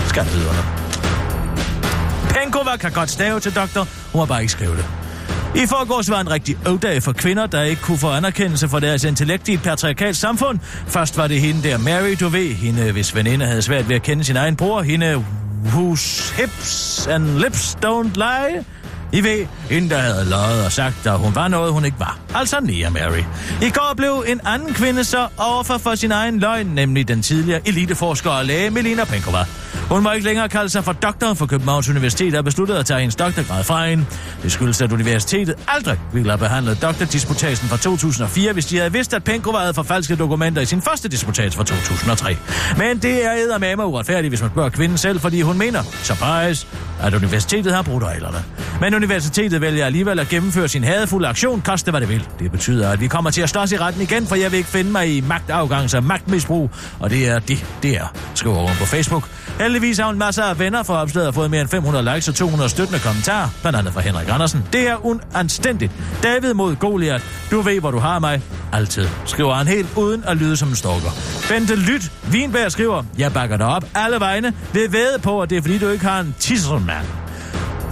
skatteyderne. 0.07 0.63
Penkova 2.29 2.77
kan 2.77 2.91
godt 2.91 3.09
stave 3.09 3.39
til 3.39 3.55
doktor, 3.55 3.87
hun 4.11 4.19
må 4.19 4.25
bare 4.25 4.41
ikke 4.41 4.51
skrive 4.51 4.71
det. 4.77 4.85
I 5.55 5.65
forgårs 5.67 6.09
var 6.09 6.21
en 6.21 6.31
rigtig 6.31 6.57
øvdag 6.67 7.03
for 7.03 7.11
kvinder, 7.11 7.45
der 7.45 7.61
ikke 7.61 7.81
kunne 7.81 7.97
få 7.97 8.09
anerkendelse 8.09 8.69
for 8.69 8.79
deres 8.79 9.03
intellekt 9.03 9.47
i 9.47 9.53
et 9.53 9.61
patriarkalt 9.61 10.17
samfund. 10.17 10.59
Først 10.87 11.17
var 11.17 11.27
det 11.27 11.41
hende 11.41 11.63
der 11.63 11.77
Mary, 11.77 12.15
du 12.19 12.29
ved, 12.29 12.53
hende 12.53 12.91
hvis 12.91 13.15
veninde 13.15 13.45
havde 13.45 13.61
svært 13.61 13.89
ved 13.89 13.95
at 13.95 14.03
kende 14.03 14.23
sin 14.23 14.37
egen 14.37 14.55
bror, 14.55 14.81
hende 14.81 15.25
whose 15.65 16.33
hips 16.33 17.07
and 17.07 17.37
lips 17.37 17.77
don't 17.85 18.13
lie. 18.15 18.65
I 19.13 19.23
ved, 19.23 19.45
hende 19.69 19.89
der 19.89 19.97
havde 19.97 20.29
løjet 20.29 20.65
og 20.65 20.71
sagt, 20.71 21.07
at 21.07 21.17
hun 21.17 21.35
var 21.35 21.47
noget, 21.47 21.73
hun 21.73 21.85
ikke 21.85 21.99
var. 21.99 22.19
Altså 22.35 22.59
Nia 22.59 22.89
Mary. 22.89 23.23
I 23.61 23.69
går 23.69 23.93
blev 23.97 24.25
en 24.27 24.41
anden 24.45 24.73
kvinde 24.73 25.03
så 25.03 25.27
overfor 25.37 25.77
for 25.77 25.95
sin 25.95 26.11
egen 26.11 26.39
løgn, 26.39 26.65
nemlig 26.65 27.07
den 27.07 27.21
tidligere 27.21 27.67
eliteforsker 27.67 28.29
og 28.29 28.45
læge 28.45 28.69
Melina 28.69 29.05
Penkova. 29.05 29.45
Hun 29.93 30.03
må 30.03 30.11
ikke 30.11 30.25
længere 30.25 30.49
kalde 30.49 30.69
sig 30.69 30.83
for 30.83 30.91
doktor 30.91 31.33
for 31.33 31.45
Københavns 31.45 31.89
Universitet 31.89 32.33
har 32.33 32.41
besluttede 32.41 32.79
at 32.79 32.85
tage 32.85 32.99
hendes 32.99 33.15
doktorgrad 33.15 33.63
fra 33.63 33.87
hende. 33.87 34.05
Det 34.43 34.51
skyldes, 34.51 34.81
at 34.81 34.91
universitetet 34.91 35.55
aldrig 35.67 35.99
ville 36.13 36.29
have 36.29 36.37
behandlet 36.37 36.81
doktordisputasen 36.81 37.67
fra 37.67 37.77
2004, 37.77 38.53
hvis 38.53 38.65
de 38.65 38.77
havde 38.77 38.91
vidst, 38.91 39.13
at 39.13 39.23
Penko 39.23 39.51
havde 39.51 39.73
forfalsket 39.73 40.19
dokumenter 40.19 40.61
i 40.61 40.65
sin 40.65 40.81
første 40.81 41.09
disputats 41.09 41.55
fra 41.55 41.63
2003. 41.63 42.37
Men 42.77 42.97
det 42.97 43.25
er 43.25 43.31
eddermame 43.31 43.85
uretfærdigt, 43.85 44.31
hvis 44.31 44.41
man 44.41 44.51
spørger 44.51 44.69
kvinden 44.69 44.97
selv, 44.97 45.19
fordi 45.19 45.41
hun 45.41 45.57
mener, 45.57 45.83
surprise, 46.03 46.67
at 47.01 47.13
universitetet 47.13 47.73
har 47.73 47.81
brudt 47.81 48.03
reglerne. 48.03 48.43
Men 48.81 48.95
universitetet 48.95 49.61
vælger 49.61 49.85
alligevel 49.85 50.19
at 50.19 50.29
gennemføre 50.29 50.67
sin 50.67 50.83
hadefulde 50.83 51.27
aktion, 51.27 51.61
koste 51.61 51.91
hvad 51.91 52.01
det 52.01 52.09
vil. 52.09 52.27
Det 52.39 52.51
betyder, 52.51 52.91
at 52.91 53.01
vi 53.01 53.07
kommer 53.07 53.31
til 53.31 53.41
at 53.41 53.49
slås 53.49 53.71
i 53.71 53.77
retten 53.77 54.01
igen, 54.01 54.27
for 54.27 54.35
jeg 54.35 54.51
vil 54.51 54.57
ikke 54.57 54.69
finde 54.69 54.91
mig 54.91 55.17
i 55.17 55.21
magtafgangse 55.21 55.97
og 55.97 56.03
magtmisbrug, 56.03 56.71
og 56.99 57.09
det 57.09 57.27
er 57.27 57.39
det, 57.39 57.65
det 57.83 57.97
er, 57.97 58.15
skriver 58.35 58.55
hun 58.55 58.75
på 58.79 58.85
Facebook. 58.85 59.29
Heldigvis 59.59 59.97
har 59.97 60.05
hun 60.05 60.17
masser 60.17 60.43
af 60.43 60.59
venner 60.59 60.83
for 60.83 60.93
opslaget 60.93 61.27
og 61.27 61.33
fået 61.33 61.51
mere 61.51 61.61
end 61.61 61.69
500 61.69 62.13
likes 62.13 62.27
og 62.27 62.35
200 62.35 62.69
støttende 62.69 62.99
kommentarer, 62.99 63.49
blandt 63.61 63.79
andet 63.79 63.93
fra 63.93 64.01
Henrik 64.01 64.29
Andersen. 64.29 64.63
Det 64.73 64.87
er 64.87 65.05
uanstændigt. 65.05 65.91
David 66.23 66.53
mod 66.53 66.75
Goliath. 66.75 67.23
Du 67.51 67.61
ved, 67.61 67.79
hvor 67.79 67.91
du 67.91 67.99
har 67.99 68.19
mig. 68.19 68.41
Altid. 68.73 69.07
Skriver 69.25 69.53
han 69.53 69.67
helt 69.67 69.87
uden 69.95 70.23
at 70.27 70.37
lyde 70.37 70.57
som 70.57 70.69
en 70.69 70.75
stalker. 70.75 71.09
Bente 71.49 71.75
Lyt 71.75 72.11
Vinberg 72.31 72.71
skriver, 72.71 73.03
jeg 73.17 73.33
bakker 73.33 73.57
dig 73.57 73.65
op 73.65 73.83
alle 73.95 74.19
vegne. 74.19 74.53
Vil 74.73 74.91
ved 74.91 75.19
på, 75.19 75.41
at 75.41 75.49
det 75.49 75.57
er 75.57 75.61
fordi, 75.61 75.77
du 75.77 75.89
ikke 75.89 76.05
har 76.05 76.19
en 76.19 76.35
tisselmand. 76.39 77.05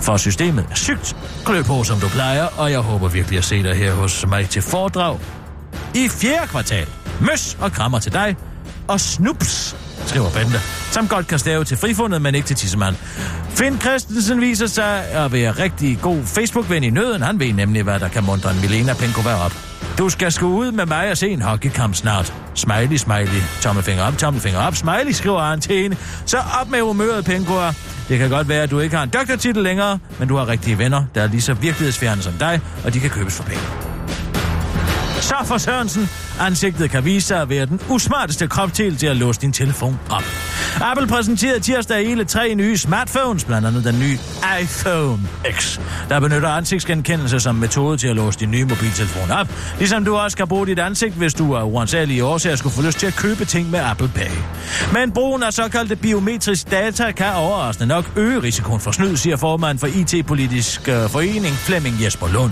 For 0.02 0.18
systemet 0.18 0.66
er 0.72 0.76
sygt. 0.76 1.16
Klø 1.46 1.62
på, 1.62 1.84
som 1.84 2.00
du 2.00 2.08
plejer, 2.08 2.46
og 2.58 2.72
jeg 2.72 2.80
håber 2.80 3.08
virkelig 3.08 3.38
at 3.38 3.44
se 3.44 3.64
dig 3.64 3.76
her 3.76 3.94
hos 3.94 4.26
mig 4.28 4.50
til 4.50 4.62
foredrag. 4.62 5.20
I 5.96 6.10
fjerde 6.10 6.48
kvartal. 6.48 6.88
Møs 7.22 7.58
og 7.62 7.72
krammer 7.72 8.00
til 8.00 8.14
dig. 8.14 8.36
Og 8.92 9.00
snups, 9.00 9.76
skriver 10.06 10.30
Bente, 10.30 10.60
som 10.92 11.08
godt 11.08 11.28
kan 11.28 11.40
stave 11.40 11.64
til 11.64 11.78
frifundet, 11.78 12.22
men 12.22 12.36
ikke 12.36 12.48
til 12.48 12.56
tissemand. 12.56 12.96
Finn 13.50 13.82
Christensen 13.82 14.42
viser 14.42 14.68
sig 14.68 15.06
at 15.06 15.32
være 15.34 15.52
rigtig 15.52 16.00
god 16.02 16.24
Facebook-ven 16.26 16.84
i 16.84 16.90
nøden. 16.90 17.22
Han 17.22 17.40
ved 17.40 17.54
nemlig, 17.54 17.84
hvad 17.84 18.00
der 18.00 18.08
kan 18.08 18.24
mundre 18.24 18.52
en 18.52 18.62
Milena 18.62 18.94
Pinkova 18.94 19.36
op. 19.36 19.54
Du 19.98 20.10
skal 20.10 20.32
sgu 20.32 20.48
ud 20.48 20.72
med 20.72 20.86
mig 20.86 21.12
og 21.12 21.18
se 21.18 21.30
en 21.30 21.42
hockeykamp 21.42 21.96
snart. 21.96 22.34
Smiley, 22.56 22.98
smiley. 22.98 23.42
Tommelfinger 23.62 24.04
op, 24.04 24.18
tommelfinger 24.18 24.60
op. 24.60 24.76
Smiley, 24.76 25.12
skriver 25.12 25.42
han 25.42 25.62
til 25.62 25.82
hende. 25.82 25.98
Så 26.26 26.38
op 26.62 26.70
med 26.70 26.82
humøret, 26.82 27.26
Penkova. 27.26 27.74
Det 28.10 28.20
kan 28.20 28.30
godt 28.30 28.50
være, 28.50 28.64
at 28.64 28.72
du 28.72 28.80
ikke 28.80 28.96
har 28.96 29.04
en 29.04 29.10
doktortitel 29.10 29.64
længere, 29.64 30.00
men 30.20 30.28
du 30.28 30.36
har 30.36 30.48
rigtige 30.48 30.78
venner, 30.78 31.04
der 31.16 31.22
er 31.22 31.28
lige 31.28 31.42
så 31.42 31.54
virkelighedsfjerne 31.54 32.22
som 32.22 32.34
dig, 32.34 32.62
og 32.86 32.94
de 32.94 33.00
kan 33.00 33.10
købes 33.10 33.36
for 33.36 33.44
penge. 33.44 33.91
Så 35.22 35.36
for 35.46 35.58
Sørensen, 35.58 36.10
ansigtet 36.40 36.92
kan 36.92 37.06
vise 37.06 37.28
sig 37.28 37.42
at 37.42 37.50
være 37.50 37.66
den 37.66 37.80
usmarteste 37.90 38.48
kropdel 38.48 38.98
til 38.98 39.08
at 39.08 39.18
låse 39.18 39.42
din 39.42 39.54
telefon 39.54 40.00
op. 40.10 40.24
Apple 40.82 41.08
præsenterede 41.08 41.60
tirsdag 41.60 42.08
hele 42.08 42.26
tre 42.26 42.56
nye 42.56 42.78
smartphones, 42.78 43.46
blandt 43.46 43.68
andet 43.68 43.84
den 43.84 44.00
nye 44.00 44.18
iPhone 44.62 45.20
X, 45.52 45.80
der 46.10 46.20
benytter 46.20 46.50
ansigtsgenkendelse 46.50 47.40
som 47.40 47.56
metode 47.56 47.98
til 47.98 48.08
at 48.08 48.16
låse 48.16 48.40
din 48.40 48.52
nye 48.52 48.66
mobiltelefon 48.66 49.32
op, 49.32 49.48
ligesom 49.78 50.06
du 50.06 50.16
også 50.16 50.38
kan 50.38 50.48
bruge 50.48 50.68
dit 50.68 50.80
ansigt, 50.80 51.16
hvis 51.16 51.34
du 51.34 51.56
af 51.56 51.64
uansagelige 51.64 52.26
årsager 52.26 52.56
skulle 52.56 52.76
få 52.76 52.82
lyst 52.82 53.00
til 53.00 53.08
at 53.08 53.16
købe 53.16 53.46
ting 53.46 53.70
med 53.70 53.80
Apple 53.80 54.12
Pay. 54.16 54.32
Men 54.94 55.12
brugen 55.12 55.44
af 55.44 55.54
såkaldte 55.54 55.96
biometrisk 55.96 56.72
data 56.72 57.12
kan 57.12 57.34
overraskende 57.36 57.88
nok 57.88 58.12
øge 58.16 58.42
risikoen 58.42 58.80
for 58.80 58.92
snyd, 58.92 59.16
siger 59.16 59.38
formand 59.38 59.80
for 59.80 59.88
IT-politisk 59.88 60.88
øh, 60.88 61.10
forening 61.10 61.56
Flemming 61.56 62.04
Jesper 62.04 62.28
Lund. 62.28 62.52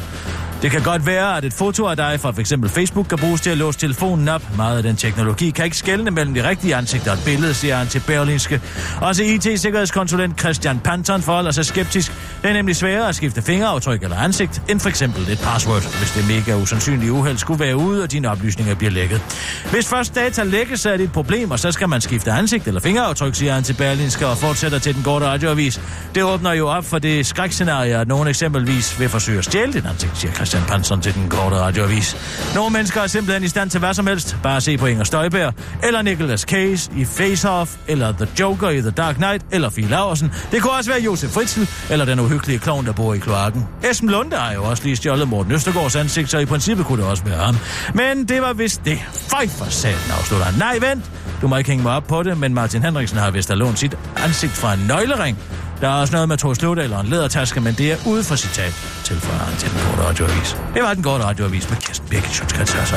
Det 0.62 0.72
kan 0.72 0.82
godt 0.82 1.06
være, 1.06 1.38
at 1.38 1.45
et 1.45 1.54
foto 1.54 1.86
af 1.86 1.98
dig 1.98 2.19
fra 2.19 2.32
f.eks. 2.32 2.54
Facebook 2.67 3.06
kan 3.06 3.17
bruges 3.17 3.41
til 3.41 3.50
at 3.50 3.58
låse 3.58 3.80
telefonen 3.80 4.30
op. 4.30 4.41
Meget 4.58 4.78
af 4.78 4.84
den 4.84 4.95
teknologi 4.95 5.50
kan 5.50 5.65
ikke 5.65 5.78
skelne 5.78 6.12
mellem 6.12 6.34
de 6.34 6.50
rigtige 6.50 6.76
ansigter 6.76 7.12
og 7.12 7.17
et 7.17 7.24
billede, 7.26 7.54
siger 7.54 7.78
han 7.78 7.88
til 7.88 8.02
Berlinske. 8.08 8.62
Også 9.02 9.24
IT-sikkerhedskonsulent 9.24 10.39
Christian 10.39 10.80
Panton 10.80 11.22
forholder 11.22 11.52
sig 11.52 11.65
skeptisk. 11.65 12.12
Det 12.41 12.50
er 12.50 12.54
nemlig 12.54 12.76
sværere 12.76 13.10
at 13.10 13.15
skifte 13.15 13.41
fingeraftryk 13.41 14.04
eller 14.04 14.17
ansigt, 14.17 14.62
end 14.69 14.80
for 14.80 14.89
eksempel 14.89 15.32
et 15.32 15.39
password, 15.39 15.98
hvis 15.98 16.12
det 16.12 16.28
mega 16.28 16.62
usandsynlige 16.62 17.12
uheld 17.12 17.38
skulle 17.38 17.60
være 17.60 17.78
ude, 17.78 18.04
og 18.04 18.12
dine 18.12 18.30
oplysninger 18.30 18.76
bliver 18.76 18.91
lækket. 18.91 19.22
Hvis 19.72 19.88
først 19.88 20.15
data 20.15 20.43
lækkes, 20.43 20.80
så 20.80 20.89
er 20.89 20.98
det 20.98 21.04
et 21.04 21.12
problem, 21.12 21.52
og 21.52 21.60
så 21.60 21.72
skal 21.72 21.89
man 21.89 22.02
skifte 22.02 22.32
ansigt 22.32 22.67
eller 22.67 22.80
fingeraftryk, 22.80 23.36
siger 23.36 23.54
han 23.54 23.63
til 23.63 23.74
Berlinske 23.74 24.28
og 24.28 24.38
fortsætter 24.38 24.80
til 24.80 24.95
den 24.95 25.04
korte 25.04 25.26
radioavis. 25.26 25.82
Det 26.15 26.24
åbner 26.24 26.54
jo 26.54 26.67
op 26.67 26.86
for 26.86 27.00
det 27.00 27.26
skrækscenarie, 27.26 27.98
at 27.98 28.08
nogen 28.08 28.28
eksempelvis 28.28 29.00
vil 29.00 29.10
forsøge 29.10 29.38
at 29.38 29.45
stjæle 29.45 29.74
dit 29.74 29.86
ansigt, 29.86 30.17
siger 30.17 30.32
Christian 30.34 30.48
Panson 30.67 31.01
til 31.01 31.13
den 31.13 31.29
korte 31.29 31.55
radioavis. 31.55 32.17
Nogle 32.55 32.73
mennesker 32.73 33.01
er 33.01 33.07
simpelthen 33.07 33.43
i 33.43 33.47
stand 33.47 33.69
til 33.69 33.79
hvad 33.79 33.93
som 33.93 34.07
helst. 34.07 34.35
Bare 34.43 34.62
se 34.62 34.77
på 34.77 34.85
Inger 34.85 35.03
Støjberg, 35.03 35.53
eller 35.83 36.01
Nicolas 36.01 36.41
Cage 36.41 36.91
i 36.97 37.05
Face 37.05 37.49
Off, 37.49 37.71
eller 37.88 38.12
The 38.12 38.27
Joker 38.39 38.69
i 38.69 38.81
The 38.81 38.91
Dark 38.91 39.15
Knight, 39.15 39.45
eller 39.51 39.69
Fie 39.69 39.88
Laversen. 39.88 40.31
Det 40.51 40.62
kunne 40.62 40.73
også 40.73 40.91
være 40.91 41.01
Josef 41.01 41.29
Fritzl, 41.31 41.62
eller 41.89 42.05
den 42.05 42.19
uhyggelige 42.19 42.59
klovn, 42.59 42.85
der 42.85 42.91
bor 42.91 43.13
i 43.13 43.17
kloakken. 43.17 43.67
Esben 43.91 44.09
Lunde 44.09 44.35
har 44.35 44.53
jo 44.53 44.63
også 44.63 44.83
lige 44.83 44.95
stjålet 44.95 45.27
Morten 45.27 45.51
Østergaards 45.51 45.95
ansigt, 45.95 46.29
så 46.29 46.38
i 46.38 46.45
princippet 46.45 46.85
kunne 46.85 47.01
det 47.01 47.09
også 47.12 47.23
være 47.23 47.45
ham. 47.45 47.57
Men 47.93 48.25
det 48.25 48.41
var 48.41 48.53
vist 48.53 48.85
det. 48.85 48.99
Føj 49.13 49.47
for 49.47 49.65
satan, 49.65 50.12
afslutter 50.19 50.45
han. 50.45 50.59
Nej, 50.59 50.77
vent! 50.89 51.29
Du 51.41 51.47
må 51.47 51.58
ikke 51.58 51.69
hænge 51.69 51.84
mig 51.84 51.95
op 51.95 52.04
på 52.04 52.23
det, 52.23 52.38
men 52.38 52.54
Martin 52.54 52.84
Henriksen 52.84 53.17
har 53.17 53.32
vist 53.32 53.49
lånt 53.49 53.80
sit 53.80 53.97
ansigt 54.15 54.52
fra 54.52 54.73
en 54.73 54.80
nøglering. 54.80 55.38
Der 55.82 55.88
er 55.88 55.93
også 55.93 56.13
noget 56.13 56.28
med 56.28 56.38
Thor 56.38 56.54
Sløvdal 56.54 56.93
og 56.93 57.02
en 57.02 57.08
lædertaske, 57.08 57.62
men 57.62 57.73
det 57.73 57.91
er 57.91 57.97
ude 58.08 58.23
for 58.23 58.36
citat, 58.36 58.73
tilføjer 59.04 59.39
han 59.39 59.58
til 59.58 59.69
den 59.71 59.80
korte 59.80 60.08
radioavis. 60.08 60.58
Det 60.73 60.84
var 60.84 60.93
den 60.93 61.04
korte 61.04 61.23
radioavis 61.23 61.69
med 61.69 61.78
Kirsten 61.78 62.08
Birgit 62.10 62.32
Sjøtskrets 62.32 62.93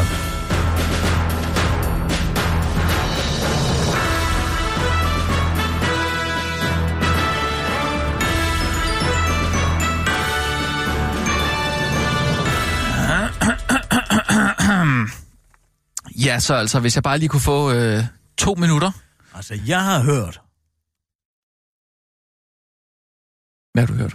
Ja, 16.27 16.39
så 16.39 16.55
altså, 16.55 16.81
hvis 16.81 16.95
jeg 16.95 17.03
bare 17.03 17.19
lige 17.19 17.29
kunne 17.29 17.41
få 17.41 17.73
øh, 17.73 18.05
to 18.45 18.55
minutter. 18.55 18.91
Altså, 19.35 19.55
jeg 19.67 19.83
har 19.85 20.01
hørt, 20.11 20.37
Hvad 23.73 23.83
har 23.83 23.87
du 23.93 23.99
hørt? 24.03 24.15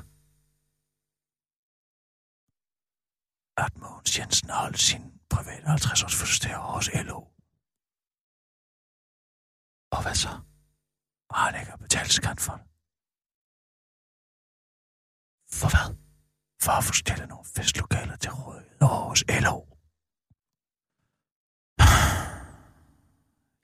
at 3.65 3.77
Mogens 3.77 4.19
Jensen 4.19 4.49
har 4.49 4.61
holdt 4.61 4.79
sin 4.79 5.03
private 5.29 5.63
50-års 5.67 6.15
fødselsdag 6.15 6.55
hos 6.55 6.89
LO, 7.07 7.19
Og 9.95 10.01
hvad 10.03 10.15
så? 10.15 10.33
og 11.29 11.37
han 11.37 11.59
ikke 11.59 11.71
har 11.71 11.77
betalt 11.77 12.11
skat 12.13 12.39
for 12.41 12.53
det. 12.59 12.65
For 15.59 15.69
hvad? 15.73 15.89
For 16.61 16.71
at 16.71 16.83
få 16.83 16.93
stillet 16.93 17.27
nogle 17.29 17.45
festlokaler 17.55 18.15
til 18.17 18.31
rådighed 18.31 18.77
hos 18.81 19.23
LO. 19.45 19.57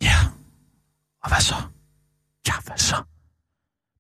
Ja. 0.08 0.20
Og 1.24 1.30
hvad 1.32 1.42
så? 1.42 1.56
Ja, 2.48 2.54
hvad 2.66 2.78
så? 2.78 2.98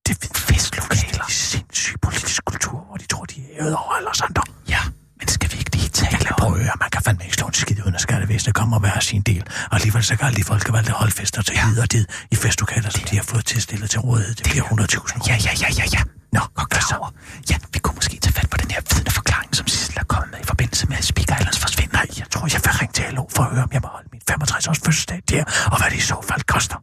Det 0.07 0.11
er 0.23 0.37
festlokaler. 0.49 1.11
Det 1.11 1.19
er 1.19 1.31
sindssyg 1.31 1.95
politisk 2.01 2.45
kultur, 2.45 2.79
hvor 2.87 2.97
de 2.97 3.05
tror, 3.07 3.25
de 3.25 3.35
er 3.41 3.45
hævet 3.55 3.75
over 3.75 4.23
andre. 4.27 4.43
Ja, 4.69 4.79
men 5.19 5.27
skal 5.27 5.51
vi 5.51 5.57
ikke 5.57 5.75
lige 5.77 5.89
tale 5.89 6.17
Jeg 6.29 6.35
prøver 6.39 6.71
at 6.73 6.79
man 6.79 6.89
kan 6.89 7.01
fandme 7.01 7.23
ikke 7.23 7.35
slå 7.35 7.47
en 7.47 7.53
skid 7.53 7.79
uden 7.83 7.95
at 7.95 8.01
skattevæsenet 8.01 8.55
kommer 8.55 8.77
og 8.77 8.83
være 8.83 9.01
sin 9.01 9.21
del. 9.21 9.43
Og 9.69 9.75
alligevel 9.75 10.03
så 10.03 10.15
kan 10.17 10.25
alle 10.27 10.37
de 10.37 10.43
folkevalgte 10.43 10.91
holde 10.91 11.11
fester 11.11 11.41
til 11.41 11.55
ja. 11.55 11.81
og 11.81 11.91
dit 11.91 12.05
i 12.31 12.35
festlokaler, 12.35 12.89
som 12.89 13.03
de 13.09 13.15
har 13.15 13.23
fået 13.23 13.45
tilstillet 13.45 13.89
til 13.89 13.99
rådighed. 13.99 14.35
Det 14.35 14.43
bliver 14.51 14.63
100.000 14.63 15.27
Ja, 15.29 15.35
ja, 15.45 15.51
ja, 15.61 15.69
ja, 15.79 15.85
ja. 15.93 16.01
Nå, 16.31 16.41
Og 16.55 16.69
klar 16.69 16.97
over. 16.97 17.09
Ja, 17.51 17.55
vi 17.73 17.79
kunne 17.79 17.95
måske 17.95 18.15
tage 18.19 18.33
fat 18.33 18.49
på 18.49 18.57
den 18.57 18.71
her 18.71 18.81
vidneforklaring, 18.95 19.55
som 19.55 19.67
Sissel 19.67 19.97
er 19.97 20.03
kommet 20.03 20.31
med 20.31 20.39
i 20.39 20.43
forbindelse 20.43 20.87
med 20.87 20.97
Speaker 21.01 21.35
Islands 21.39 21.59
forsvinden. 21.59 21.93
Nej, 21.93 22.07
jeg 22.19 22.27
tror, 22.31 22.47
jeg 22.53 22.61
vil 22.65 22.73
ringe 22.81 22.93
til 22.93 23.03
LO 23.15 23.23
for 23.35 23.43
at 23.43 23.49
høre, 23.53 23.63
om 23.63 23.71
jeg 23.73 23.81
må 23.81 23.87
holde 23.87 24.09
min 24.11 24.21
65-års 24.31 24.79
fødselsdag 24.85 25.19
der, 25.29 25.43
og 25.71 25.77
hvad 25.79 25.89
det 25.91 25.97
i 25.97 26.01
så 26.01 26.17
fald 26.29 26.41
koster. 26.55 26.77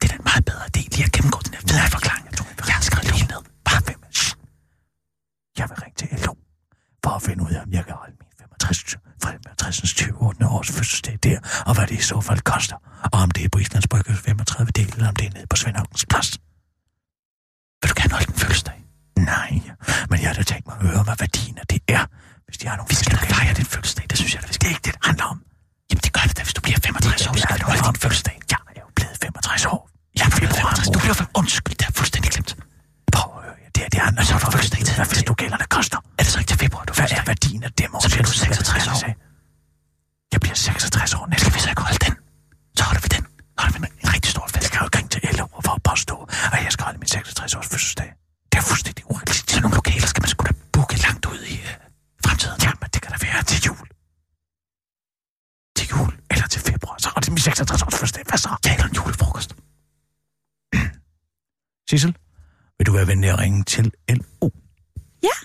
Det 0.00 0.04
er 0.08 0.12
da 0.12 0.16
en 0.22 0.24
meget 0.30 0.44
bedre 0.44 0.64
idé 0.70 0.82
lige 0.94 1.04
at 1.04 1.12
gennemgå 1.12 1.38
den 1.46 1.54
her 1.54 1.62
vidneforklaring. 1.68 2.24
Jeg 2.30 2.36
tror, 2.38 2.46
jeg 2.66 2.74
har 2.74 2.82
skrevet 2.82 3.06
lige 3.12 3.26
ned. 3.32 3.42
Bare 3.64 3.80
Shh. 4.12 4.36
Jeg 5.58 5.66
vil 5.68 5.76
ringe 5.82 5.96
til 6.00 6.08
LO 6.24 6.34
for 7.04 7.10
at 7.18 7.22
finde 7.22 7.40
ud 7.44 7.50
af, 7.56 7.60
om 7.66 7.72
jeg 7.72 7.84
kan 7.84 7.94
holde 7.94 8.14
min 8.20 8.28
65 8.38 8.96
65. 9.22 9.94
20. 9.94 10.50
års 10.56 10.70
fødselsdag 10.76 11.18
der, 11.22 11.38
og 11.66 11.74
hvad 11.74 11.86
det 11.86 11.94
i 11.98 12.02
så 12.02 12.20
fald 12.20 12.40
koster. 12.40 12.76
Og 13.12 13.18
om 13.24 13.30
det 13.30 13.44
er 13.44 13.48
på 13.48 13.58
Islands 13.58 13.88
Brygge 13.88 14.14
35 14.14 14.70
del, 14.78 14.88
eller 14.94 15.08
om 15.08 15.16
det 15.16 15.26
er 15.26 15.30
nede 15.36 15.46
på 15.46 15.56
Svend 15.56 15.76
Aukens 15.76 16.06
plads. 16.06 16.30
Vil 17.80 17.88
du 17.90 17.94
gerne 18.00 18.12
holde 18.16 18.26
den 18.26 18.34
fødselsdag? 18.42 18.78
Nej, 19.18 19.50
men 20.10 20.20
jeg 20.22 20.28
har 20.30 20.34
da 20.34 20.42
tænkt 20.42 20.66
mig 20.66 20.76
at 20.80 20.82
høre, 20.86 21.02
hvad 21.02 21.16
værdien 21.18 21.58
af 21.58 21.66
det 21.66 21.80
er, 21.88 22.04
hvis 22.46 22.58
de 22.58 22.66
har 22.68 22.76
nogle 22.76 22.88
Vi 22.88 22.94
skal 22.94 23.12
da 23.12 23.18
fejre 23.34 23.54
din 23.54 23.64
fødselsdag, 23.74 24.06
det 24.10 24.18
synes 24.18 24.34
jeg 24.34 24.42
Det 24.42 24.54
skal. 24.54 24.66
er 24.66 24.70
ikke 24.74 24.84
det, 24.84 24.94
det 24.94 25.04
handler 25.08 25.24
om. 25.24 25.38
Jamen 25.90 26.02
det 26.06 26.12
gør 26.12 26.24
det 26.28 26.36
da, 26.38 26.42
hvis 26.42 26.54
du 26.54 26.60
bliver 26.60 26.78
65 26.84 27.26
år, 27.26 27.32
så 27.32 27.42
skal 27.42 27.58
du 27.60 27.66
holde 27.66 27.82
din 27.90 28.00
fødselsdag. 28.04 28.36
Jeg 28.50 28.58
er 28.76 28.80
jo 28.86 28.90
blevet 28.96 29.16
65 29.22 29.66
år. 29.66 29.89
Du 30.18 30.24
bliver 30.36 30.50
65. 30.50 30.88
Du 30.94 30.98
bliver 31.02 31.14
for... 31.20 31.26
Undskyld, 31.40 31.76
det 31.80 31.86
er 31.88 31.92
fuldstændig 32.00 32.30
glemt. 32.34 32.52
Prøv 33.14 33.26
at 33.36 33.42
høre, 33.44 33.54
det, 33.74 33.80
er- 33.84 33.88
det 33.94 34.00
handler 34.06 34.22
så 34.22 34.28
så 34.28 34.34
er 34.34 34.46
om, 34.46 34.52
fødselsdag 34.52 34.80
til- 34.86 34.96
hvad 35.00 35.06
festlokalerne 35.14 35.66
koster. 35.76 35.98
Er 36.18 36.22
det 36.24 36.32
så 36.32 36.38
ikke 36.40 36.48
til 36.52 36.58
februar, 36.64 36.84
du 36.88 36.92
Hvad 36.98 37.08
er 37.18 37.22
værdien 37.30 37.62
af 37.68 37.72
dem? 37.80 37.90
Så 38.04 38.08
bliver 38.12 38.24
du 38.28 38.32
66 38.32 38.88
år. 38.88 39.00
Jeg 40.32 40.40
bliver 40.40 40.54
66 40.54 41.14
år 41.14 41.24
næste 41.26 41.40
Skal 41.44 41.54
vi 41.54 41.60
så 41.64 41.70
ikke 41.74 41.82
holde 41.88 41.98
den? 42.06 42.14
Så 42.78 42.82
holder 42.88 43.02
vi 43.06 43.08
den. 43.16 43.24
Holder 43.60 43.78
vi 43.78 43.86
en 44.04 44.08
rigtig 44.14 44.30
stor 44.34 44.46
fest. 44.52 44.62
Jeg 44.64 44.70
kan 44.72 44.80
jo 44.82 44.86
ikke 44.88 44.98
ringe 44.98 45.10
til 45.14 45.20
LO 45.38 45.46
for 45.66 45.72
at 45.78 45.82
påstå, 45.90 46.16
at 46.54 46.58
jeg 46.64 46.72
skal 46.74 46.84
holde 46.88 46.98
min 47.02 47.08
66 47.08 47.54
års 47.58 47.68
fødselsdag. 47.72 48.08
Det 48.52 48.56
er 48.58 48.64
fuldstændig 48.70 49.02
urealistisk. 49.10 49.50
Sådan 49.50 49.62
nogle 49.62 49.76
lokaler 49.80 50.06
skal 50.12 50.20
man 50.24 50.28
sgu 50.34 50.42
da 50.48 50.52
booke 50.74 50.96
langt 51.06 51.24
ud 51.32 51.40
i 51.54 51.56
øh, 51.68 51.74
fremtiden. 52.26 52.58
Jamen, 52.64 52.88
det 52.94 53.00
kan 53.02 53.10
da 53.14 53.18
være 53.26 53.42
til 53.50 53.58
jul. 53.66 53.86
Til 55.76 55.86
jul 55.92 56.12
eller 56.32 56.46
til 56.54 56.60
februar. 56.70 56.96
Så 57.04 57.08
er 57.16 57.20
det 57.20 57.30
min 57.36 57.38
66 57.48 57.82
års 57.82 57.94
fødselsdag. 57.94 58.22
Hvad 58.28 58.38
så? 58.38 58.50
Ja, 58.66 58.72
eller 58.74 58.86
en 58.90 58.94
julefrokost. 59.00 59.50
Sissel, 61.90 62.14
vil 62.78 62.86
du 62.86 62.92
være 62.92 63.06
venlig 63.06 63.30
at 63.30 63.38
ringe 63.38 63.64
til 63.64 63.92
LO? 64.08 64.50
Ja. 65.22 65.36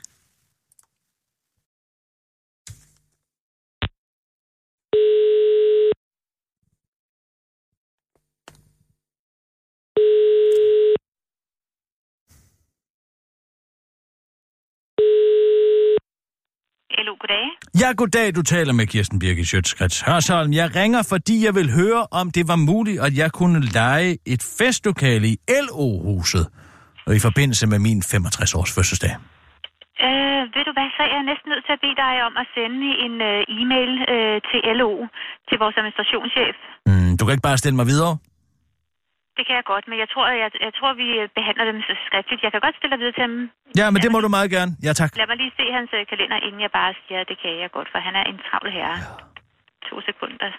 Hallo, 16.97 17.13
goddag. 17.21 17.45
Ja, 17.81 17.89
goddag, 18.01 18.27
du 18.35 18.41
taler 18.53 18.73
med 18.79 18.85
Kirsten 18.87 19.19
Birgit 19.19 19.47
Sjøtskrets 19.47 19.97
Hørsholm. 20.07 20.51
Jeg 20.61 20.67
ringer, 20.79 21.01
fordi 21.13 21.35
jeg 21.45 21.53
vil 21.59 21.69
høre, 21.79 22.01
om 22.21 22.25
det 22.37 22.43
var 22.51 22.59
muligt, 22.71 22.99
at 23.07 23.13
jeg 23.21 23.29
kunne 23.39 23.59
lege 23.79 24.09
et 24.33 24.43
festlokale 24.59 25.25
i 25.33 25.35
LO-huset. 25.65 26.45
Og 27.07 27.11
i 27.19 27.21
forbindelse 27.27 27.65
med 27.71 27.79
min 27.87 27.99
65-års 28.11 28.71
fødselsdag. 28.75 29.13
Øh, 30.05 30.41
ved 30.55 30.63
du 30.67 30.71
hvad, 30.77 30.87
så 30.97 31.01
er 31.07 31.11
jeg 31.17 31.23
næsten 31.31 31.47
nødt 31.53 31.63
til 31.67 31.73
at 31.77 31.81
bede 31.85 31.97
dig 32.05 32.13
om 32.27 32.33
at 32.41 32.47
sende 32.55 32.87
en 33.05 33.15
øh, 33.29 33.57
e-mail 33.59 33.91
øh, 34.13 34.35
til 34.49 34.59
LO, 34.79 34.91
til 35.47 35.55
vores 35.63 35.75
administrationschef. 35.79 36.55
Mm, 36.89 37.11
du 37.17 37.21
kan 37.23 37.31
ikke 37.35 37.47
bare 37.49 37.61
stille 37.63 37.77
mig 37.81 37.87
videre? 37.93 38.13
Det 39.37 39.43
kan 39.47 39.55
jeg 39.59 39.65
godt, 39.73 39.85
men 39.87 39.97
jeg 40.03 40.09
tror, 40.13 40.25
jeg, 40.43 40.51
jeg 40.65 40.73
tror 40.79 40.93
vi 41.01 41.07
øh, 41.19 41.29
behandler 41.37 41.65
dem 41.71 41.81
så 41.81 41.93
skriftligt. 42.07 42.43
Jeg 42.43 42.51
kan 42.51 42.61
godt 42.65 42.75
stille 42.79 42.97
videre 42.97 43.15
til 43.17 43.21
ham. 43.27 43.35
Ja, 43.79 43.85
men 43.91 43.99
det 44.03 44.11
må 44.11 44.19
du 44.25 44.29
meget 44.37 44.49
gerne. 44.55 44.71
Ja, 44.87 44.93
tak. 44.93 45.11
Lad 45.17 45.27
mig 45.27 45.37
lige 45.37 45.53
se 45.59 45.65
hans 45.77 45.89
øh, 45.97 46.03
kalender, 46.11 46.37
inden 46.47 46.61
jeg 46.65 46.71
bare 46.79 46.93
siger, 47.07 47.19
at 47.21 47.27
det 47.31 47.37
kan 47.41 47.51
jeg 47.63 47.71
godt, 47.71 47.89
for 47.91 47.99
han 48.07 48.15
er 48.15 48.23
en 48.31 48.39
travl 48.47 48.69
herre. 48.77 48.97
To 49.89 49.95
sekunder. 50.09 50.51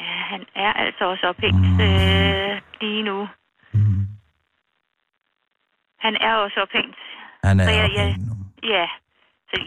Ja, 0.00 0.12
han 0.32 0.42
er 0.54 0.72
altså 0.72 1.04
også 1.04 1.26
ophængt 1.32 1.66
øh, 1.86 2.60
lige 2.80 3.02
nu. 3.02 3.28
Mm. 3.72 4.06
Han 5.98 6.14
er 6.20 6.34
også 6.34 6.60
ophængt. 6.60 6.98
Han 7.44 7.60
er 7.60 7.64
Så 7.64 7.70
jeg- 7.70 7.84
oppe 7.84 7.96
jeg- 8.00 8.16
nu. 8.18 8.32
Ja, 8.74 8.86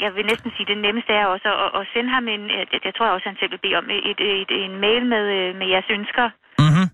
jeg 0.04 0.12
vil 0.15 0.26
næsten 0.32 0.50
sige, 0.56 0.67
det 0.71 0.78
nemmeste 0.86 1.12
er 1.21 1.26
også 1.36 1.50
at, 1.63 1.69
at 1.80 1.84
sende 1.93 2.10
ham 2.15 2.26
en, 2.36 2.43
øh, 2.56 2.62
jeg 2.88 2.93
tror 2.98 3.08
også, 3.15 3.28
han 3.30 3.38
selv 3.39 3.52
vil 3.54 3.63
bede 3.65 3.76
om, 3.82 3.86
et, 4.12 4.19
et, 4.41 4.52
en 4.65 4.74
mail 4.86 5.04
med, 5.13 5.24
øh, 5.38 5.50
med 5.60 5.67
jeres 5.74 5.89
ønsker. 5.98 6.26
Mm-hmm. 6.63 6.88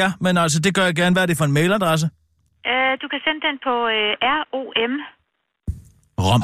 Ja, 0.00 0.08
men 0.24 0.32
altså, 0.44 0.58
det 0.64 0.72
gør 0.76 0.84
jeg 0.88 0.96
gerne. 1.00 1.14
Hvad 1.14 1.22
er 1.22 1.30
det 1.30 1.38
for 1.40 1.48
en 1.50 1.56
mailadresse? 1.60 2.06
Uh, 2.70 2.92
du 3.02 3.06
kan 3.12 3.20
sende 3.26 3.40
den 3.46 3.56
på 3.66 3.74
uh, 3.96 4.12
ROM, 4.54 4.94
Rom. 6.24 6.42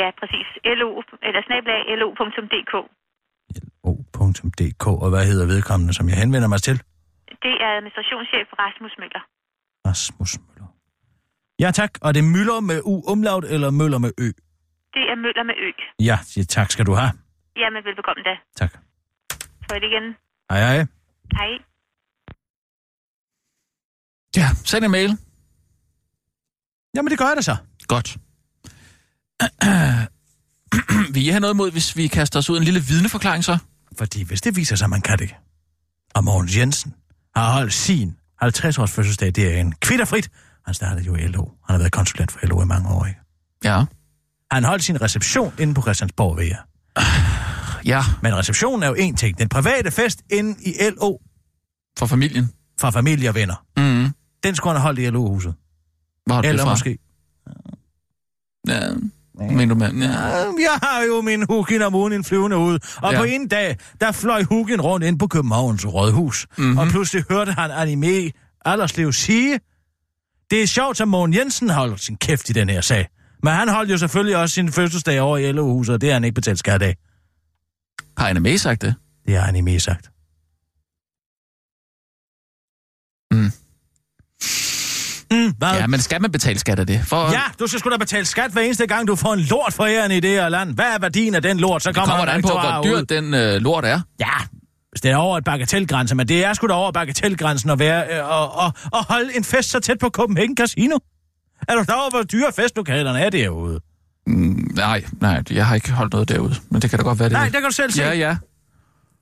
ja 0.00 0.08
præcis, 0.20 0.48
LO, 0.78 0.90
eller 1.26 1.40
snablag 1.46 1.80
lo.dk. 2.00 2.74
O.dk. 3.88 4.86
Og 5.04 5.08
hvad 5.12 5.24
hedder 5.30 5.46
vedkommende, 5.46 5.92
som 5.94 6.08
jeg 6.08 6.16
henvender 6.22 6.48
mig 6.48 6.60
til? 6.62 6.76
Det 7.44 7.54
er 7.64 7.70
administrationschef 7.76 8.48
Rasmus 8.62 8.94
Møller. 8.98 9.22
Rasmus 9.86 10.32
Møller. 10.46 10.68
Ja, 11.60 11.70
tak. 11.70 11.90
Og 12.02 12.14
det 12.14 12.20
er 12.24 12.28
Møller 12.36 12.60
med 12.60 12.80
U 12.84 12.94
umlaut 13.12 13.44
eller 13.44 13.70
Møller 13.70 13.98
med 13.98 14.12
Ø? 14.26 14.28
Det 14.94 15.02
er 15.10 15.16
Møller 15.24 15.42
med 15.42 15.54
Ø. 15.66 15.68
Ja, 16.04 16.18
siger 16.22 16.44
tak 16.44 16.70
skal 16.70 16.86
du 16.86 16.94
have. 16.94 17.12
Jamen, 17.56 17.84
velbekomme 17.84 18.22
da. 18.28 18.34
Tak. 18.56 18.72
Prøv 19.68 19.80
det 19.80 19.86
igen. 19.92 20.06
Hej, 20.50 20.60
hej. 20.60 20.86
Hej. 21.38 21.50
Ja, 24.36 24.48
send 24.64 24.84
en 24.84 24.90
mail. 24.90 25.18
Jamen, 26.94 27.10
det 27.10 27.18
gør 27.18 27.26
jeg 27.26 27.36
da 27.36 27.42
så. 27.42 27.56
Godt. 27.88 28.16
Vil 31.14 31.26
I 31.26 31.28
have 31.28 31.40
noget 31.40 31.56
mod, 31.56 31.70
hvis 31.70 31.96
vi 31.96 32.06
kaster 32.08 32.38
os 32.38 32.50
ud 32.50 32.58
en 32.58 32.64
lille 32.64 32.80
vidneforklaring 32.80 33.44
så? 33.44 33.58
Fordi 33.98 34.24
hvis 34.24 34.40
det 34.40 34.56
viser 34.56 34.76
sig, 34.76 34.86
at 34.86 34.90
man 34.90 35.00
kan 35.02 35.18
det, 35.18 35.34
og 36.14 36.24
Mogens 36.24 36.56
Jensen 36.56 36.94
har 37.36 37.52
holdt 37.52 37.72
sin 37.72 38.16
50-års 38.42 38.92
fødselsdag, 38.92 39.26
det 39.34 39.54
er 39.54 39.60
en 39.60 39.72
kvitterfrit. 39.72 40.30
Han 40.64 40.74
startede 40.74 41.06
jo 41.06 41.14
i 41.14 41.26
LO. 41.26 41.44
Han 41.44 41.74
har 41.74 41.78
været 41.78 41.92
konsulent 41.92 42.32
for 42.32 42.46
LO 42.46 42.62
i 42.62 42.66
mange 42.66 42.88
år, 42.88 43.06
ikke? 43.06 43.20
Ja. 43.64 43.84
Han 44.50 44.64
holdt 44.64 44.84
sin 44.84 45.00
reception 45.02 45.52
inde 45.58 45.74
på 45.74 45.82
Christiansborg 45.82 46.36
ved 46.36 46.44
jer. 46.44 46.58
Ja, 47.84 48.02
Men 48.22 48.34
receptionen 48.36 48.82
er 48.82 48.88
jo 48.88 48.94
en 48.94 49.16
ting. 49.16 49.38
Den 49.38 49.48
private 49.48 49.90
fest 49.90 50.20
inde 50.32 50.56
i 50.64 50.74
LO 50.90 51.18
for 51.98 52.06
familien. 52.06 52.50
for 52.80 52.90
familie 52.90 53.28
og 53.28 53.34
venner. 53.34 53.64
Mm. 53.76 54.10
Den 54.44 54.54
skulle 54.56 54.72
han 54.72 54.80
have 54.80 54.86
holdt 54.86 54.98
i 55.00 55.10
LO-huset. 55.10 55.54
Hvor 56.26 56.34
har 56.34 56.42
du 56.42 56.46
det 56.46 56.50
Eller 56.50 56.62
fra? 56.64 56.70
måske. 56.72 56.98
Ja. 58.68 58.80
Men 59.54 59.68
du 59.68 59.74
med? 59.74 59.92
Ja. 59.92 60.08
Jeg 60.08 60.78
har 60.82 61.02
jo 61.08 61.20
min 61.20 61.46
Hugin 61.48 61.82
om 61.82 61.94
ugen 61.94 62.12
en 62.12 62.24
flyvende 62.24 62.56
ud, 62.56 62.78
og 63.02 63.12
Ja. 63.12 63.18
på 63.18 63.24
en 63.24 63.48
dag, 63.48 63.76
der 64.00 64.12
fløj 64.12 64.42
Hugin 64.42 64.80
rundt 64.80 65.06
ind 65.06 65.18
på 65.18 65.26
Københavns 65.26 65.86
Rådhus, 65.86 66.46
Mhm. 66.56 66.64
mm-hmm. 66.66 66.78
og 66.78 66.86
pludselig 66.88 67.24
hørte 67.30 67.52
han 67.52 67.70
anime 67.70 68.30
Allerslev 68.64 69.12
sige, 69.12 69.60
det 70.50 70.62
er 70.62 70.66
sjovt, 70.66 71.00
at 71.00 71.08
Mogen 71.08 71.34
Jensen 71.34 71.70
holdt 71.70 72.00
sin 72.00 72.16
kæft 72.16 72.50
i 72.50 72.52
den 72.52 72.68
her 72.68 72.80
sag. 72.80 73.08
Men 73.44 73.52
han 73.52 73.68
holdt 73.68 73.90
jo 73.90 73.98
selvfølgelig 73.98 74.36
også 74.36 74.54
sin 74.54 74.72
fødselsdag 74.72 75.20
over 75.20 75.38
i 75.38 75.52
LO-huset, 75.52 75.94
og 75.94 76.00
det 76.00 76.08
har 76.08 76.14
han 76.14 76.24
ikke 76.24 76.34
betalt 76.34 76.58
skat 76.58 76.82
af. 76.82 76.96
Har 78.18 78.28
Anna 78.28 78.56
sagt 78.56 78.82
det? 78.82 78.94
Det 79.26 79.36
har 79.36 79.48
anime 79.48 79.80
sagt. 79.80 80.10
Mm. 83.30 83.52
Mm, 85.30 85.54
hvad? 85.58 85.72
Ja, 85.72 85.86
men 85.86 86.00
skal 86.00 86.22
man 86.22 86.32
betale 86.32 86.58
skat 86.58 86.78
af 86.78 86.86
det? 86.86 87.00
For 87.06 87.32
Ja, 87.32 87.42
du 87.58 87.66
skal 87.66 87.80
sgu 87.80 87.90
da 87.90 87.96
betale 87.96 88.24
skat 88.24 88.52
hver 88.52 88.62
eneste 88.62 88.86
gang, 88.86 89.08
du 89.08 89.16
får 89.16 89.34
en 89.34 89.40
lort 89.40 89.72
for 89.72 89.84
æren 89.84 90.10
i 90.10 90.20
det 90.20 90.30
her 90.30 90.48
land. 90.48 90.74
Hvad 90.74 90.94
er 90.94 90.98
værdien 90.98 91.34
af 91.34 91.42
den 91.42 91.58
lort? 91.58 91.82
Så 91.82 91.88
det 91.88 91.96
kommer 91.96 92.14
han 92.14 92.26
da 92.26 92.32
an 92.32 92.42
på, 92.42 92.48
hvor 92.48 92.92
ud. 92.92 92.98
dyrt 92.98 93.08
den 93.08 93.34
øh, 93.34 93.60
lort 93.60 93.84
er. 93.84 94.00
Ja, 94.20 94.34
hvis 94.90 95.00
det 95.00 95.10
er 95.10 95.16
over 95.16 95.38
et 95.38 95.44
bagatelgrænse, 95.44 96.14
men 96.14 96.28
det 96.28 96.44
er 96.44 96.52
sgu 96.52 96.66
da 96.66 96.72
over 96.72 96.92
bagatelgrænsen 96.92 97.70
at 97.70 97.78
være 97.78 98.18
øh, 98.18 98.30
og, 98.30 98.54
og, 98.54 98.72
og 98.92 99.04
holde 99.04 99.36
en 99.36 99.44
fest 99.44 99.70
så 99.70 99.80
tæt 99.80 99.98
på 99.98 100.08
Copenhagen 100.08 100.56
Casino. 100.56 100.98
Er 101.68 101.74
du 101.74 101.84
klar 101.84 102.00
over, 102.00 102.10
hvor 102.10 102.22
dyre 102.22 102.52
festlokalerne 102.56 103.20
er 103.20 103.30
derude? 103.30 103.80
Mm, 104.26 104.70
nej, 104.74 105.04
nej, 105.20 105.42
jeg 105.50 105.66
har 105.66 105.74
ikke 105.74 105.92
holdt 105.92 106.12
noget 106.12 106.28
derude. 106.28 106.54
Men 106.70 106.82
det 106.82 106.90
kan 106.90 106.98
da 106.98 107.02
godt 107.02 107.18
være, 107.18 107.28
det 107.28 107.32
Nej, 107.32 107.48
der 107.48 107.60
kan 107.60 107.68
du 107.68 107.74
selv 107.74 107.92
se. 107.92 108.02
Ja, 108.02 108.12
ja. 108.12 108.36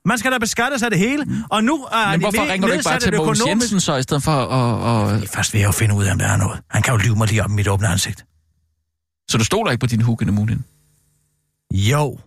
Man 0.05 0.17
skal 0.17 0.31
da 0.31 0.37
beskatte 0.37 0.79
sig 0.79 0.85
af 0.85 0.91
det 0.91 0.99
hele, 0.99 1.27
og 1.49 1.63
nu 1.63 1.75
er 1.83 2.11
Men 2.11 2.19
hvorfor 2.19 2.51
ringer 2.51 2.67
du 2.67 2.73
ikke 2.73 2.83
bare 2.83 2.99
til 2.99 3.15
Mogens 3.15 3.41
Jensen 3.47 3.79
så, 3.79 3.95
i 3.95 4.03
stedet 4.03 4.23
for 4.23 4.31
at... 4.31 5.21
at... 5.23 5.29
Først 5.29 5.53
vil 5.53 5.59
jeg 5.59 5.67
jo 5.67 5.71
finde 5.71 5.95
ud 5.95 6.05
af, 6.05 6.11
om 6.11 6.19
der 6.19 6.27
er 6.27 6.37
noget. 6.37 6.59
Han 6.69 6.81
kan 6.81 6.93
jo 6.93 6.97
lyve 6.97 7.15
mig 7.15 7.27
lige 7.27 7.43
op 7.43 7.49
i 7.49 7.53
mit 7.53 7.67
åbne 7.67 7.87
ansigt. 7.87 8.25
Så 9.29 9.37
du 9.37 9.43
stoler 9.43 9.71
ikke 9.71 9.79
på 9.79 9.87
din 9.87 10.01
Hugin 10.01 10.33
Munin? 10.33 10.63
Jo. 11.73 12.19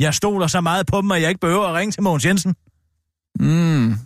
Jeg 0.00 0.14
stoler 0.14 0.46
så 0.46 0.60
meget 0.60 0.86
på 0.86 1.00
dem, 1.00 1.10
at 1.12 1.20
jeg 1.20 1.28
ikke 1.28 1.40
behøver 1.40 1.66
at 1.66 1.74
ringe 1.74 1.92
til 1.92 2.02
Mogens 2.02 2.24
Jensen. 2.24 2.54
Mm. 3.40 3.98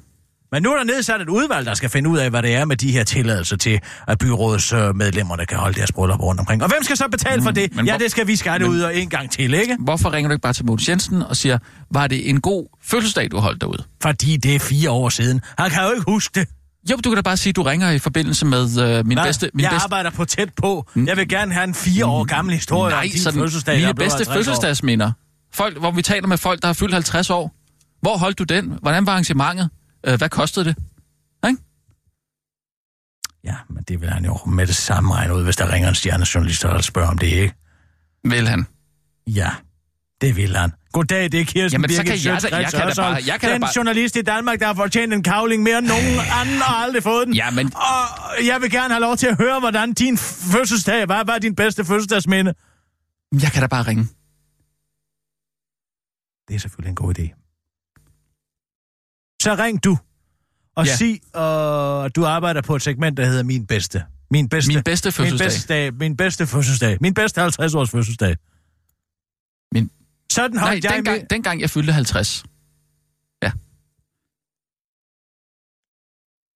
Men 0.53 0.63
nu 0.63 0.73
er 0.73 0.77
der 0.77 0.85
nedsat 0.85 1.21
et 1.21 1.29
udvalg, 1.29 1.67
der 1.67 1.75
skal 1.75 1.91
finde 1.91 2.11
ud 2.11 2.19
af, 2.19 2.31
hvad 2.31 2.43
det 2.43 2.55
er 2.55 2.65
med 2.65 2.77
de 2.77 2.93
her 2.93 3.05
tilladelser 3.05 3.57
til, 3.57 3.81
at 4.09 4.19
byrådsmedlemmerne 4.19 5.47
kan 5.47 5.59
holde 5.59 5.75
deres 5.79 5.93
bryllup 5.93 6.21
rundt 6.21 6.41
omkring. 6.41 6.63
Og 6.63 6.69
hvem 6.69 6.83
skal 6.83 6.97
så 6.97 7.05
betale 7.11 7.43
for 7.43 7.51
det? 7.51 7.77
men 7.77 7.87
Ja, 7.87 7.93
hvor- 7.93 7.99
det 7.99 8.11
skal 8.11 8.27
vi 8.27 8.37
skatte 8.37 8.69
ud 8.69 8.81
og 8.81 8.97
en 8.97 9.09
gang 9.09 9.31
til, 9.31 9.55
ikke? 9.55 9.77
Hvorfor 9.81 10.13
ringer 10.13 10.29
du 10.29 10.33
ikke 10.33 10.43
bare 10.43 10.53
til 10.53 10.65
Mogens 10.67 10.89
Jensen 10.89 11.23
og 11.23 11.37
siger, 11.37 11.59
var 11.91 12.07
det 12.07 12.31
en 12.31 12.41
god 12.41 12.79
fødselsdag, 12.85 13.31
du 13.31 13.39
holdt 13.39 13.61
derude? 13.61 13.83
Fordi 14.03 14.37
det 14.37 14.55
er 14.55 14.59
fire 14.59 14.91
år 14.91 15.09
siden. 15.09 15.41
Han 15.59 15.71
kan 15.71 15.83
jo 15.85 15.91
ikke 15.91 16.05
huske 16.11 16.41
det. 16.41 16.49
Jo, 16.91 16.97
du 17.05 17.11
kan 17.11 17.17
da 17.17 17.23
bare 17.23 17.37
sige, 17.37 17.51
at 17.51 17.57
du 17.57 17.63
ringer 17.63 17.91
i 17.91 17.99
forbindelse 17.99 18.47
med 18.47 18.79
øh, 18.81 19.07
min 19.07 19.17
Hvad? 19.19 19.25
bedste... 19.27 19.51
Min 19.55 19.63
jeg 19.63 19.71
bedste... 19.71 19.85
arbejder 19.85 20.11
på 20.11 20.25
tæt 20.25 20.49
på. 20.57 20.87
Jeg 21.07 21.17
vil 21.17 21.29
gerne 21.29 21.53
have 21.55 21.65
en 21.65 21.75
fire 21.75 22.07
år 22.07 22.25
gammel 22.25 22.55
historie 22.55 22.91
Nej, 22.91 23.03
om 23.05 23.09
din 23.11 23.21
sådan 23.21 23.41
fødselsdag. 23.41 23.81
mine 23.81 23.95
bedste 23.95 24.17
50 24.17 24.29
år. 24.29 24.35
fødselsdagsminder. 24.35 25.13
Folk, 25.55 25.79
hvor 25.79 25.91
vi 25.91 26.03
taler 26.03 26.27
med 26.29 26.39
folk, 26.39 26.61
der 26.63 26.67
har 26.69 26.73
fyldt 26.75 26.93
50 26.95 27.31
år. 27.31 27.55
Hvor 28.03 28.17
holdt 28.19 28.39
du 28.39 28.45
den? 28.45 28.73
Hvordan 28.83 29.07
var 29.07 29.13
arrangementet? 29.13 29.71
Øh, 30.07 30.19
hvad 30.19 30.29
kostede 30.29 30.65
det? 30.65 30.77
Ikke? 31.49 31.63
Ja, 33.45 33.57
men 33.71 33.83
det 33.89 34.01
vil 34.01 34.11
han 34.11 34.25
jo 34.25 34.39
med 34.47 34.67
det 34.67 34.77
samme 34.77 35.15
regne 35.15 35.35
ud, 35.35 35.45
hvis 35.45 35.57
der 35.57 35.73
ringer 35.73 35.89
en 35.89 35.95
stjernejournalist 35.95 36.65
og 36.65 36.85
spørger 36.85 37.09
om 37.09 37.19
det, 37.19 37.27
ikke? 37.27 37.55
Vil 38.25 38.49
han? 38.49 38.67
Ja, 39.27 39.51
det 40.21 40.37
vil 40.37 40.57
han. 40.57 40.73
Goddag, 40.93 41.33
det 41.33 41.41
er 41.41 41.45
Kirsten 41.45 41.73
Jamen, 41.73 41.91
så 41.91 42.03
Birgit 42.03 42.23
kan 42.23 42.33
jeg 42.33 42.43
da- 42.43 42.57
jeg 42.57 42.71
kan 42.73 42.81
da 42.89 42.95
bare- 42.97 43.23
jeg 43.27 43.41
kan 43.41 43.53
Den 43.53 43.61
bare- 43.61 43.71
journalist 43.77 44.17
i 44.17 44.23
Danmark, 44.23 44.61
der 44.61 44.67
har 44.67 44.75
fortjent 44.75 45.13
en 45.13 45.23
kavling 45.23 45.63
mere 45.63 45.79
end 45.79 45.87
nogen 45.87 46.05
anden, 46.41 46.59
og 46.59 46.65
har 46.65 46.85
aldrig 46.85 47.03
fået 47.03 47.27
den. 47.27 47.35
Ja, 47.35 47.51
men 47.51 47.73
Og 47.77 48.47
jeg 48.47 48.61
vil 48.61 48.71
gerne 48.71 48.95
have 48.95 49.01
lov 49.01 49.17
til 49.17 49.27
at 49.27 49.37
høre, 49.37 49.61
hvordan 49.61 49.93
din 49.93 50.19
fødselsdag 50.53 51.09
var. 51.09 51.25
Hvad 51.25 51.35
er 51.35 51.39
din 51.39 51.55
bedste 51.55 51.85
fødselsdagsminde? 51.85 52.55
jeg 53.43 53.53
kan 53.53 53.61
da 53.63 53.67
bare 53.67 53.83
ringe. 53.83 54.05
Det 56.49 56.55
er 56.57 56.59
selvfølgelig 56.61 56.91
en 56.91 56.97
god 56.97 57.19
idé. 57.19 57.48
Så 59.43 59.55
ring 59.55 59.85
du 59.85 59.99
og 60.77 60.85
Ja. 60.87 60.91
ja. 60.91 60.97
sig, 60.97 61.21
at 62.05 62.17
du 62.17 62.25
arbejder 62.27 62.63
på 62.63 62.77
et 62.77 62.83
segment, 62.83 63.17
der 63.17 63.27
hedder 63.27 63.43
Min 63.43 63.67
Bedste. 63.67 64.05
Min 64.31 64.49
bedste, 64.49 64.73
Min 64.75 64.83
bedste 64.83 65.07
min 65.09 65.13
fødselsdag. 65.13 65.47
bedste, 65.47 65.69
dag, 65.75 65.95
min 65.95 66.17
bedste 66.17 66.47
fødselsdag. 66.47 66.99
Min 67.01 67.15
bedste 67.15 67.45
50-års 67.45 67.91
fødselsdag. 67.91 68.37
Min- 69.75 69.91
Sådan 70.33 70.51
Nej, 70.57 70.65
holdt 70.69 70.85
jeg 70.85 70.91
med. 70.91 70.97
dengang, 70.97 71.31
dengang 71.31 71.61
jeg 71.61 71.71
fyldte 71.71 71.93
50. 71.93 72.45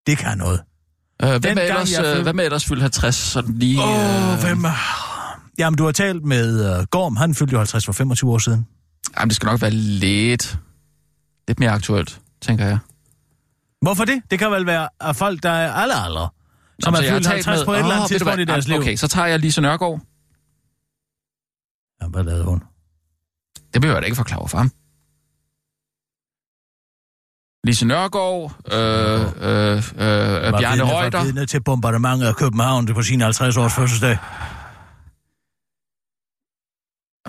Det 0.07 0.19
kan 0.19 0.39
noget. 0.39 0.61
Øh, 1.23 1.29
hvem, 1.29 1.35
er 1.35 1.39
Dengang 1.41 1.69
ellers, 1.69 1.93
jeg 1.93 2.05
øh, 2.05 2.11
fyldte- 2.13 2.23
hvem 2.23 2.39
er 2.39 2.43
ellers 2.43 2.65
fyldt 2.65 2.81
50? 2.83 3.15
Sådan 3.15 3.55
lige... 3.59 3.79
Åh, 3.83 4.33
øh, 4.33 4.41
hvem 4.41 4.65
er... 4.65 5.49
Jamen, 5.59 5.79
du 5.79 5.85
har 5.85 5.93
talt 5.93 6.25
med 6.25 6.79
uh, 6.81 6.85
Gorm. 6.91 7.17
Han 7.17 7.35
fyldte 7.35 7.53
jo 7.53 7.59
50 7.59 7.85
for 7.85 7.93
25 7.93 8.31
år 8.31 8.39
siden. 8.39 8.67
Jamen, 9.19 9.29
det 9.29 9.37
skal 9.37 9.47
nok 9.47 9.61
være 9.61 9.71
lidt... 9.71 10.59
Lidt 11.49 11.59
mere 11.61 11.71
aktuelt, 11.71 12.21
tænker 12.43 12.67
jeg. 12.67 12.79
Hvorfor 13.81 14.05
det? 14.05 14.23
Det 14.31 14.39
kan 14.39 14.51
vel 14.51 14.67
være 14.67 14.89
af 15.01 15.17
folk, 15.17 15.43
der 15.43 15.51
er 15.51 15.73
alle 15.73 15.95
aldre. 15.95 16.29
Som 16.83 16.93
Nå, 16.93 16.99
er 16.99 17.03
fyldt 17.03 17.25
talt 17.25 17.47
50 17.47 17.59
med- 17.59 17.65
på 17.67 17.73
et 17.73 17.79
eller 17.79 17.91
Åh, 17.91 17.97
andet 17.97 18.09
tidspunkt 18.09 18.41
i 18.41 18.45
deres 18.45 18.69
liv. 18.69 18.79
Okay, 18.81 18.97
så 18.97 19.09
tager 19.09 19.27
jeg 19.27 19.39
Lise 19.39 19.61
Nørgaard. 19.61 20.01
Ja, 22.03 22.07
hvad 22.09 22.25
lavede 22.25 22.45
hun? 22.45 22.63
Det 23.75 23.81
behøver 23.81 23.97
jeg 23.97 24.03
da 24.03 24.07
ikke 24.07 24.17
forklare 24.17 24.49
for 24.49 24.59
ham. 24.59 24.71
Lise 27.67 27.87
Nørgaard, 27.87 28.53
øh, 28.73 29.21
øh, 29.21 29.77
øh, 29.77 29.77
øh, 29.77 30.59
Bjarne 30.59 30.83
Reuter. 30.83 31.19
Var 31.19 31.25
vidne 31.25 31.47
til 31.47 31.63
bombardementet 31.63 32.27
af 32.27 32.37
København 32.37 32.87
på 32.87 33.03
sin 33.03 33.21
50 33.21 33.57
års 33.57 33.75
fødselsdag. 33.75 34.19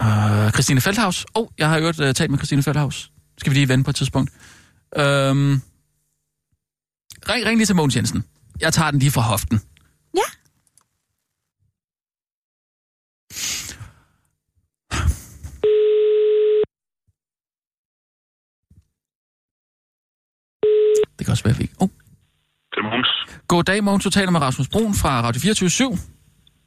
Øh, 0.03 0.51
Christine 0.51 0.81
Feldhaus. 0.81 1.25
Åh, 1.35 1.41
oh, 1.41 1.47
jeg 1.57 1.69
har 1.69 1.77
jo 1.77 1.87
uh, 1.87 1.93
talt 1.93 2.29
med 2.31 2.37
Christine 2.39 2.63
Feldhaus. 2.63 3.11
Skal 3.37 3.49
vi 3.51 3.55
lige 3.55 3.67
vende 3.69 3.83
på 3.83 3.89
et 3.89 3.95
tidspunkt. 3.95 4.31
Øhm, 4.97 5.61
ring, 7.29 7.45
ring 7.45 7.57
lige 7.57 7.65
til 7.65 7.75
Mogens 7.75 7.95
Jensen. 7.95 8.23
Jeg 8.59 8.73
tager 8.73 8.91
den 8.91 8.99
lige 8.99 9.11
fra 9.11 9.21
hoften. 9.21 9.61
Ja. 10.17 10.27
Det 21.17 21.25
kan 21.25 21.31
også 21.31 21.43
være, 21.43 21.57
vi... 21.57 21.71
Oh. 21.79 21.89
Det 22.71 22.77
er 22.77 22.83
Måns. 22.83 23.09
Goddag, 23.47 23.83
Mogens. 23.83 24.03
Du 24.03 24.09
taler 24.09 24.31
med 24.31 24.39
Rasmus 24.41 24.67
Brun 24.67 24.93
fra 24.93 25.21
Radio 25.21 25.41
24 25.41 25.69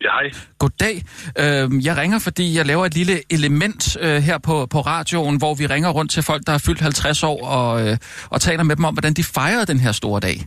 Ja, 0.05 0.11
hej. 0.11 0.31
Goddag. 0.59 0.97
Øh, 1.39 1.87
jeg 1.87 1.97
ringer, 1.97 2.19
fordi 2.19 2.57
jeg 2.57 2.67
laver 2.67 2.87
et 2.87 2.95
lille 2.95 3.17
element 3.31 3.97
øh, 4.01 4.17
her 4.17 4.39
på, 4.39 4.67
på 4.67 4.81
radioen, 4.81 5.37
hvor 5.39 5.55
vi 5.55 5.67
ringer 5.67 5.91
rundt 5.91 6.11
til 6.11 6.23
folk, 6.23 6.43
der 6.47 6.53
er 6.53 6.59
fyldt 6.67 6.81
50 6.81 7.23
år, 7.23 7.47
og, 7.47 7.89
øh, 7.89 7.97
og 8.31 8.41
taler 8.41 8.63
med 8.63 8.77
dem 8.77 8.85
om, 8.85 8.95
hvordan 8.95 9.15
de 9.15 9.25
fejrede 9.25 9.67
den 9.67 9.81
her 9.81 9.93
store 9.93 10.21
dag. 10.21 10.47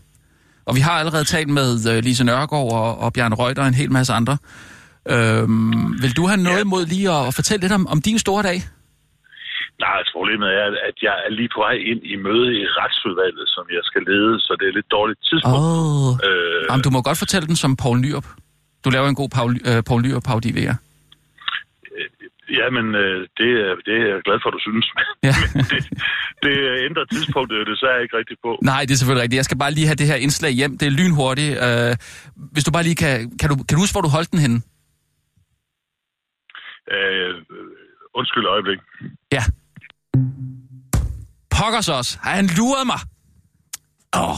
Og 0.66 0.76
vi 0.76 0.80
har 0.80 0.91
allerede 0.91 1.24
talt 1.24 1.50
med 1.50 1.70
øh, 1.91 2.04
Lise 2.04 2.24
Nørgaard 2.24 2.74
og, 2.74 3.00
og 3.00 3.14
Bjørn 3.14 3.34
Reuter 3.34 3.62
og 3.62 3.68
en 3.68 3.74
hel 3.74 3.91
masse 3.91 4.14
andre. 4.14 4.38
Øh, 5.14 5.43
vil 6.04 6.14
du 6.18 6.28
have 6.28 6.41
noget 6.43 6.62
imod 6.62 6.86
lige 6.86 7.10
at, 7.12 7.28
at 7.28 7.34
fortælle 7.34 7.62
lidt 7.62 7.74
om, 7.74 7.88
om 7.88 8.02
din 8.02 8.20
store 8.20 8.43
dag? 8.43 8.60
Nej, 9.84 9.93
altså 10.00 10.12
problemet 10.18 10.47
er, 10.62 10.68
at 10.89 10.97
jeg 11.08 11.16
er 11.26 11.32
lige 11.39 11.50
på 11.56 11.60
vej 11.66 11.76
ind 11.91 12.02
i 12.14 12.16
møde 12.28 12.47
i 12.60 12.64
retsudvalget, 12.80 13.45
som 13.56 13.64
jeg 13.78 13.84
skal 13.89 14.02
lede, 14.12 14.34
så 14.45 14.52
det 14.60 14.66
er 14.68 14.74
lidt 14.80 14.89
dårligt 14.97 15.20
tidspunkt. 15.30 15.60
Oh. 15.60 16.12
Øh, 16.28 16.62
Jamen, 16.70 16.84
du 16.88 16.91
må 16.95 17.00
godt 17.10 17.20
fortælle 17.24 17.45
den 17.52 17.58
som 17.64 17.72
Paul 17.84 17.97
Nyrup. 18.04 18.28
Du 18.86 18.89
laver 18.89 19.07
en 19.09 19.15
god 19.15 19.30
Paul, 19.30 19.51
øh, 19.69 19.84
Paul 19.84 20.01
Nyrup 20.01 20.23
parodi 20.23 20.51
ved 20.55 20.61
jer. 20.61 20.75
ja, 22.59 22.69
men 22.77 22.86
øh, 22.95 23.17
det, 23.39 23.49
er- 23.65 23.80
det 23.88 23.93
er 24.01 24.05
jeg 24.13 24.21
glad 24.27 24.39
for, 24.43 24.49
du 24.55 24.59
synes. 24.67 24.86
Ja. 25.27 25.34
men 25.55 25.63
det, 25.71 25.80
det 26.43 26.55
ændrer 26.88 27.05
tidspunktet 27.13 27.55
jo 27.59 27.63
desværre 27.73 28.01
ikke 28.03 28.17
rigtigt 28.17 28.39
på. 28.45 28.59
Nej, 28.63 28.82
det 28.86 28.91
er 28.93 28.97
selvfølgelig 28.97 29.23
rigtigt. 29.23 29.38
Jeg 29.38 29.45
skal 29.45 29.57
bare 29.57 29.71
lige 29.71 29.86
have 29.88 29.95
det 29.95 30.07
her 30.07 30.15
indslag 30.15 30.51
hjem. 30.51 30.77
Det 30.77 30.86
er 30.86 30.91
lynhurtigt. 30.91 31.53
Øh, 31.65 31.95
hvis 32.53 32.63
du 32.63 32.71
bare 32.71 32.84
lige 32.84 32.95
kan... 32.95 33.38
Kan 33.39 33.49
du, 33.49 33.55
kan 33.55 33.73
du 33.75 33.80
huske, 33.84 33.93
hvor 33.93 34.01
du 34.01 34.07
holdt 34.17 34.32
den 34.32 34.39
henne? 34.39 34.57
Øh, 36.95 37.34
undskyld 38.19 38.45
øjeblik. 38.55 38.80
Ja. 39.32 39.43
Pokkers. 41.57 42.13
Har 42.23 42.36
han 42.36 42.47
luret 42.57 42.86
mig? 42.93 42.99
Åh, 44.15 44.30
oh, 44.30 44.38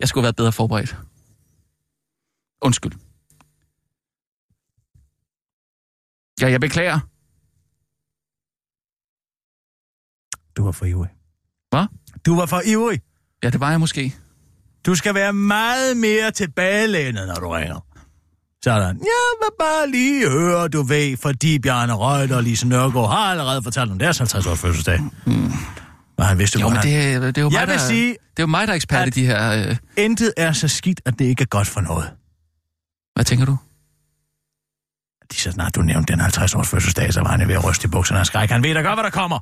jeg 0.00 0.08
skulle 0.08 0.22
have 0.22 0.26
været 0.26 0.36
bedre 0.36 0.52
forberedt. 0.52 0.96
Undskyld. 2.62 2.92
Ja, 6.40 6.50
jeg 6.50 6.60
beklager. 6.60 6.98
Du 10.56 10.64
var 10.64 10.72
for 10.72 10.84
ivrig. 10.86 11.10
Hvad? 11.70 11.86
Du 12.26 12.36
var 12.36 12.46
for 12.46 12.62
ivrig. 12.64 13.00
Ja, 13.42 13.50
det 13.50 13.60
var 13.60 13.70
jeg 13.70 13.80
måske. 13.80 14.14
Du 14.86 14.94
skal 14.94 15.14
være 15.14 15.32
meget 15.32 15.96
mere 15.96 16.30
tilbagelænet, 16.30 17.26
når 17.28 17.34
du 17.34 17.48
ringer. 17.48 17.80
Sådan. 18.64 18.96
Jeg 18.96 19.26
vil 19.40 19.50
bare 19.60 19.90
lige 19.90 20.30
høre, 20.30 20.68
du 20.68 20.82
ved, 20.82 21.16
fordi 21.16 21.58
Bjarne 21.58 21.92
Røgter 21.92 22.36
og 22.36 22.42
Lise 22.42 22.68
Nørgaard 22.68 23.08
har 23.08 23.30
allerede 23.30 23.62
fortalt 23.62 23.90
om 23.90 23.98
deres 23.98 24.18
50 24.18 24.46
års 24.46 24.58
fødselsdag. 24.60 25.00
Mm. 25.26 25.52
Og 26.18 26.26
han 26.26 26.38
vidste, 26.38 26.60
Jo, 26.60 26.68
men 26.68 26.76
det, 26.76 26.84
det 26.84 27.38
er 27.38 27.42
jo 27.42 27.50
Jeg 27.50 27.60
mig, 27.60 27.66
vil 27.68 27.74
der, 27.74 27.86
sige, 27.86 28.08
det 28.10 28.18
er 28.38 28.42
jo 28.42 28.46
mig, 28.46 28.66
der 28.66 28.72
er 28.72 28.76
ekspert 28.76 29.06
i 29.08 29.10
de 29.10 29.26
her... 29.26 29.68
Øh, 29.68 29.76
Intet 29.96 30.32
er 30.36 30.52
så 30.52 30.68
skidt, 30.68 31.00
at 31.04 31.18
det 31.18 31.24
ikke 31.24 31.42
er 31.42 31.46
godt 31.46 31.66
for 31.68 31.80
noget. 31.80 32.10
hvad 33.14 33.24
tænker 33.24 33.44
du? 33.46 33.56
De 35.32 35.36
så 35.36 35.52
snart 35.52 35.74
du 35.74 35.82
nævnte 35.82 36.12
den 36.12 36.20
50 36.20 36.54
års 36.54 36.68
fødselsdag, 36.68 37.12
så 37.12 37.20
var 37.20 37.30
han 37.30 37.48
ved 37.48 37.54
at 37.54 37.64
ryste 37.64 37.86
i 37.86 37.88
bukserne 37.88 38.20
af 38.20 38.26
skræk. 38.26 38.50
Han 38.50 38.62
ved 38.62 38.74
da 38.74 38.80
godt, 38.80 38.96
hvad 38.96 39.04
der 39.04 39.10
kommer. 39.10 39.38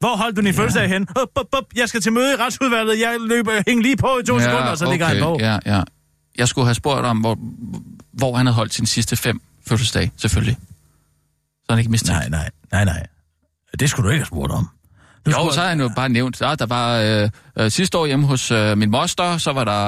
Hvor 0.00 0.16
holdt 0.16 0.36
du 0.36 0.40
din 0.40 0.54
ja. 0.54 0.60
fødselsdag 0.60 0.88
hen? 0.88 1.02
Up, 1.02 1.30
up, 1.40 1.58
up. 1.58 1.64
Jeg 1.76 1.88
skal 1.88 2.00
til 2.00 2.12
møde 2.12 2.32
i 2.32 2.36
retsudvalget. 2.36 3.00
Jeg 3.00 3.16
løber 3.20 3.62
hæng 3.66 3.82
lige 3.82 3.96
på 3.96 4.18
i 4.18 4.24
to 4.24 4.34
ja, 4.34 4.40
sekunder, 4.40 4.68
og 4.70 4.78
så 4.78 4.90
ligger 4.90 5.06
han 5.06 5.22
på. 5.22 5.36
Ja, 5.40 5.58
ja. 5.66 5.82
Jeg 6.38 6.48
skulle 6.48 6.66
have 6.66 6.74
spurgt 6.74 7.06
om, 7.06 7.18
hvor, 7.18 7.38
hvor 8.12 8.36
han 8.36 8.46
havde 8.46 8.54
holdt 8.54 8.74
sin 8.74 8.86
sidste 8.86 9.16
fem 9.16 9.40
fødselsdag, 9.66 10.10
selvfølgelig. 10.16 10.56
Så 11.64 11.66
han 11.70 11.78
ikke 11.78 11.90
mistænkt. 11.90 12.20
Nej, 12.20 12.28
nej, 12.28 12.50
nej, 12.72 12.84
nej. 12.84 13.06
Det 13.80 13.90
skulle 13.90 14.06
du 14.06 14.12
ikke 14.12 14.20
have 14.20 14.26
spurgt 14.26 14.52
om. 14.52 14.68
Du 15.26 15.30
Jo, 15.30 15.50
så 15.52 15.60
har 15.60 15.68
han 15.68 15.80
jo 15.80 15.90
bare 15.96 16.08
nævnt, 16.08 16.40
ja, 16.40 16.54
der 16.58 16.66
var 16.66 16.98
øh, 16.98 17.28
øh, 17.58 17.70
sidste 17.70 17.98
år 17.98 18.06
hjemme 18.06 18.26
hos 18.26 18.50
øh, 18.50 18.78
min 18.78 18.90
moster, 18.90 19.38
så 19.38 19.52
var 19.52 19.64
der 19.64 19.86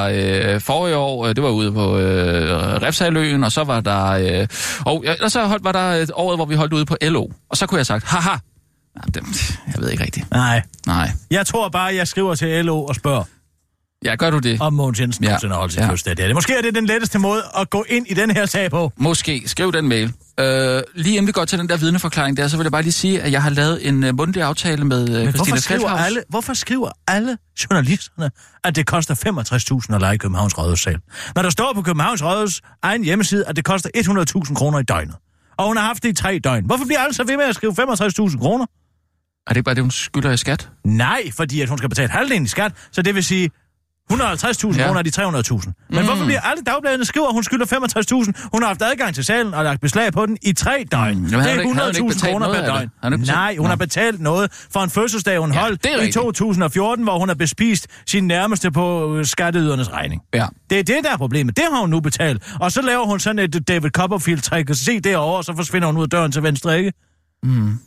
øh, 0.54 0.60
forrige 0.60 0.96
år, 0.96 1.26
øh, 1.26 1.34
det 1.36 1.42
var 1.42 1.50
ude 1.50 1.72
på 1.72 1.98
øh, 1.98 2.82
Refshaløen, 2.82 3.44
og 3.44 3.52
så 3.52 3.64
var 3.64 3.80
der, 3.80 4.06
øh, 4.06 4.48
og, 4.86 5.02
ja, 5.04 5.14
og 5.22 5.30
så 5.30 5.44
holdt, 5.44 5.64
var 5.64 5.72
der 5.72 5.90
et 5.92 6.10
året, 6.14 6.38
hvor 6.38 6.46
vi 6.46 6.54
holdt 6.54 6.72
ude 6.72 6.86
på 6.86 6.96
LO, 7.02 7.28
og 7.50 7.56
så 7.56 7.66
kunne 7.66 7.76
jeg 7.76 7.86
have 7.88 8.00
sagt, 8.00 8.04
haha, 8.04 8.36
Jamen, 8.96 9.32
det, 9.32 9.58
jeg 9.66 9.74
ved 9.82 9.90
ikke 9.90 10.04
rigtigt. 10.04 10.30
Nej. 10.30 10.62
Nej. 10.86 11.10
Jeg 11.30 11.46
tror 11.46 11.68
bare, 11.68 11.94
jeg 11.94 12.08
skriver 12.08 12.34
til 12.34 12.64
LO 12.64 12.84
og 12.84 12.94
spørger, 12.94 13.24
Ja, 14.04 14.14
gør 14.16 14.30
du 14.30 14.38
det? 14.38 14.60
om 14.60 14.72
Mogens 14.72 15.00
Jensen 15.00 15.24
Ja. 15.24 15.36
ja. 15.42 15.48
har 15.48 15.54
holdt 15.56 15.72
sin 15.72 15.82
Ja. 15.82 15.86
fødselsdag. 15.88 16.16
Det 16.16 16.22
er 16.22 16.26
det. 16.26 16.34
Måske 16.36 16.54
er 16.54 16.62
det 16.62 16.74
den 16.74 16.86
letteste 16.86 17.18
måde 17.18 17.42
at 17.58 17.70
gå 17.70 17.84
ind 17.88 18.06
i 18.08 18.14
den 18.14 18.30
her 18.30 18.46
sag 18.46 18.70
på. 18.70 18.92
Måske. 18.96 19.42
Skriv 19.46 19.72
den 19.72 19.88
mail. 19.88 20.12
Øh, 20.40 20.82
lige 20.94 21.16
inden 21.16 21.26
vi 21.26 21.32
går 21.32 21.44
til 21.44 21.58
den 21.58 21.68
der 21.68 21.76
vidneforklaring 21.76 22.36
der, 22.36 22.48
så 22.48 22.56
vil 22.56 22.64
jeg 22.64 22.72
bare 22.72 22.82
lige 22.82 22.92
sige, 22.92 23.22
at 23.22 23.32
jeg 23.32 23.42
har 23.42 23.50
lavet 23.50 23.88
en 23.88 24.04
uh, 24.04 24.16
mundtlig 24.16 24.42
aftale 24.44 24.84
med 24.84 25.02
uh, 25.02 25.08
Men 25.14 25.14
Christine 25.14 25.32
hvorfor 25.36 25.56
skriver, 25.56 25.88
alle, 25.90 26.22
hvorfor 26.28 26.54
skriver 26.54 26.90
alle 27.08 27.38
journalisterne, 27.64 28.30
at 28.64 28.76
det 28.76 28.86
koster 28.86 29.14
65.000 29.90 29.94
at 29.94 30.00
lege 30.00 30.18
Københavns 30.18 30.58
Rådhussal? 30.58 30.98
Når 31.34 31.42
der 31.42 31.50
står 31.50 31.72
på 31.74 31.82
Københavns 31.82 32.24
Rådhus 32.24 32.60
egen 32.82 33.04
hjemmeside, 33.04 33.44
at 33.46 33.56
det 33.56 33.64
koster 33.64 33.90
100.000 34.48 34.54
kroner 34.54 34.78
i 34.78 34.82
døgnet. 34.82 35.14
Og 35.56 35.66
hun 35.66 35.76
har 35.76 35.84
haft 35.84 36.02
det 36.02 36.08
i 36.08 36.12
tre 36.12 36.38
døgn. 36.44 36.64
Hvorfor 36.66 36.84
bliver 36.84 37.00
alle 37.00 37.14
så 37.14 37.24
ved 37.24 37.36
med 37.36 37.44
at 37.44 37.54
skrive 37.54 37.72
65.000 37.72 38.38
kroner? 38.38 38.64
Er 39.46 39.50
det 39.52 39.56
ikke 39.56 39.64
bare 39.64 39.74
det, 39.74 39.82
hun 39.82 39.90
skylder 39.90 40.30
i 40.32 40.36
skat? 40.36 40.68
Nej, 40.84 41.22
fordi 41.36 41.60
at 41.60 41.68
hun 41.68 41.78
skal 41.78 41.88
betale 41.90 42.08
halvdelen 42.08 42.44
i 42.44 42.48
skat, 42.48 42.72
så 42.92 43.02
det 43.02 43.14
vil 43.14 43.24
sige 43.24 43.50
150.000 44.12 44.76
Ja. 44.78 44.86
kroner 44.86 44.98
af 44.98 45.04
de 45.04 45.10
300.000. 45.10 45.86
Men 45.90 45.98
mm. 46.00 46.06
hvorfor 46.06 46.24
bliver 46.24 46.40
alle 46.40 46.62
dagbladene 46.64 47.04
skriver, 47.04 47.26
at 47.28 47.32
hun 47.34 47.44
skylder 47.44 47.66
65.000? 47.66 48.48
Hun 48.52 48.62
har 48.62 48.66
haft 48.68 48.82
adgang 48.82 49.14
til 49.14 49.24
salen 49.24 49.54
og 49.54 49.64
lagt 49.64 49.80
beslag 49.80 50.12
på 50.12 50.26
den 50.26 50.38
i 50.42 50.52
tre 50.52 50.84
døgn. 50.92 51.18
Mm. 51.18 51.26
Jamen, 51.26 51.46
det 51.46 51.54
er 51.54 51.90
100.000 51.92 52.06
betalt 52.08 52.20
kroner 52.32 52.54
per 52.54 52.66
døgn. 52.66 52.90
det? 53.20 53.26
Nej, 53.26 53.56
hun 53.56 53.64
Nå. 53.64 53.68
har 53.68 53.76
betalt 53.76 54.20
noget 54.20 54.66
for 54.72 54.80
en 54.80 54.90
fødselsdag, 54.90 55.38
hun 55.38 55.52
Ja, 55.52 55.60
holdt 55.60 55.84
det 55.84 55.90
i 55.90 55.94
rigtigt. 55.94 56.14
2014, 56.14 57.04
hvor 57.04 57.18
hun 57.18 57.28
har 57.28 57.34
bespist 57.34 57.86
sin 58.06 58.26
nærmeste 58.26 58.70
på 58.70 59.16
øh, 59.16 59.26
skatteydernes 59.26 59.92
regning. 59.92 60.22
Ja. 60.34 60.46
Det 60.70 60.78
er 60.78 60.82
det, 60.82 60.96
der 61.04 61.12
er 61.12 61.16
problemet. 61.16 61.56
Det 61.56 61.64
har 61.72 61.80
hun 61.80 61.90
nu 61.90 62.00
betalt. 62.00 62.54
Og 62.60 62.72
så 62.72 62.82
laver 62.82 63.04
hun 63.06 63.20
sådan 63.20 63.38
et 63.38 63.68
David 63.68 63.90
Copperfield-træk, 63.90 64.70
og 64.70 64.76
se 64.76 65.00
derovre, 65.00 65.36
og 65.36 65.44
så 65.44 65.56
forsvinder 65.56 65.86
hun 65.86 65.96
ud 65.96 66.02
af 66.02 66.10
døren 66.10 66.32
til 66.32 66.42
venstre, 66.42 66.78
ikke? 66.78 66.92
Mm. 67.42 67.78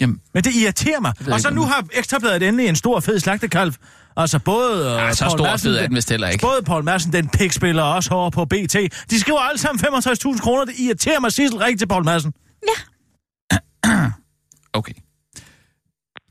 Jamen, 0.00 0.20
Men 0.34 0.44
det 0.44 0.54
irriterer 0.54 1.00
mig. 1.00 1.12
jeg 1.26 1.32
Og 1.34 1.40
så 1.40 1.50
nu 1.50 1.62
har 1.64 1.84
Ekstrabladet 1.92 2.42
endelig 2.48 2.68
en 2.68 2.76
stor 2.76 3.00
fed 3.00 3.20
slagtekalv. 3.20 3.74
Altså 4.16 4.38
både... 4.38 4.94
ja, 4.94 5.06
øh, 5.08 5.14
så 5.14 5.24
Poul 5.24 5.30
stor 5.38 5.44
Madsen, 5.46 5.68
fed 5.68 5.76
er 5.78 5.86
den- 5.86 5.96
vist 5.96 6.10
heller 6.10 6.28
ikke. 6.28 6.42
Både 6.42 6.62
Paul 6.66 6.84
Madsen, 6.84 7.12
den 7.12 7.28
pikspiller, 7.28 7.82
og 7.82 7.94
også 7.94 8.10
over 8.14 8.30
på 8.30 8.44
BT. 8.44 8.76
De 9.10 9.20
skriver 9.20 9.38
alle 9.40 9.58
sammen 9.60 9.84
65.000 9.84 10.40
kroner. 10.40 10.64
Det 10.64 10.74
irriterer 10.78 11.20
mig, 11.20 11.32
Sissel, 11.32 11.58
rigtig 11.58 11.78
til 11.78 11.86
Paul 11.86 12.04
Madsen. 12.04 12.32
Okay. 14.72 14.92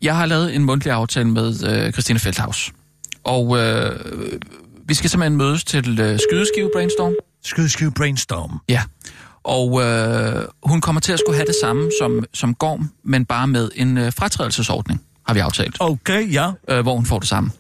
Jeg 0.02 0.16
har 0.18 0.26
lavet 0.26 0.56
en 0.56 0.64
mundtlig 0.64 0.94
aftale 0.94 1.28
med 1.30 1.64
øh, 1.86 1.92
Christine 1.92 2.20
Feldhaus. 2.20 2.72
Og 3.24 3.58
øh, 3.60 4.00
vi 4.86 4.94
skal 4.94 5.10
simpelthen 5.10 5.38
mødes 5.38 5.64
til 5.64 6.00
øh, 6.00 6.20
skydeskive 6.30 6.70
brainstorm. 6.76 7.14
Skydeskive 7.46 7.92
brainstorm. 7.92 8.60
Ja. 8.70 8.84
Og 9.44 9.82
øh, 9.84 10.44
hun 10.64 10.82
kommer 10.82 11.00
til 11.02 11.14
at 11.14 11.20
skulle 11.20 11.36
have 11.36 11.46
det 11.48 11.56
samme 11.62 11.92
som, 12.02 12.24
som 12.34 12.56
Gorm, 12.56 12.90
men 13.04 13.26
bare 13.26 13.48
med 13.48 13.70
en 13.76 13.98
øh, 13.98 14.14
fratrædelsesordning, 14.14 15.02
har 15.28 15.34
vi 15.34 15.40
aftalt. 15.40 15.78
Okay, 15.80 16.34
ja. 16.34 16.52
Øh, 16.70 16.82
hvor 16.82 16.96
hun 16.96 17.06
får 17.06 17.20
det 17.20 17.28
samme. 17.28 17.52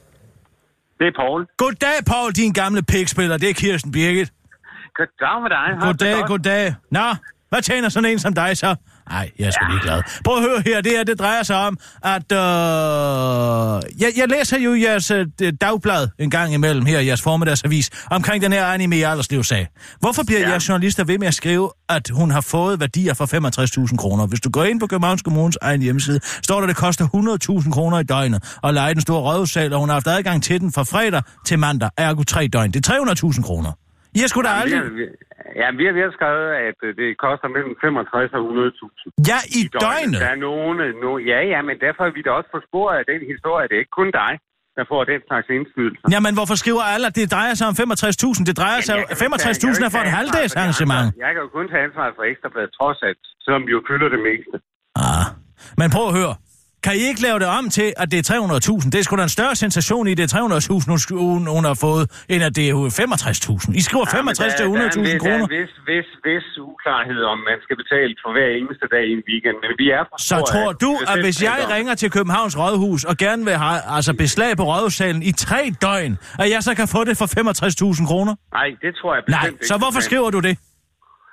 Det 1.03 1.09
er 1.15 1.19
Paul. 1.23 1.47
Goddag, 1.57 1.97
Paul, 2.11 2.31
din 2.31 2.53
gamle 2.53 2.81
pikspiller. 2.83 3.37
Det 3.37 3.49
er 3.49 3.53
Kirsten 3.53 3.91
Birgit. 3.91 4.29
Goddag 4.99 5.41
med 5.41 5.49
dig. 5.49 5.67
Goddag, 5.81 6.27
goddag. 6.27 6.75
Nå, 6.91 7.07
hvad 7.49 7.61
tjener 7.61 7.89
sådan 7.89 8.09
en 8.11 8.19
som 8.19 8.33
dig 8.33 8.57
så? 8.57 8.75
Nej, 9.09 9.31
jeg 9.39 9.47
er 9.47 9.51
sgu 9.51 9.65
lige 9.69 9.79
glad. 9.83 10.01
Prøv 10.23 10.37
at 10.37 10.43
høre 10.43 10.61
her, 10.65 10.81
det 10.81 10.91
her, 10.91 11.03
det 11.03 11.19
drejer 11.19 11.43
sig 11.43 11.57
om, 11.57 11.77
at 12.03 12.31
øh, 12.31 14.01
jeg, 14.01 14.11
jeg 14.17 14.29
læser 14.29 14.59
jo 14.59 14.75
jeres 14.75 15.11
øh, 15.11 15.27
dagblad 15.61 16.07
en 16.19 16.29
gang 16.29 16.53
imellem 16.53 16.85
her, 16.85 16.99
jeres 16.99 17.21
formiddagsavis, 17.21 17.89
omkring 18.11 18.43
den 18.43 18.53
her 18.53 18.65
anime 18.65 18.97
i 18.97 19.01
Aldersliv-sag. 19.01 19.67
Hvorfor 19.99 20.23
bliver 20.23 20.39
ja. 20.39 20.49
Jeres 20.49 20.69
journalister 20.69 21.03
ved 21.03 21.17
med 21.17 21.27
at 21.27 21.33
skrive, 21.33 21.71
at 21.89 22.09
hun 22.09 22.31
har 22.31 22.41
fået 22.41 22.79
værdier 22.79 23.13
for 23.13 23.85
65.000 23.89 23.97
kroner? 23.97 24.27
Hvis 24.27 24.39
du 24.39 24.49
går 24.49 24.63
ind 24.63 24.79
på 24.79 24.87
Københavns 24.87 25.21
Kommunes 25.21 25.57
egen 25.61 25.81
hjemmeside, 25.81 26.19
står 26.43 26.55
der, 26.55 26.63
at 26.63 26.69
det 26.69 26.77
koster 26.77 27.59
100.000 27.63 27.71
kroner 27.71 27.99
i 27.99 28.03
døgnet 28.03 28.57
at 28.63 28.73
lege 28.73 28.93
den 28.93 29.01
store 29.01 29.21
rådhussal, 29.21 29.73
og 29.73 29.79
hun 29.79 29.89
har 29.89 29.93
haft 29.93 30.07
adgang 30.07 30.43
til 30.43 30.61
den 30.61 30.73
fra 30.73 30.83
fredag 30.83 31.21
til 31.45 31.59
mandag, 31.59 31.89
ergo 31.97 32.23
tre 32.23 32.47
døgn. 32.47 32.71
Det 32.71 32.89
er 32.89 33.15
300.000 33.33 33.41
kroner. 33.41 33.71
I 34.17 34.19
har 34.23 34.29
sgu 34.31 34.39
da 34.47 34.51
aldrig... 34.61 34.79
ja, 35.61 35.67
vi 35.79 35.83
har, 35.87 35.93
vi 35.97 36.01
har 36.05 36.11
skrevet, 36.19 36.47
at 36.69 36.79
øh, 36.87 36.89
det 36.99 37.07
koster 37.25 37.47
mellem 37.55 37.73
65 37.81 38.37
og 38.37 38.41
100.000. 38.41 39.29
Ja, 39.31 39.39
i 39.59 39.61
døgnet. 39.83 40.19
Der 40.25 40.31
er 40.35 40.39
nogen, 40.49 40.77
øh, 40.85 40.91
no, 41.03 41.11
ja, 41.31 41.39
ja, 41.53 41.59
men 41.67 41.75
derfor 41.85 42.03
er 42.09 42.13
vi 42.17 42.21
da 42.27 42.31
også 42.39 42.49
på 42.55 42.59
sporet 42.67 42.95
af 43.01 43.05
den 43.11 43.21
historie. 43.33 43.63
Det 43.69 43.75
er 43.77 43.83
ikke 43.85 43.97
kun 44.01 44.11
dig, 44.21 44.31
der 44.77 44.83
får 44.91 45.01
den 45.11 45.21
slags 45.29 45.47
indskydelse. 45.57 46.03
Jamen, 46.15 46.33
hvorfor 46.37 46.55
skriver 46.63 46.83
alle, 46.93 47.05
at 47.11 47.15
det 47.19 47.25
drejer 47.35 47.53
sig 47.59 47.65
om 47.71 47.75
65.000? 47.81 48.49
Det 48.49 48.55
drejer 48.61 48.81
sig 48.87 48.93
om 48.99 49.03
65.000 49.03 49.85
er 49.87 49.91
for 49.95 50.01
et 50.07 50.13
halvdagsarrangement. 50.19 51.05
Jeg 51.23 51.31
kan 51.33 51.41
jo 51.45 51.49
kun 51.57 51.65
tage 51.71 51.83
ansvar 51.87 52.07
for 52.17 52.23
Ekstrabladet, 52.31 52.71
trods 52.79 52.99
alt, 53.07 53.23
vi 53.67 53.71
jo 53.77 53.81
fylder 53.89 54.09
det 54.15 54.21
meste. 54.29 54.55
Ah. 55.07 55.25
Men 55.79 55.87
prøv 55.95 56.05
at 56.11 56.15
høre. 56.19 56.33
Kan 56.85 56.93
I 56.95 57.03
ikke 57.11 57.21
lave 57.27 57.39
det 57.39 57.47
om 57.59 57.69
til, 57.69 57.93
at 57.97 58.07
det 58.11 58.17
er 58.21 58.25
300.000? 58.33 58.89
Det 58.91 58.99
er 58.99 59.03
sgu 59.03 59.15
da 59.17 59.23
en 59.23 59.35
større 59.39 59.55
sensation 59.55 60.07
i, 60.07 60.11
at 60.11 60.17
det 60.17 60.25
er 60.33 60.37
300.000, 60.37 61.15
hun, 61.15 61.47
hun, 61.55 61.65
har 61.65 61.77
fået, 61.85 62.03
end 62.33 62.43
at 62.43 62.55
det 62.55 62.65
er 62.69 62.73
65.000. 62.73 63.77
I 63.79 63.81
skriver 63.87 64.05
65 64.05 64.53
til 64.59 64.63
100.000 64.63 65.17
kroner. 65.23 65.23
Der 65.23 65.29
er 65.29 65.43
en 65.43 65.49
vis, 65.49 65.73
vis, 65.91 66.09
vis 66.27 66.47
uklarhed 66.71 67.21
om, 67.31 67.37
man 67.51 67.59
skal 67.65 67.75
betale 67.83 68.13
for 68.23 68.31
hver 68.35 68.49
eneste 68.59 68.85
dag 68.95 69.03
i 69.09 69.11
en 69.17 69.23
weekend. 69.29 69.57
Men 69.63 69.71
vi 69.81 69.87
er 69.97 70.03
på 70.09 70.15
Så 70.31 70.37
tror 70.51 70.71
du, 70.85 70.91
at 71.01 71.07
selv 71.07 71.23
hvis 71.25 71.43
jeg 71.49 71.57
ringer 71.75 71.95
til 72.01 72.09
Københavns 72.11 72.55
Rådhus 72.59 73.03
og 73.03 73.15
gerne 73.17 73.41
vil 73.49 73.55
have 73.65 73.79
altså 73.97 74.13
beslag 74.23 74.51
på 74.57 74.63
Rådhussalen 74.71 75.21
i 75.23 75.31
tre 75.31 75.61
døgn, 75.81 76.13
at 76.43 76.47
jeg 76.53 76.61
så 76.67 76.71
kan 76.79 76.87
få 76.95 77.03
det 77.03 77.15
for 77.21 77.27
65.000 78.01 78.07
kroner? 78.09 78.33
Nej, 78.59 78.69
det 78.83 78.91
tror 78.99 79.09
jeg 79.15 79.23
Nej, 79.27 79.39
bestemt 79.39 79.53
ikke. 79.53 79.67
så 79.67 79.75
hvorfor 79.77 80.01
skriver 80.09 80.29
du 80.29 80.39
det? 80.39 80.55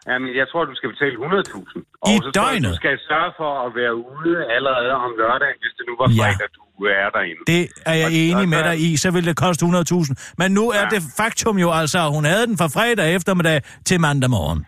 Jamen, 0.08 0.28
jeg 0.40 0.46
tror, 0.50 0.62
du 0.70 0.74
skal 0.78 0.88
betale 0.94 1.14
100.000. 1.24 1.78
I 1.80 1.82
Og 2.02 2.08
så 2.24 2.30
tror 2.30 2.42
døgnet? 2.42 2.70
du 2.70 2.76
skal 2.82 2.94
sørge 3.10 3.30
for 3.40 3.50
at 3.66 3.70
være 3.80 3.94
ude 4.12 4.36
allerede 4.56 4.92
om 5.06 5.10
lørdagen, 5.20 5.58
hvis 5.62 5.74
det 5.78 5.84
nu 5.90 5.94
var 6.02 6.08
Ja. 6.10 6.22
fredag, 6.22 6.48
du 6.58 6.62
er 7.00 7.06
derinde. 7.16 7.42
Det 7.52 7.62
er 7.90 7.96
jeg 8.02 8.10
Og- 8.14 8.22
enig 8.24 8.44
og 8.46 8.52
med 8.54 8.62
dig 8.70 8.76
i, 8.88 8.90
så 9.04 9.08
vil 9.14 9.24
det 9.30 9.36
koste 9.44 9.62
100.000. 9.66 10.14
Men 10.40 10.48
nu 10.58 10.64
er 10.78 10.84
Ja. 10.84 10.92
det 10.94 11.02
faktum 11.20 11.56
jo 11.64 11.68
altså, 11.80 11.98
at 12.06 12.10
hun 12.16 12.24
havde 12.32 12.46
den 12.50 12.56
fra 12.60 12.68
fredag 12.76 13.06
eftermiddag 13.16 13.58
til 13.88 13.96
mandag 14.06 14.30
morgen. 14.38 14.60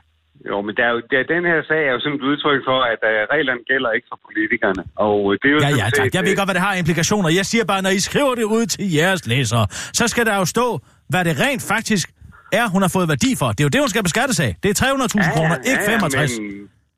Jo, 0.51 0.57
men 0.67 0.73
der 0.79 0.85
er 0.89 0.93
jo, 0.97 1.01
der, 1.13 1.21
den 1.35 1.45
her 1.51 1.59
sag 1.71 1.81
er 1.89 1.93
jo 1.97 2.01
sådan 2.05 2.17
et 2.21 2.25
udtryk 2.31 2.61
for, 2.71 2.79
at 2.93 3.01
uh, 3.11 3.17
reglerne 3.35 3.63
gælder 3.71 3.91
ikke 3.97 4.07
for 4.13 4.19
politikerne. 4.27 4.83
Og 5.07 5.17
øh, 5.33 5.39
det 5.43 5.47
er 5.51 5.55
jo 5.57 5.61
Ja, 5.67 5.69
ja, 5.83 5.87
set, 5.89 5.95
tak. 5.99 6.15
Jeg 6.17 6.23
ved 6.27 6.31
øh, 6.35 6.37
godt, 6.39 6.47
hvad 6.49 6.55
det 6.59 6.63
har 6.69 6.75
implikationer. 6.83 7.29
Jeg 7.41 7.47
siger 7.53 7.65
bare, 7.73 7.83
når 7.87 7.91
I 7.99 8.01
skriver 8.11 8.35
det 8.41 8.43
ud 8.57 8.65
til 8.67 8.93
jeres 9.01 9.27
læsere, 9.33 9.65
så 9.99 10.05
skal 10.13 10.25
der 10.27 10.37
jo 10.43 10.45
stå, 10.57 10.67
hvad 11.13 11.23
det 11.29 11.35
rent 11.45 11.63
faktisk 11.75 12.07
er, 12.53 12.69
hun 12.69 12.83
har 12.83 12.89
fået 12.89 13.09
værdi 13.09 13.37
for. 13.37 13.49
Det 13.49 13.61
er 13.61 13.65
jo 13.65 13.69
det, 13.69 13.81
hun 13.81 13.89
skal 13.89 14.03
beskattes 14.03 14.41
af. 14.41 14.57
Det 14.63 14.69
er 14.81 14.87
300.000 14.87 15.25
ja, 15.27 15.33
kroner, 15.35 15.57
ja, 15.65 15.71
ikke 15.71 15.83
ja, 15.83 15.93
65. 15.93 16.31
Men, 16.39 16.49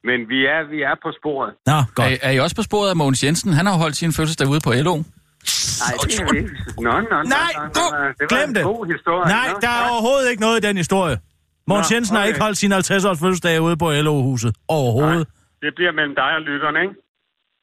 men 0.05 0.29
vi, 0.29 0.39
er, 0.47 0.69
vi 0.71 0.83
er 0.83 0.95
på 1.03 1.13
sporet. 1.21 1.55
Nå, 1.67 1.79
godt. 1.95 2.13
Er, 2.13 2.17
er 2.23 2.31
I 2.31 2.39
også 2.39 2.57
på 2.57 2.63
sporet 2.63 2.91
af 2.91 2.97
Mogens 2.97 3.25
Jensen? 3.25 3.53
Han 3.53 3.67
har 3.67 3.77
holdt 3.77 3.97
sin 3.97 4.13
fødselsdag 4.13 4.49
ude 4.49 4.61
på 4.61 4.71
LO. 4.73 4.97
Nej, 4.97 5.95
det 6.03 6.21
er 6.21 6.35
ikke. 6.35 6.51
Nå, 6.79 6.91
nå, 6.91 7.01
nå, 7.01 7.23
Nej, 7.23 7.53
nå, 7.57 7.63
nå, 7.75 8.07
det 8.21 8.29
glem 8.29 8.55
det. 8.55 8.63
historie. 8.95 9.29
Nej, 9.29 9.49
Nå, 9.53 9.59
der 9.61 9.69
er 9.69 9.89
overhovedet 9.91 10.31
ikke 10.31 10.41
noget 10.43 10.65
i 10.65 10.67
den 10.69 10.77
historie. 10.77 11.19
Mogens 11.67 11.91
Nå, 11.91 11.95
Jensen 11.95 12.17
har 12.17 12.23
okay. 12.23 12.29
ikke 12.29 12.41
holdt 12.41 12.59
sin 12.59 12.73
50-års 12.73 13.19
fødselsdag 13.21 13.61
ude 13.61 13.77
på 13.77 13.93
LO-huset 13.93 14.55
overhovedet. 14.69 15.29
Det 15.63 15.73
bliver 15.77 15.93
mellem 15.93 16.15
dig 16.15 16.31
og 16.39 16.41
lytteren, 16.41 16.77
ikke? 16.83 16.95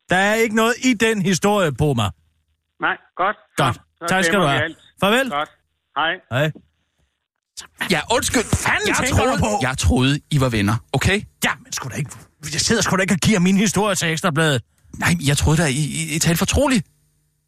Der 0.09 0.15
er 0.15 0.33
ikke 0.33 0.55
noget 0.55 0.73
i 0.83 0.93
den 0.93 1.21
historie 1.21 1.71
på 1.71 1.93
mig. 1.93 2.09
Nej, 2.81 2.97
godt. 3.15 3.37
Godt. 3.57 3.75
Så 3.75 4.05
Tak 4.09 4.23
skal 4.23 4.39
du 4.39 4.45
have. 4.45 4.63
alt. 4.63 4.77
Farvel. 5.01 5.29
Godt. 5.29 5.49
Hej. 5.97 6.13
Hej. 6.31 6.51
Ja, 7.91 8.01
undskyld. 8.11 8.43
Fanden 8.43 8.87
jeg 8.87 9.09
troede, 9.09 9.37
på? 9.39 9.59
jeg 9.61 9.77
troede, 9.77 10.19
I 10.31 10.39
var 10.39 10.49
venner, 10.49 10.75
okay? 10.93 11.21
Ja, 11.43 11.51
men 11.63 11.73
sgu 11.73 11.89
da 11.89 11.95
ikke... 11.95 12.11
Jeg 12.53 12.61
sidder 12.61 12.81
sgu 12.81 12.95
da 12.95 13.01
ikke 13.01 13.13
og 13.13 13.17
giver 13.19 13.39
min 13.39 13.57
historie 13.57 13.95
til 13.95 14.07
Ekstrabladet. 14.07 14.61
Nej, 14.97 15.15
jeg 15.25 15.37
troede 15.37 15.61
da, 15.61 15.67
I, 15.67 15.73
I, 15.73 16.15
I 16.15 16.19
talte 16.19 16.37
fortroligt. 16.37 16.85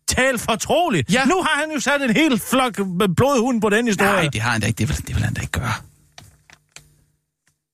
Tal 0.07 0.39
fortroligt. 0.39 1.13
Ja. 1.13 1.25
Nu 1.25 1.41
har 1.41 1.59
han 1.59 1.71
jo 1.75 1.79
sat 1.79 2.01
en 2.01 2.13
hel 2.15 2.39
flok 2.39 2.75
blodhund 3.15 3.61
på 3.61 3.69
den 3.69 3.87
historie. 3.87 4.11
Nej, 4.11 4.27
det 4.33 4.41
har 4.41 4.51
han 4.51 4.61
da 4.61 4.67
ikke. 4.67 4.77
Det 4.77 4.89
vil, 4.89 4.97
det 5.07 5.15
vil 5.15 5.23
han 5.23 5.33
da 5.33 5.41
ikke 5.41 5.51
gøre. 5.51 5.73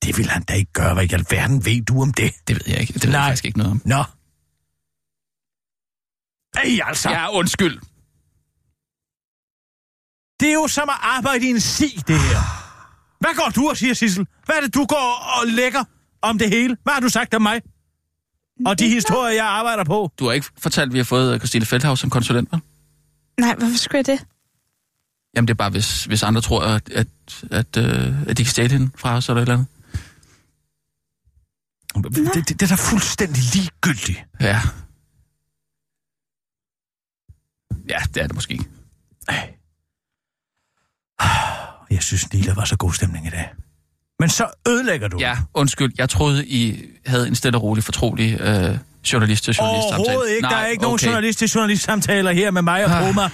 det 0.03 0.17
vil 0.17 0.29
han 0.29 0.43
da 0.43 0.53
ikke 0.53 0.71
gøre. 0.73 0.93
Hvad 0.93 1.03
i 1.03 1.13
alverden 1.13 1.65
ved 1.65 1.81
du 1.81 2.01
om 2.01 2.13
det? 2.13 2.33
Det 2.47 2.55
ved 2.55 2.61
jeg 2.67 2.79
ikke. 2.81 2.93
Det 2.93 3.03
ved 3.03 3.11
Nej. 3.11 3.19
jeg 3.21 3.27
faktisk 3.29 3.45
ikke 3.45 3.57
noget 3.57 3.71
om. 3.71 3.81
Nå. 3.85 4.03
Ej, 6.55 6.79
altså. 6.87 7.09
Ja, 7.09 7.31
undskyld. 7.31 7.79
Det 10.39 10.49
er 10.49 10.53
jo 10.53 10.67
som 10.67 10.89
at 10.89 10.95
arbejde 11.01 11.45
i 11.45 11.49
en 11.49 11.59
si, 11.59 12.03
det 12.07 12.19
her. 12.19 12.39
Hvad 13.19 13.35
går 13.35 13.51
du 13.55 13.69
og 13.69 13.77
siger, 13.77 13.93
Sissel? 13.93 14.27
Hvad 14.45 14.55
er 14.55 14.61
det, 14.61 14.73
du 14.73 14.85
går 14.85 15.39
og 15.41 15.47
lægger 15.47 15.83
om 16.21 16.37
det 16.37 16.49
hele? 16.49 16.77
Hvad 16.83 16.93
har 16.93 16.99
du 16.99 17.09
sagt 17.09 17.33
om 17.33 17.41
mig? 17.41 17.61
Og 18.65 18.79
de 18.79 18.89
historier, 18.89 19.35
jeg 19.35 19.45
arbejder 19.45 19.83
på? 19.83 20.11
Du 20.19 20.25
har 20.25 20.31
ikke 20.31 20.47
fortalt, 20.57 20.87
at 20.89 20.93
vi 20.93 20.99
har 20.99 21.03
fået 21.03 21.33
øh, 21.33 21.39
Christine 21.39 21.65
Feldhaus 21.65 21.99
som 21.99 22.09
konsulent, 22.09 22.51
vel? 22.51 22.61
Nej, 23.39 23.55
hvorfor 23.55 23.77
skulle 23.77 23.97
jeg 23.97 24.05
det? 24.05 24.25
Jamen, 25.35 25.47
det 25.47 25.53
er 25.53 25.57
bare, 25.57 25.69
hvis, 25.69 26.05
hvis 26.05 26.23
andre 26.23 26.41
tror, 26.41 26.61
at, 26.61 26.89
at, 26.89 27.07
at, 27.51 27.77
øh, 27.77 28.21
at 28.29 28.37
de 28.37 28.43
kan 28.43 28.51
stjæle 28.51 28.71
hende 28.71 28.89
fra 28.95 29.15
os, 29.17 29.29
eller 29.29 29.41
et 29.41 29.49
eller 29.49 29.53
andet. 29.53 29.67
Det, 32.15 32.35
det, 32.35 32.59
det 32.59 32.61
er 32.61 32.67
da 32.67 32.75
fuldstændig 32.75 33.43
ligegyldigt. 33.53 34.25
Ja. 34.41 34.61
Ja, 37.89 37.99
det 38.13 38.23
er 38.23 38.27
det 38.27 38.35
måske. 38.35 38.59
Ej. 39.27 39.53
Jeg 41.95 42.03
synes 42.03 42.33
lige, 42.33 42.43
der 42.47 42.53
var 42.53 42.65
så 42.65 42.77
god 42.77 42.93
stemning 42.93 43.27
i 43.27 43.29
dag. 43.29 43.49
Men 44.19 44.29
så 44.29 44.49
ødelægger 44.67 45.07
du. 45.07 45.17
Ja, 45.19 45.37
undskyld. 45.53 45.91
Jeg 45.97 46.09
troede, 46.09 46.47
I 46.47 46.85
havde 47.05 47.27
en 47.27 47.35
stille 47.35 47.57
og 47.57 47.63
rolig, 47.63 47.83
fortrolig 47.83 48.33
øh, 48.41 48.77
journalist 49.13 49.43
til 49.43 49.53
journalist 49.53 49.85
Overhovedet 49.93 50.35
ikke. 50.35 50.47
Der 50.47 50.55
er 50.55 50.65
ikke 50.67 50.83
nogen 50.83 50.99
journalist 50.99 51.39
til 51.39 51.47
journalist 51.49 51.83
samtaler 51.83 52.31
her 52.31 52.51
med 52.51 52.61
mig 52.61 52.85
og 52.85 52.91
Ah. 52.91 53.05
på 53.07 53.11
mig. 53.21 53.29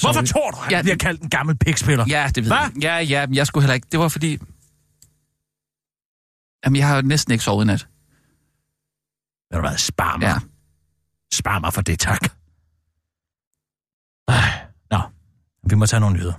Hvorfor 0.00 0.22
tror 0.22 0.50
du, 0.50 0.56
at 0.66 0.70
Ja, 0.72 0.82
bliver 0.82 0.96
kaldt 0.96 1.22
en 1.22 1.30
gammel 1.30 1.56
pikspiller? 1.58 2.04
Ja, 2.08 2.30
det 2.34 2.44
ved 2.44 2.50
Hva? 2.50 2.56
jeg. 2.60 2.72
Ja, 2.82 2.96
ja, 2.98 3.26
men 3.26 3.34
jeg 3.36 3.46
skulle 3.46 3.62
heller 3.62 3.74
ikke. 3.74 3.86
Det 3.92 4.00
var 4.00 4.08
fordi... 4.08 4.38
Jamen, 6.64 6.76
jeg 6.76 6.88
har 6.88 7.02
næsten 7.02 7.32
ikke 7.32 7.44
sovet 7.44 7.64
i 7.64 7.66
nat. 7.66 7.86
Ved 9.50 9.62
du 9.62 9.68
hvad, 9.68 9.78
spar 9.78 10.16
mig. 10.16 10.26
Ja. 10.26 10.36
Spar 11.34 11.58
mig 11.58 11.72
for 11.74 11.82
det, 11.82 11.98
tak. 12.00 12.20
Ej. 14.28 14.61
Vi 15.70 15.74
må 15.74 15.86
tage 15.86 16.00
nogle 16.00 16.16
nyheder. 16.16 16.32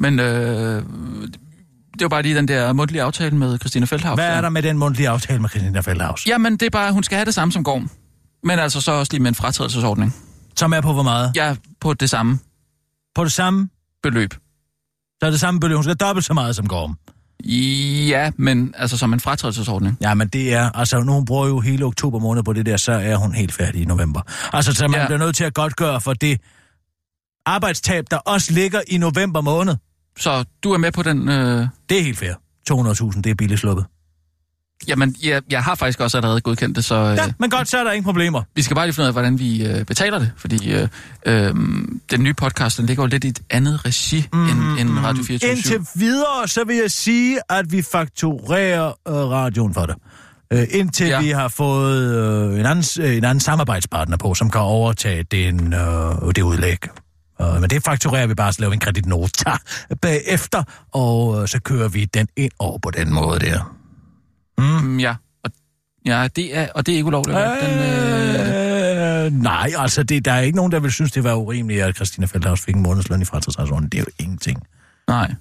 Men 0.00 0.18
øh, 0.20 0.82
det 1.92 2.02
var 2.02 2.08
bare 2.08 2.22
lige 2.22 2.36
den 2.36 2.48
der 2.48 2.72
mundtlige 2.72 3.02
aftale 3.02 3.36
med 3.36 3.58
Christina 3.58 3.86
Feldhaus. 3.86 4.16
Hvad 4.16 4.28
er 4.28 4.40
der 4.40 4.48
med 4.48 4.62
den 4.62 4.78
mundtlige 4.78 5.08
aftale 5.08 5.40
med 5.40 5.48
Christina 5.48 5.80
Feldhaus? 5.80 6.26
Jamen, 6.26 6.52
det 6.52 6.66
er 6.66 6.70
bare, 6.70 6.92
hun 6.92 7.02
skal 7.02 7.16
have 7.16 7.24
det 7.24 7.34
samme 7.34 7.52
som 7.52 7.64
Gorm. 7.64 7.90
Men 8.44 8.58
altså 8.58 8.80
så 8.80 8.92
også 8.92 9.12
lige 9.12 9.22
med 9.22 9.28
en 9.28 9.34
fratrædelsesordning. 9.34 10.14
Som 10.56 10.72
er 10.72 10.80
på 10.80 10.92
hvor 10.92 11.02
meget? 11.02 11.32
Ja, 11.36 11.56
på 11.80 11.94
det 11.94 12.10
samme 12.10 12.38
På 13.14 13.24
det 13.24 13.32
samme? 13.32 13.68
beløb. 14.02 14.34
Så 15.20 15.26
er 15.26 15.30
det 15.30 15.40
samme 15.40 15.60
beløb. 15.60 15.74
Hun 15.76 15.84
skal 15.84 15.96
dobbelt 15.96 16.24
så 16.26 16.34
meget 16.34 16.56
som 16.56 16.66
Gorm. 16.68 16.98
Ja, 18.08 18.30
men 18.36 18.74
altså 18.76 18.96
som 18.98 19.12
en 19.12 19.20
fratrædelsesordning. 19.20 19.98
Ja, 20.00 20.14
men 20.14 20.28
det 20.28 20.54
er, 20.54 20.70
altså 20.70 21.00
nu 21.00 21.12
hun 21.12 21.24
bruger 21.24 21.46
jo 21.46 21.60
hele 21.60 21.84
oktober 21.84 22.18
måned 22.18 22.42
på 22.42 22.52
det 22.52 22.66
der, 22.66 22.76
så 22.76 22.92
er 22.92 23.16
hun 23.16 23.34
helt 23.34 23.52
færdig 23.52 23.82
i 23.82 23.84
november. 23.84 24.20
Altså, 24.52 24.72
så 24.72 24.88
man 24.88 24.94
ja. 24.94 25.00
Ja. 25.00 25.06
bliver 25.06 25.18
nødt 25.18 25.36
til 25.36 25.44
at 25.44 25.54
godtgøre 25.54 26.00
for 26.00 26.12
det 26.12 26.40
arbejdstab, 27.54 28.04
der 28.10 28.16
også 28.16 28.52
ligger 28.52 28.80
i 28.88 28.98
november 28.98 29.40
måned. 29.40 29.76
Så 30.18 30.44
du 30.64 30.72
er 30.72 30.78
med 30.78 30.92
på 30.92 31.02
den... 31.02 31.28
Øh... 31.28 31.66
Det 31.88 31.98
er 31.98 32.02
helt 32.02 32.18
fair. 32.18 32.32
200.000, 32.70 33.20
det 33.20 33.30
er 33.30 33.34
billigt 33.34 33.60
sluppet. 33.60 33.86
Jamen, 34.88 35.16
jeg, 35.22 35.42
jeg 35.50 35.62
har 35.64 35.74
faktisk 35.74 36.00
også 36.00 36.18
allerede 36.18 36.40
godkendt 36.40 36.76
det, 36.76 36.84
så 36.84 36.94
øh, 36.94 37.16
Ja, 37.16 37.24
men 37.38 37.50
godt, 37.50 37.68
så 37.68 37.78
er 37.78 37.84
der 37.84 37.92
ingen 37.92 38.04
problemer. 38.04 38.42
vi 38.54 38.62
skal 38.62 38.74
bare 38.74 38.86
lige 38.86 38.94
finde 38.94 39.04
ud 39.04 39.08
af, 39.08 39.14
hvordan 39.14 39.38
vi 39.38 39.66
øh, 39.66 39.84
betaler 39.84 40.18
det. 40.18 40.32
Fordi 40.36 40.72
øh, 40.72 40.88
øh, 41.26 41.54
den 42.10 42.22
nye 42.22 42.34
podcast, 42.34 42.78
den 42.78 42.86
ligger 42.86 43.02
jo 43.02 43.06
lidt 43.06 43.24
i 43.24 43.28
et 43.28 43.40
andet 43.50 43.84
regi 43.84 44.26
mm, 44.32 44.48
end, 44.48 44.80
end 44.80 44.98
Radio 44.98 45.24
24 45.24 45.50
Indtil 45.50 45.80
videre, 45.94 46.48
så 46.48 46.64
vil 46.64 46.76
jeg 46.76 46.90
sige, 46.90 47.38
at 47.50 47.72
vi 47.72 47.82
fakturerer 47.82 48.86
øh, 49.08 49.14
radioen 49.14 49.74
for 49.74 49.86
det. 49.86 49.94
Øh, 50.52 50.66
indtil 50.70 51.06
ja. 51.06 51.12
Ja. 51.12 51.20
vi 51.22 51.30
har 51.30 51.48
fået 51.48 52.14
øh, 52.16 52.60
en, 52.60 52.66
anden, 52.66 52.84
øh, 53.00 53.16
en 53.16 53.24
anden 53.24 53.40
samarbejdspartner 53.40 54.16
på, 54.16 54.34
som 54.34 54.50
kan 54.50 54.60
overtage 54.60 55.22
den, 55.22 55.74
øh, 55.74 56.34
det 56.36 56.42
udlæg. 56.42 56.78
Øh, 57.40 57.60
men 57.60 57.70
det 57.70 57.84
fakturerer 57.84 58.26
vi 58.26 58.34
bare, 58.34 58.52
så 58.52 58.60
laver 58.60 58.70
vi 58.70 58.74
en 58.74 58.80
kreditnota 58.80 59.50
bagefter, 60.02 60.62
og 60.92 61.42
øh, 61.42 61.48
så 61.48 61.60
kører 61.60 61.88
vi 61.88 62.04
den 62.04 62.28
ind 62.36 62.52
over 62.58 62.78
på 62.78 62.90
den 62.90 63.12
måde 63.14 63.40
der. 63.40 63.74
Mm, 64.58 65.00
ja, 65.00 65.14
og, 65.44 65.50
ja 66.06 66.28
det 66.36 66.56
er, 66.58 66.68
og 66.74 66.86
det 66.86 66.92
er 66.92 66.96
ikke 66.96 67.06
ulovligt. 67.06 67.38
Øh... 67.38 67.44
Den, 67.44 69.34
øh... 69.36 69.42
Nej, 69.42 69.70
altså 69.76 70.02
det, 70.02 70.24
der 70.24 70.32
er 70.32 70.40
ikke 70.40 70.56
nogen, 70.56 70.72
der 70.72 70.80
vil 70.80 70.92
synes, 70.92 71.12
det 71.12 71.24
var 71.24 71.34
urimeligt, 71.34 71.82
at 71.82 71.96
Christina 71.96 72.26
Feldhaus 72.26 72.60
fik 72.64 72.74
en 72.74 72.82
månedsløn 72.82 73.22
i 73.22 73.24
fratrædsrejsordenen. 73.24 73.90
Det 73.90 73.98
er 73.98 74.02
jo 74.02 74.24
ingenting. 74.24 74.62
Nej. 75.08 75.32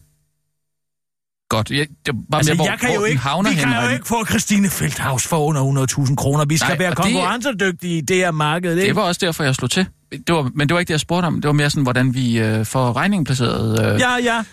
Godt. 1.49 1.71
Jeg, 1.71 1.87
det 2.05 2.13
var 2.15 2.21
bare 2.31 2.39
Altså, 2.39 2.51
mere, 2.53 2.55
hvor, 2.57 2.65
jeg 2.65 2.79
kan 2.79 2.89
hvor 2.89 2.95
jo 2.95 3.03
ikke, 3.03 3.19
havner 3.21 3.49
vi 3.49 3.55
kan 3.55 3.83
jo 3.83 3.89
ikke 3.89 4.07
få 4.07 4.25
Christine 4.25 4.69
Feldhaus 4.69 5.27
for 5.27 5.37
under 5.37 5.85
100.000 6.07 6.15
kroner. 6.15 6.45
Vi 6.45 6.57
skal 6.57 6.67
Nej, 6.69 6.77
være 6.77 6.89
det- 6.89 6.97
konkurrencedygtige 6.97 7.97
i 7.97 8.01
det 8.01 8.15
her 8.15 8.31
marked. 8.31 8.71
Ikke? 8.71 8.87
Det 8.87 8.95
var 8.95 9.01
også 9.01 9.25
derfor, 9.25 9.43
jeg 9.43 9.55
slog 9.55 9.71
til. 9.71 9.85
Det 10.11 10.35
var, 10.35 10.51
men 10.55 10.69
det 10.69 10.73
var 10.73 10.79
ikke 10.79 10.87
det, 10.87 10.93
jeg 10.93 10.99
spurgte 10.99 11.25
om. 11.25 11.35
Det 11.35 11.47
var 11.47 11.53
mere 11.53 11.69
sådan, 11.69 11.83
hvordan 11.83 12.13
vi 12.13 12.39
øh, 12.39 12.65
får 12.65 12.95
regningen 12.97 13.25
placeret. 13.25 13.93
Øh. 13.93 13.99
Ja, 13.99 14.15
ja. 14.23 14.43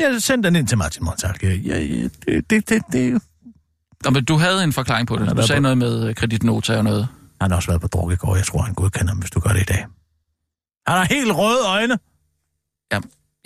Jeg 0.00 0.22
sendte 0.22 0.46
den 0.46 0.56
ind 0.56 0.68
til 0.68 0.78
Martin 0.78 1.04
Montalk. 1.04 1.42
Ja, 1.42 1.48
ja, 1.54 1.78
det, 2.26 2.50
det, 2.50 2.68
det, 2.68 2.82
det. 2.92 3.22
Nå, 4.04 4.10
men 4.10 4.24
du 4.24 4.36
havde 4.36 4.64
en 4.64 4.72
forklaring 4.72 5.08
på 5.08 5.16
det. 5.16 5.36
Du 5.36 5.46
sagde 5.46 5.58
på- 5.58 5.62
noget 5.62 5.78
med 5.78 6.08
øh, 6.08 6.14
kreditnota 6.14 6.76
og 6.76 6.84
noget. 6.84 7.08
Han 7.40 7.50
har 7.50 7.56
også 7.56 7.68
været 7.68 7.80
på 7.80 7.86
druk 7.88 8.12
i 8.12 8.16
går. 8.16 8.36
Jeg 8.36 8.44
tror, 8.44 8.62
han 8.62 8.74
godkender 8.74 9.08
ham, 9.08 9.18
hvis 9.18 9.30
du 9.30 9.40
gør 9.40 9.50
det 9.50 9.60
i 9.60 9.64
dag. 9.64 9.86
Han 10.86 10.96
har 10.98 11.04
helt 11.04 11.32
røde 11.32 11.66
øjne. 11.68 11.98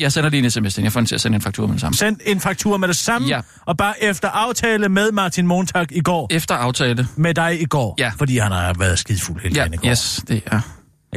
Jeg 0.01 0.13
sender 0.13 0.31
lige 0.31 0.45
en 0.45 0.51
sms 0.51 0.79
ind. 0.79 0.85
Jeg 0.85 0.93
får 0.93 1.01
den 1.01 1.07
til 1.07 1.15
at 1.15 1.21
sende 1.21 1.37
en 1.37 1.43
faktur 1.43 1.67
med 1.67 1.73
det 1.75 1.81
samme. 1.81 1.97
Send 1.97 2.17
en 2.27 2.41
faktur 2.41 2.77
med 2.77 2.89
det 2.89 2.97
samme. 2.97 3.29
Ja. 3.29 3.41
Og 3.67 3.77
bare 3.77 4.03
efter 4.03 4.29
aftale 4.29 4.89
med 4.89 5.13
Martin 5.13 5.47
Montag 5.47 5.87
i 5.93 6.01
går. 6.01 6.27
Efter 6.31 6.55
aftale. 6.55 7.09
Med 7.17 7.35
dig 7.35 7.63
i 7.63 7.65
går. 7.65 7.95
Ja. 7.99 8.13
Fordi 8.17 8.39
han 8.39 8.53
har 8.53 8.75
været 8.79 8.99
skidfuld 8.99 9.43
hele 9.43 9.55
Ja, 9.55 9.65
i 9.73 9.77
går. 9.77 9.89
yes, 9.91 10.21
det 10.29 10.43
er 10.47 10.57
Ja, 10.57 10.61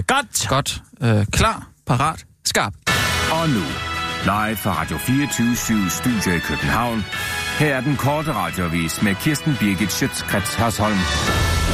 godt. 0.07 0.47
godt. 0.49 0.81
Øh, 1.01 1.25
klar, 1.25 1.67
parat, 1.87 2.25
skarp. 2.45 2.73
Og 3.31 3.49
nu, 3.49 3.63
live 4.23 4.57
fra 4.57 4.81
Radio 4.81 4.97
24 4.97 5.89
Studio 5.89 6.31
i 6.35 6.39
København. 6.39 7.03
Her 7.59 7.75
er 7.75 7.81
den 7.81 7.95
korte 7.97 8.33
radiovis 8.33 9.01
med 9.01 9.15
Kirsten 9.15 9.55
Birgit 9.59 9.91
Schøtzgrads 9.91 10.55
Hasholm. 10.55 10.97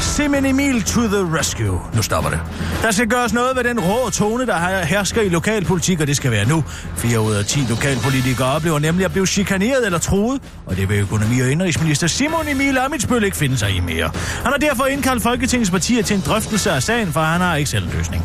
Simen 0.02 0.46
Emil 0.46 0.84
to 0.84 1.02
the 1.02 1.38
rescue. 1.40 1.80
Nu 1.96 2.02
stopper 2.02 2.30
det. 2.30 2.40
Der 2.82 2.92
skal 2.92 3.08
gøres 3.08 3.34
noget 3.34 3.56
ved 3.56 3.64
den 3.64 3.80
rå 3.80 4.10
tone, 4.10 4.46
der 4.46 4.86
hersker 4.86 5.22
i 5.22 5.30
lokalpolitik, 5.30 6.02
og 6.02 6.08
det 6.08 6.16
skal 6.16 6.32
være 6.32 6.48
nu. 6.48 6.64
Fire 6.96 7.22
ud 7.22 7.34
af 7.34 7.46
10 7.46 7.60
lokalpolitikere 7.70 8.48
oplever 8.48 8.80
nemlig 8.80 9.06
at 9.06 9.12
blive 9.12 9.28
chikaneret 9.28 9.86
eller 9.86 10.00
truet, 10.00 10.42
og 10.66 10.78
det 10.78 10.90
vil 10.90 11.00
økonomi- 11.00 11.42
og 11.42 11.52
indrigsminister 11.52 12.08
Simon 12.08 12.48
Emil 12.48 12.78
Amitsbøl 12.78 13.24
ikke 13.24 13.38
finde 13.38 13.58
sig 13.58 13.72
i 13.76 13.80
mere. 13.80 14.12
Han 14.44 14.52
har 14.52 14.58
derfor 14.58 14.86
indkaldt 14.86 15.24
Folketingets 15.24 15.72
partier 15.72 16.04
til 16.04 16.16
en 16.16 16.24
drøftelse 16.26 16.72
af 16.72 16.84
sagen, 16.84 17.14
for 17.14 17.20
han 17.20 17.42
har 17.42 17.56
ikke 17.56 17.70
selv 17.70 17.86
en 17.86 17.94
løsning. 17.98 18.24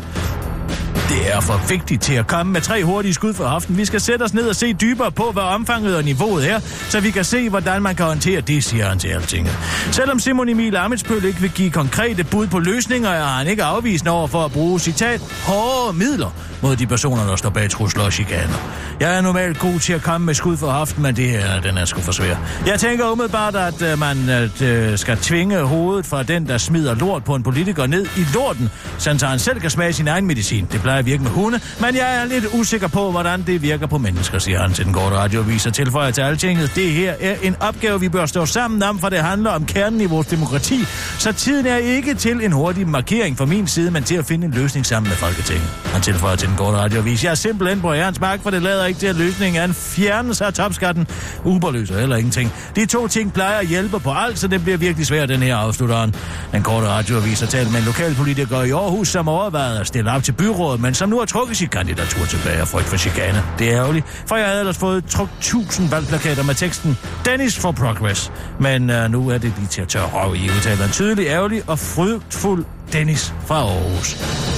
Det 1.09 1.33
er 1.33 1.41
for 1.41 1.67
vigtigt 1.69 2.01
til 2.01 2.13
at 2.13 2.27
komme 2.27 2.51
med 2.51 2.61
tre 2.61 2.83
hurtige 2.83 3.13
skud 3.13 3.33
for 3.33 3.43
hoften. 3.43 3.77
Vi 3.77 3.85
skal 3.85 4.01
sætte 4.01 4.23
os 4.23 4.33
ned 4.33 4.49
og 4.49 4.55
se 4.55 4.73
dybere 4.73 5.11
på, 5.11 5.31
hvad 5.31 5.43
omfanget 5.43 5.95
og 5.95 6.03
niveauet 6.03 6.49
er, 6.51 6.59
så 6.89 6.99
vi 6.99 7.11
kan 7.11 7.23
se, 7.23 7.49
hvordan 7.49 7.81
man 7.81 7.95
kan 7.95 8.05
håndtere 8.05 8.41
det, 8.41 8.63
siger 8.63 8.89
han 8.89 8.99
til 8.99 9.07
altinget. 9.07 9.57
Selvom 9.91 10.19
Simon 10.19 10.49
Emil 10.49 10.75
Amitsbøl 10.75 11.25
ikke 11.25 11.41
vil 11.41 11.51
give 11.51 11.71
konkrete 11.71 12.23
bud 12.23 12.47
på 12.47 12.59
løsninger, 12.59 13.09
er 13.09 13.23
han 13.23 13.47
ikke 13.47 13.63
afvisende 13.63 14.11
over 14.11 14.27
for 14.27 14.45
at 14.45 14.51
bruge, 14.51 14.79
citat, 14.79 15.21
hårde 15.47 15.97
midler 15.97 16.29
mod 16.61 16.75
de 16.75 16.87
personer, 16.87 17.27
der 17.27 17.35
står 17.35 17.49
bag 17.49 17.69
trusler 17.69 18.03
og 18.03 18.13
chikaner. 18.13 18.55
Jeg 18.99 19.17
er 19.17 19.21
normalt 19.21 19.59
god 19.59 19.79
til 19.79 19.93
at 19.93 20.01
komme 20.01 20.25
med 20.25 20.33
skud 20.33 20.57
for 20.57 20.67
hoften, 20.67 21.03
men 21.03 21.15
det 21.15 21.29
her, 21.29 21.61
den 21.61 21.77
er 21.77 21.85
sgu 21.85 22.01
for 22.01 22.11
svær. 22.11 22.35
Jeg 22.67 22.79
tænker 22.79 23.11
umiddelbart, 23.11 23.55
at 23.55 23.81
øh, 23.81 23.99
man 23.99 24.29
at, 24.29 24.61
øh, 24.61 24.97
skal 24.97 25.17
tvinge 25.17 25.59
hovedet 25.61 26.05
fra 26.05 26.23
den, 26.23 26.47
der 26.47 26.57
smider 26.57 26.95
lort 26.95 27.23
på 27.23 27.35
en 27.35 27.43
politiker 27.43 27.87
ned 27.87 28.05
i 28.17 28.25
lorten, 28.33 28.69
så 28.97 29.25
han 29.27 29.39
selv 29.39 29.59
kan 29.59 29.69
smage 29.69 29.93
sin 29.93 30.07
egen 30.07 30.27
medicin. 30.27 30.67
Det 30.71 30.81
plejer 30.93 30.99
at 30.99 31.05
virke 31.05 31.23
med 31.23 31.31
hunde, 31.31 31.59
men 31.81 31.95
jeg 31.95 32.15
er 32.21 32.25
lidt 32.25 32.45
usikker 32.53 32.87
på, 32.87 33.11
hvordan 33.11 33.43
det 33.47 33.61
virker 33.61 33.87
på 33.87 33.97
mennesker, 33.97 34.39
siger 34.39 34.61
han 34.61 34.73
til 34.73 34.85
den 34.85 34.93
korte 34.93 35.15
radioavis 35.15 35.65
og 35.65 35.73
tilføjer 35.73 36.11
til 36.11 36.21
altinget. 36.21 36.71
Det 36.75 36.91
her 36.91 37.13
er 37.19 37.35
en 37.43 37.55
opgave, 37.59 37.99
vi 37.99 38.09
bør 38.09 38.25
stå 38.25 38.45
sammen 38.45 38.83
om, 38.83 38.99
for 38.99 39.09
det 39.09 39.19
handler 39.19 39.51
om 39.51 39.65
kernen 39.65 40.01
i 40.01 40.05
vores 40.05 40.27
demokrati, 40.27 40.85
så 41.19 41.31
tiden 41.31 41.65
er 41.65 41.77
ikke 41.77 42.13
til 42.13 42.45
en 42.45 42.51
hurtig 42.51 42.87
markering 42.87 43.37
fra 43.37 43.45
min 43.45 43.67
side, 43.67 43.91
men 43.91 44.03
til 44.03 44.15
at 44.15 44.25
finde 44.25 44.45
en 44.45 44.53
løsning 44.53 44.85
sammen 44.85 45.09
med 45.09 45.17
Folketinget. 45.17 45.67
Han 45.85 46.01
tilføjer 46.01 46.35
til 46.35 46.47
den 46.47 46.57
korte 46.57 46.77
radioavis. 46.77 47.23
Jeg 47.23 47.31
er 47.31 47.35
simpelthen 47.35 47.81
på 47.81 47.93
ærens 47.93 48.19
mark, 48.19 48.43
for 48.43 48.49
det 48.49 48.61
lader 48.61 48.85
ikke 48.85 48.99
til, 48.99 49.07
at 49.07 49.15
løsningen 49.15 49.61
er 49.61 49.65
en 49.65 49.73
fjernelse 49.73 50.45
af 50.45 50.53
topskatten. 50.53 51.07
Uber 51.43 51.71
løser 51.71 51.99
heller 51.99 52.15
ingenting. 52.15 52.51
De 52.75 52.85
to 52.85 53.07
ting 53.07 53.33
plejer 53.33 53.59
at 53.59 53.67
hjælpe 53.67 53.99
på 53.99 54.11
alt, 54.11 54.39
så 54.39 54.47
det 54.47 54.63
bliver 54.63 54.77
virkelig 54.77 55.07
svært, 55.07 55.29
den 55.29 55.41
her 55.41 55.55
afslutteren. 55.55 56.15
Den 56.51 56.63
korte 56.63 56.87
radioavis 56.87 57.39
har 57.39 57.47
talt 57.47 57.71
med 57.71 57.79
en 57.79 57.85
lokalpolitiker 57.85 58.63
i 58.63 58.71
Aarhus, 58.71 59.07
som 59.07 59.27
overvejede 59.27 59.79
at 59.79 59.87
stille 59.87 60.11
op 60.11 60.23
til 60.23 60.31
byrådet, 60.31 60.81
men 60.83 60.93
som 60.93 61.09
nu 61.09 61.19
har 61.19 61.25
trukket 61.25 61.57
sit 61.57 61.71
kandidatur 61.71 62.25
tilbage 62.25 62.57
af 62.57 62.67
frygt 62.67 62.85
for 62.85 62.97
chikane. 62.97 63.43
Det 63.59 63.73
er 63.73 63.75
ærgerligt, 63.75 64.05
for 64.27 64.35
jeg 64.35 64.47
havde 64.47 64.59
ellers 64.59 64.77
fået 64.77 65.05
trukket 65.05 65.35
tusind 65.41 65.89
valgplakater 65.89 66.43
med 66.43 66.55
teksten 66.55 66.97
Dennis 67.25 67.59
for 67.59 67.71
Progress. 67.71 68.31
Men 68.59 68.89
uh, 68.89 69.11
nu 69.11 69.29
er 69.29 69.37
det 69.37 69.53
lige 69.57 69.67
til 69.67 69.81
at 69.81 69.87
tørre 69.87 70.09
røv 70.13 70.35
i, 70.35 70.49
udtaler 70.57 70.85
en 70.85 70.91
tydelig, 70.91 71.27
ærgerlig 71.27 71.63
og 71.67 71.79
frygtfuld 71.79 72.65
Dennis 72.93 73.33
fra 73.45 73.55
Aarhus. 73.55 74.13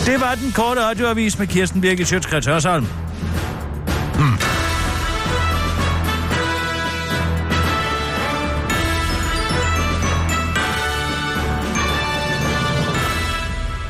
Det 0.05 0.21
var 0.21 0.35
den 0.35 0.51
korte 0.51 0.81
radioavis 0.81 1.39
med 1.39 1.47
Kirsten 1.47 1.81
Birgit 1.81 2.07
Sjøtskrets 2.07 2.47
Hørsholm. 2.47 2.87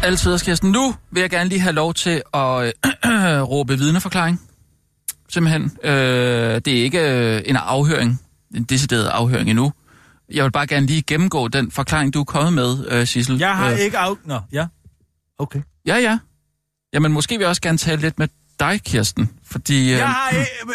Altid, 0.06 0.39
Kirsten. 0.39 0.72
Nu 0.72 0.95
vil 1.12 1.22
jeg 1.22 1.30
gerne 1.30 1.49
lige 1.49 1.60
have 1.60 1.74
lov 1.74 1.93
til 1.93 2.22
at 2.34 2.74
øh, 3.06 3.41
råbe 3.51 3.78
vidneforklaring. 3.78 4.41
Simpelthen. 5.30 5.78
Øh, 5.84 5.91
det 6.66 6.68
er 6.68 6.84
ikke 6.84 6.99
øh, 6.99 7.41
en 7.45 7.56
afhøring, 7.56 8.22
en 8.56 8.64
decideret 8.64 9.08
afhøring 9.08 9.49
endnu. 9.49 9.74
Jeg 10.34 10.43
vil 10.43 10.51
bare 10.51 10.68
gerne 10.68 10.86
lige 10.86 11.01
gennemgå 11.01 11.47
den 11.47 11.72
forklaring, 11.72 12.14
du 12.14 12.20
er 12.20 12.24
kommet 12.24 12.53
med, 12.53 12.91
øh, 12.91 13.08
Sissel. 13.08 13.38
Jeg 13.39 13.58
har 13.58 13.72
øh, 13.72 13.80
ikke 13.80 13.97
af... 13.97 14.16
Nå, 14.26 14.39
ja. 14.51 14.68
Okay. 15.38 15.62
Ja, 15.86 15.95
ja. 15.95 16.20
Jamen, 16.93 17.12
måske 17.12 17.36
vil 17.36 17.41
jeg 17.41 17.49
også 17.49 17.62
gerne 17.62 17.78
tale 17.78 18.01
lidt 18.01 18.20
med 18.20 18.28
dig, 18.60 18.82
Kirsten. 18.84 19.30
Fordi... 19.43 19.84
Øh, 19.84 19.97
Jeg 19.97 20.10
har 20.10 20.30
ikke... 20.30 20.51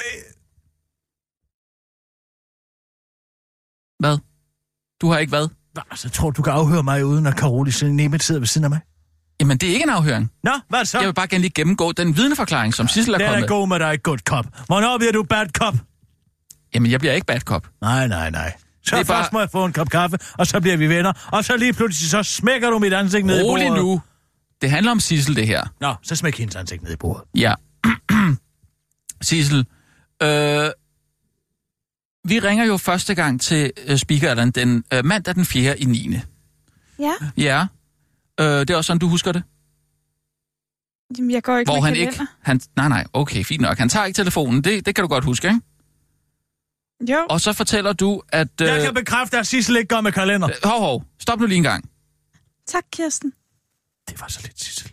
Hvad? 4.02 4.18
Du 5.00 5.10
har 5.10 5.18
ikke 5.18 5.30
hvad? 5.30 5.48
Nå, 5.74 5.82
så 5.94 6.10
tror 6.10 6.30
du, 6.30 6.36
du 6.36 6.42
kan 6.42 6.52
afhøre 6.52 6.82
mig, 6.82 7.04
uden 7.04 7.26
at 7.26 7.36
Karoli 7.36 7.72
Nemeth 7.82 8.24
sidder 8.24 8.40
ved 8.40 8.46
siden 8.46 8.64
af 8.64 8.70
mig? 8.70 8.80
Jamen, 9.40 9.56
det 9.58 9.68
er 9.68 9.72
ikke 9.72 9.84
en 9.84 9.90
afhøring. 9.90 10.30
Nå, 10.44 10.50
hvad 10.68 10.84
så? 10.84 10.98
Jeg 10.98 11.06
vil 11.06 11.14
bare 11.14 11.26
gerne 11.28 11.42
lige 11.42 11.52
gennemgå 11.54 11.92
den 11.92 12.16
vidneforklaring, 12.16 12.74
som 12.74 12.88
Sissel 12.88 13.14
er 13.14 13.18
Den 13.18 13.26
kommet 13.26 13.36
er 13.36 13.40
med. 13.40 13.48
god 13.48 13.68
med 13.68 13.78
dig, 13.78 14.02
good 14.02 14.18
cop. 14.18 14.46
Hvornår 14.66 14.98
bliver 14.98 15.12
du 15.12 15.22
bad 15.22 15.46
cop? 15.48 15.74
Jamen, 16.74 16.90
jeg 16.90 17.00
bliver 17.00 17.12
ikke 17.12 17.26
bad 17.26 17.40
cop. 17.40 17.66
Nej, 17.80 18.06
nej, 18.08 18.30
nej. 18.30 18.52
Så 18.84 18.96
Det 18.96 19.00
er 19.00 19.04
først 19.04 19.08
bare- 19.08 19.28
må 19.32 19.40
jeg 19.40 19.48
få 19.50 19.64
en 19.64 19.72
kop 19.72 19.88
kaffe, 19.90 20.18
og 20.38 20.46
så 20.46 20.60
bliver 20.60 20.76
vi 20.76 20.86
venner. 20.88 21.12
Og 21.32 21.44
så 21.44 21.56
lige 21.56 21.72
pludselig, 21.72 22.10
så 22.10 22.22
smækker 22.22 22.70
du 22.70 22.78
mit 22.78 22.92
ansigt 22.92 23.26
ned 23.26 23.40
i 23.40 23.42
bordet. 23.42 23.66
Rolig 23.68 23.82
nu. 23.82 24.00
Det 24.62 24.70
handler 24.70 24.92
om 24.92 25.00
Sissel, 25.00 25.36
det 25.36 25.46
her. 25.46 25.64
Nå, 25.80 25.94
så 26.02 26.16
smæk 26.16 26.38
hendes 26.38 26.56
ansigt 26.56 26.82
ned 26.82 26.92
i 26.92 26.96
bordet. 26.96 27.22
Ja. 27.34 27.54
Sissel, 29.22 29.58
øh, 30.22 30.70
vi 32.24 32.38
ringer 32.38 32.64
jo 32.64 32.76
første 32.76 33.14
gang 33.14 33.40
til 33.40 33.72
øh, 33.86 33.98
speakeren 33.98 34.50
den 34.50 34.84
øh, 34.94 35.04
mandag 35.04 35.34
den 35.34 35.44
4. 35.44 35.80
i 35.80 35.84
9. 35.84 36.16
Ja, 36.98 37.12
Ja. 37.36 37.66
Øh, 38.40 38.46
det 38.46 38.70
er 38.70 38.76
også 38.76 38.86
sådan, 38.86 38.98
du 38.98 39.08
husker 39.08 39.32
det? 39.32 39.42
Jamen, 41.18 41.30
jeg 41.30 41.42
går 41.42 41.56
ikke 41.58 41.70
Hvor 41.70 41.76
med 41.80 41.82
han 41.82 41.94
kalender. 41.94 42.12
ikke... 42.12 42.26
Han, 42.40 42.60
nej, 42.76 42.88
nej, 42.88 43.04
okay, 43.12 43.44
fint 43.44 43.60
nok. 43.62 43.78
Han 43.78 43.88
tager 43.88 44.06
ikke 44.06 44.16
telefonen, 44.16 44.64
det, 44.64 44.86
det 44.86 44.94
kan 44.94 45.02
du 45.02 45.08
godt 45.08 45.24
huske, 45.24 45.48
ikke? 45.48 45.60
Jo, 47.12 47.26
Og 47.30 47.40
så 47.40 47.52
fortæller 47.52 47.92
du, 47.92 48.22
at... 48.28 48.48
Øh, 48.62 48.66
Jeg 48.68 48.82
kan 48.84 48.94
bekræfte, 48.94 49.38
at 49.38 49.46
Sissel 49.46 49.76
ikke 49.76 49.88
går 49.88 50.00
med 50.00 50.12
kalender. 50.12 50.48
øh, 50.48 50.54
hov, 50.70 50.80
hov, 50.80 51.04
stop 51.18 51.40
nu 51.40 51.46
lige 51.46 51.56
en 51.56 51.62
gang. 51.62 51.90
tak 52.66 52.84
Kirsten. 52.92 53.32
Det 54.08 54.20
var 54.20 54.26
så 54.28 54.40
lidt 54.42 54.60
Sissel. 54.60 54.92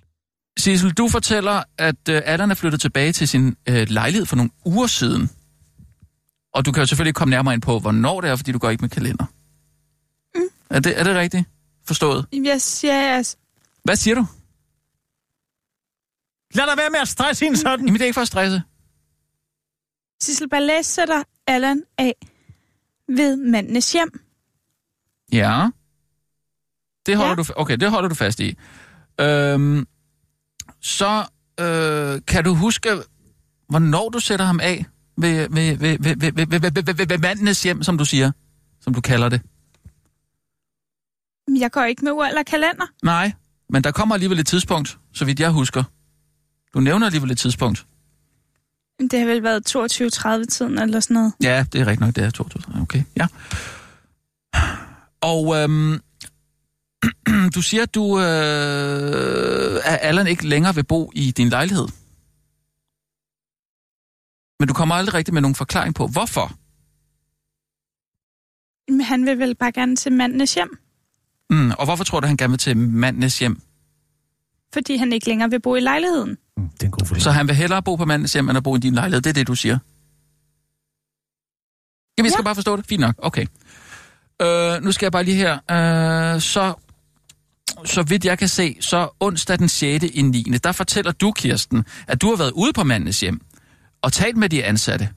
Sissel, 0.57 0.91
du 0.91 1.07
fortæller, 1.09 1.63
at 1.77 2.09
øh, 2.09 2.21
Allan 2.25 2.51
er 2.51 2.55
flyttet 2.55 2.81
tilbage 2.81 3.11
til 3.11 3.27
sin 3.27 3.55
øh, 3.69 3.87
lejlighed 3.89 4.25
for 4.25 4.35
nogle 4.35 4.51
uger 4.65 4.87
siden. 4.87 5.29
Og 6.53 6.65
du 6.65 6.71
kan 6.71 6.81
jo 6.81 6.85
selvfølgelig 6.87 7.09
ikke 7.09 7.17
komme 7.17 7.29
nærmere 7.29 7.53
ind 7.53 7.61
på, 7.61 7.79
hvornår 7.79 8.21
det 8.21 8.29
er, 8.29 8.35
fordi 8.35 8.51
du 8.51 8.57
går 8.59 8.69
ikke 8.69 8.81
med 8.81 8.89
kalender. 8.89 9.25
Mm. 10.35 10.41
Er, 10.69 10.79
det, 10.79 10.99
er 10.99 11.03
det 11.03 11.15
rigtigt 11.15 11.43
forstået? 11.87 12.25
Siger, 12.57 13.15
altså, 13.15 13.37
Hvad 13.83 13.95
siger 13.95 14.15
du? 14.15 14.25
Lad 16.55 16.67
dig 16.67 16.77
være 16.77 16.89
med 16.89 16.99
at 16.99 17.07
stresse 17.07 17.45
hende 17.45 17.57
sådan. 17.57 17.79
Jamen, 17.85 17.93
det 17.93 18.01
er 18.01 18.05
ikke 18.05 18.13
for 18.13 18.21
at 18.21 18.27
stresse. 18.27 18.61
Sissel 20.21 20.49
Ballet 20.49 20.85
sætter 20.85 21.23
Allan 21.47 21.83
af 21.97 22.13
ved 23.07 23.35
mandenes 23.37 23.93
hjem. 23.93 24.19
Ja. 25.31 25.67
Det 27.05 27.17
holder, 27.17 27.29
Ja. 27.29 27.35
Du, 27.35 27.43
okay, 27.55 27.77
det 27.77 27.89
holder 27.89 28.09
du 28.09 28.15
fast 28.15 28.39
i. 28.39 28.57
Øhm, 29.21 29.87
så 30.81 31.25
øh, 31.59 32.21
kan 32.27 32.43
du 32.43 32.53
huske, 32.53 32.89
hvornår 33.69 34.09
du 34.09 34.19
sætter 34.19 34.45
ham 34.45 34.59
af 34.59 34.85
ved, 35.17 35.47
ved, 35.49 35.77
ved, 35.77 35.97
ved, 35.99 36.15
ved, 36.17 36.31
ved, 36.31 36.47
ved, 36.47 36.59
ved, 36.59 36.83
ved, 36.83 36.93
ved, 36.93 37.07
ved 37.07 37.17
mandenes 37.17 37.63
hjem, 37.63 37.83
som 37.83 37.97
du 37.97 38.05
siger, 38.05 38.31
som 38.81 38.93
du 38.93 39.01
kalder 39.01 39.29
det? 39.29 39.41
Jeg 41.59 41.71
går 41.71 41.83
ikke 41.83 42.05
med 42.05 42.11
ur 42.11 42.25
eller 42.25 42.43
kalender. 42.43 42.85
Nej, 43.03 43.31
men 43.69 43.83
der 43.83 43.91
kommer 43.91 44.15
alligevel 44.15 44.39
et 44.39 44.47
tidspunkt, 44.47 44.97
så 45.13 45.25
vidt 45.25 45.39
jeg 45.39 45.49
husker. 45.49 45.83
Du 46.73 46.79
nævner 46.79 47.05
alligevel 47.05 47.31
et 47.31 47.37
tidspunkt. 47.37 47.85
Det 48.99 49.19
har 49.19 49.25
vel 49.25 49.43
været 49.43 49.75
22.30-tiden 49.75 50.79
eller 50.79 50.99
sådan 50.99 51.13
noget. 51.13 51.33
Ja, 51.43 51.65
det 51.73 51.81
er 51.81 51.85
rigtigt 51.85 51.99
nok, 51.99 52.15
det 52.15 52.23
er 52.23 52.29
2000. 52.29 52.81
Okay, 52.81 53.03
ja. 53.17 53.27
Og 55.21 55.55
øhm, 55.55 55.99
du 57.55 57.61
siger, 57.61 57.83
at 57.83 57.95
du 57.95 58.19
øh, 58.19 59.75
at 59.85 59.99
Allan 60.01 60.27
ikke 60.27 60.47
længere 60.47 60.75
vil 60.75 60.83
bo 60.83 61.11
i 61.15 61.31
din 61.31 61.49
lejlighed. 61.49 61.87
Men 64.59 64.67
du 64.67 64.73
kommer 64.73 64.95
aldrig 64.95 65.13
rigtig 65.13 65.33
med 65.33 65.41
nogen 65.41 65.55
forklaring 65.55 65.95
på, 65.95 66.07
hvorfor. 66.07 66.51
Men 68.91 69.01
han 69.01 69.25
vil 69.25 69.39
vel 69.39 69.55
bare 69.55 69.71
gerne 69.71 69.95
til 69.95 70.11
mandenes 70.11 70.53
hjem, 70.53 70.77
Mm, 71.49 71.71
og 71.71 71.85
hvorfor 71.85 72.03
tror 72.03 72.19
du, 72.19 72.27
han 72.27 72.37
gerne 72.37 72.51
vil 72.51 72.59
til 72.59 72.77
mandens 72.77 73.39
hjem? 73.39 73.61
fordi 74.73 74.95
han 74.97 75.13
ikke 75.13 75.27
længere 75.27 75.49
vil 75.49 75.61
bo 75.61 75.75
i 75.75 75.79
lejligheden. 75.79 76.37
Mm, 76.57 76.69
Det 76.69 76.81
er 76.81 76.85
en 76.85 76.91
god. 76.91 77.19
Så 77.19 77.31
han 77.31 77.47
vil 77.47 77.55
hellere 77.55 77.83
bo 77.83 77.95
på 77.95 78.05
mandens 78.05 78.33
hjem, 78.33 78.49
end 78.49 78.57
at 78.57 78.63
bo 78.63 78.75
i 78.75 78.79
din 78.79 78.93
lejlighed. 78.93 79.21
Det 79.21 79.29
er 79.29 79.33
det, 79.33 79.47
du 79.47 79.55
siger? 79.55 79.77
Jamen, 82.17 82.25
jeg 82.25 82.31
skal 82.31 82.41
Ja. 82.41 82.43
bare 82.43 82.55
forstå 82.55 82.75
det. 82.75 82.85
Fint 82.87 83.01
nok. 83.01 83.15
Okay. 83.17 83.45
Øh, 84.41 84.83
nu 84.83 84.91
skal 84.91 85.05
jeg 85.05 85.11
bare 85.11 85.23
lige 85.23 85.37
her. 85.37 85.53
Øh, 86.35 86.41
så, 86.41 86.73
så 87.85 88.03
vidt 88.03 88.25
jeg 88.25 88.39
kan 88.39 88.47
se, 88.47 88.77
så 88.81 89.09
onsdag 89.19 89.59
den 89.59 89.69
6. 89.69 90.03
i 90.05 90.21
9. 90.21 90.43
Der 90.63 90.71
fortæller 90.71 91.11
du, 91.11 91.31
Kirsten, 91.31 91.85
at 92.07 92.21
du 92.21 92.29
har 92.29 92.35
været 92.37 92.51
ude 92.51 92.73
på 92.73 92.83
mandens 92.83 93.19
hjem 93.19 93.41
og 94.01 94.13
talt 94.13 94.37
med 94.37 94.49
de 94.49 94.63
ansatte 94.63 95.09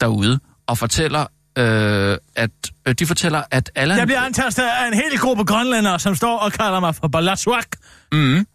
derude 0.00 0.40
og 0.66 0.78
fortæller, 0.78 1.26
øh, 1.58 2.18
at 2.34 2.50
øh, 2.88 2.94
de 2.94 3.06
fortæller, 3.06 3.42
at 3.50 3.70
Allan... 3.74 3.98
Jeg 3.98 4.06
bliver 4.06 4.20
antastet 4.20 4.62
af 4.62 4.88
en 4.88 4.94
hel 4.94 5.18
gruppe 5.18 5.44
grønlændere, 5.44 5.98
som 5.98 6.14
står 6.14 6.38
og 6.38 6.52
kalder 6.52 6.80
mig 6.80 6.94
for 6.94 7.08
Balaswak. 7.08 7.76
Mm, 8.12 8.46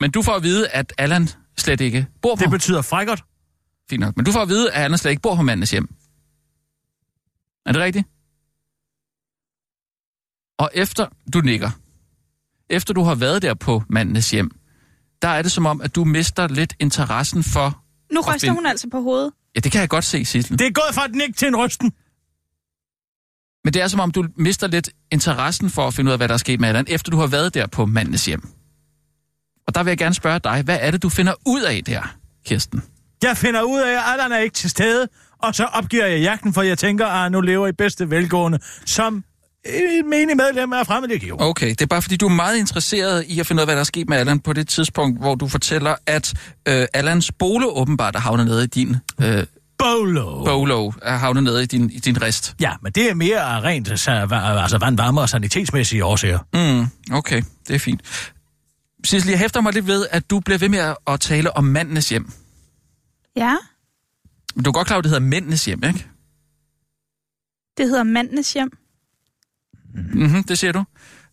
men 0.00 0.10
du 0.10 0.22
får 0.22 0.32
at 0.32 0.42
vide, 0.42 0.68
at 0.68 0.92
Allan 0.98 1.28
slet 1.58 1.80
ikke 1.80 2.06
bor 2.22 2.34
på... 2.34 2.42
Det 2.42 2.50
betyder 2.50 2.82
frækkert. 2.82 3.24
Fint 3.90 4.00
nok. 4.00 4.16
Men 4.16 4.24
du 4.26 4.32
får 4.32 4.40
at 4.40 4.48
vide, 4.48 4.72
at 4.72 4.84
Allan 4.84 4.98
slet 4.98 5.10
ikke 5.10 5.22
bor 5.22 5.36
på 5.36 5.42
mandens 5.42 5.70
hjem. 5.70 5.88
Er 7.66 7.72
det 7.72 7.82
rigtigt? 7.82 8.06
Og 10.58 10.70
efter 10.74 11.06
du 11.32 11.40
nikker, 11.40 11.70
efter 12.70 12.94
du 12.94 13.02
har 13.02 13.14
været 13.14 13.42
der 13.42 13.54
på 13.54 13.82
mandens 13.88 14.30
hjem, 14.30 14.50
der 15.22 15.28
er 15.28 15.42
det 15.42 15.52
som 15.52 15.66
om, 15.66 15.80
at 15.80 15.94
du 15.94 16.04
mister 16.04 16.48
lidt 16.48 16.74
interessen 16.80 17.42
for... 17.42 17.84
Nu 18.12 18.20
ryster 18.20 18.50
hun 18.50 18.66
altså 18.66 18.88
på 18.90 19.00
hovedet. 19.00 19.32
Ja, 19.54 19.60
det 19.60 19.72
kan 19.72 19.80
jeg 19.80 19.88
godt 19.88 20.04
se, 20.04 20.24
Sissel. 20.24 20.58
Det 20.58 20.66
er 20.66 20.70
gået 20.70 20.94
fra 20.94 21.06
den 21.06 21.20
ikke 21.20 21.36
til 21.36 21.48
en 21.48 21.56
rysten. 21.56 21.92
Men 23.64 23.74
det 23.74 23.82
er 23.82 23.88
som 23.88 24.00
om, 24.00 24.10
du 24.10 24.24
mister 24.36 24.66
lidt 24.66 24.90
interessen 25.12 25.70
for 25.70 25.86
at 25.86 25.94
finde 25.94 26.08
ud 26.08 26.12
af, 26.12 26.18
hvad 26.18 26.28
der 26.28 26.34
er 26.34 26.38
sket 26.38 26.60
med 26.60 26.68
Allan, 26.68 26.84
efter 26.88 27.10
du 27.10 27.16
har 27.16 27.26
været 27.26 27.54
der 27.54 27.66
på 27.66 27.86
mandens 27.86 28.26
hjem. 28.26 28.48
Og 29.66 29.74
der 29.74 29.82
vil 29.82 29.90
jeg 29.90 29.98
gerne 29.98 30.14
spørge 30.14 30.38
dig, 30.44 30.62
hvad 30.62 30.78
er 30.80 30.90
det, 30.90 31.02
du 31.02 31.08
finder 31.08 31.32
ud 31.46 31.62
af 31.62 31.82
der, 31.86 32.14
Kirsten? 32.46 32.82
Jeg 33.22 33.36
finder 33.36 33.62
ud 33.62 33.80
af, 33.80 33.92
at 33.92 34.02
Allan 34.06 34.32
er 34.32 34.38
ikke 34.38 34.54
til 34.54 34.70
stede, 34.70 35.08
og 35.42 35.54
så 35.54 35.64
opgiver 35.64 36.06
jeg 36.06 36.20
jagten, 36.20 36.54
for 36.54 36.62
jeg 36.62 36.78
tænker, 36.78 37.06
at 37.06 37.32
nu 37.32 37.40
lever 37.40 37.66
i 37.66 37.72
bedste 37.72 38.10
velgående 38.10 38.58
som 38.86 39.24
menig 40.04 40.36
medlem 40.36 40.72
af 40.72 40.86
Fremmedlegion. 40.86 41.42
Okay, 41.42 41.70
det 41.70 41.82
er 41.82 41.86
bare 41.86 42.02
fordi, 42.02 42.16
du 42.16 42.26
er 42.26 42.32
meget 42.34 42.56
interesseret 42.56 43.24
i 43.28 43.40
at 43.40 43.46
finde 43.46 43.60
ud 43.60 43.62
af, 43.62 43.66
hvad 43.66 43.74
der 43.74 43.80
er 43.80 43.84
sket 43.84 44.08
med 44.08 44.16
Allan 44.16 44.40
på 44.40 44.52
det 44.52 44.68
tidspunkt, 44.68 45.20
hvor 45.20 45.34
du 45.34 45.48
fortæller, 45.48 45.94
at 46.06 46.34
øh, 46.68 46.86
Allans 46.94 47.32
bole 47.32 47.66
åbenbart 47.66 48.16
er 48.16 48.20
havnet 48.20 48.46
nede 48.46 48.64
i 48.64 48.66
din... 48.66 48.96
Øh, 49.22 49.44
Bolo. 49.78 50.44
bolo 50.44 50.92
er 51.02 51.16
havnet 51.16 51.42
nede 51.42 51.62
i 51.62 51.66
din, 51.66 51.90
i 51.90 51.98
din 51.98 52.22
rist. 52.22 52.54
Ja, 52.60 52.72
men 52.82 52.92
det 52.92 53.10
er 53.10 53.14
mere 53.14 53.62
rent 53.62 53.90
altså 53.90 54.78
vand, 54.80 54.96
varme 54.96 55.20
og 55.20 55.28
sanitetsmæssige 55.28 56.04
årsager. 56.04 56.38
Mm, 56.54 57.14
okay, 57.16 57.42
det 57.68 57.74
er 57.74 57.78
fint. 57.78 58.00
Sissel, 59.04 59.30
jeg 59.30 59.38
hæfter 59.38 59.60
mig 59.60 59.72
lidt 59.72 59.86
ved, 59.86 60.06
at 60.10 60.30
du 60.30 60.40
bliver 60.40 60.58
ved 60.58 60.68
med 60.68 60.94
at, 61.06 61.20
tale 61.20 61.56
om 61.56 61.64
mandenes 61.64 62.08
hjem. 62.08 62.32
Ja, 63.36 63.56
Men 64.54 64.64
du 64.64 64.70
er 64.70 64.74
godt 64.74 64.86
klar, 64.86 64.98
at 64.98 65.04
det 65.04 65.10
hedder 65.10 65.26
mændenes 65.26 65.64
hjem, 65.64 65.84
ikke? 65.84 66.06
det 67.76 67.88
hedder 67.88 68.02
Mandenes 68.02 68.52
Hjem. 68.52 68.70
Mm-hmm, 69.94 70.44
det 70.44 70.58
siger 70.58 70.72
du. 70.72 70.84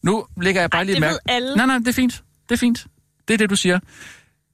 Nu 0.03 0.25
lægger 0.41 0.61
jeg 0.61 0.69
bare 0.69 0.79
Ej, 0.79 0.83
lige 0.83 0.93
det 0.93 1.01
mærke... 1.01 1.13
ved 1.13 1.19
alle. 1.25 1.55
Nej, 1.55 1.65
nej, 1.65 1.77
det 1.77 1.87
er 1.87 1.91
fint. 1.91 2.23
Det 2.49 2.55
er 2.55 2.59
fint. 2.59 2.87
Det 3.27 3.33
er 3.33 3.37
det, 3.37 3.49
du 3.49 3.55
siger. 3.55 3.79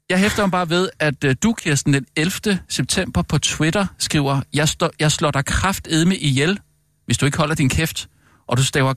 Jeg 0.09 0.19
hæfter 0.19 0.43
mig 0.43 0.51
bare 0.51 0.69
ved, 0.69 0.89
at 0.99 1.23
uh, 1.23 1.31
du, 1.43 1.53
Kirsten, 1.53 1.93
den 1.93 2.05
11. 2.15 2.59
september 2.69 3.21
på 3.21 3.37
Twitter 3.37 3.85
skriver, 3.97 4.41
jeg, 4.53 4.69
stå, 4.69 4.89
jeg 4.99 5.11
slår 5.11 5.31
dig 5.31 5.45
kraftedme 5.45 6.15
ihjel, 6.17 6.59
hvis 7.05 7.17
du 7.17 7.25
ikke 7.25 7.37
holder 7.37 7.55
din 7.55 7.69
kæft. 7.69 8.09
Og 8.47 8.57
du 8.57 8.63
staver 8.63 8.93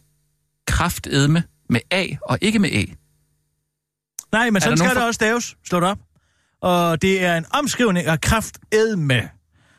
kraftedme 0.66 1.42
med 1.68 1.80
A 1.90 2.06
og 2.22 2.38
ikke 2.40 2.58
med 2.58 2.70
E. 2.72 2.86
Nej, 4.32 4.50
men 4.50 4.60
sådan 4.62 4.76
skal 4.76 4.84
nogen 4.84 4.96
det 4.96 5.00
for- 5.02 5.06
også 5.06 5.14
staves. 5.14 5.56
Slå 5.68 5.80
det 5.80 5.88
op. 5.88 5.98
Og 6.62 7.02
det 7.02 7.24
er 7.24 7.36
en 7.36 7.44
omskrivning 7.50 8.06
af 8.06 8.20
kraftedme. 8.20 9.28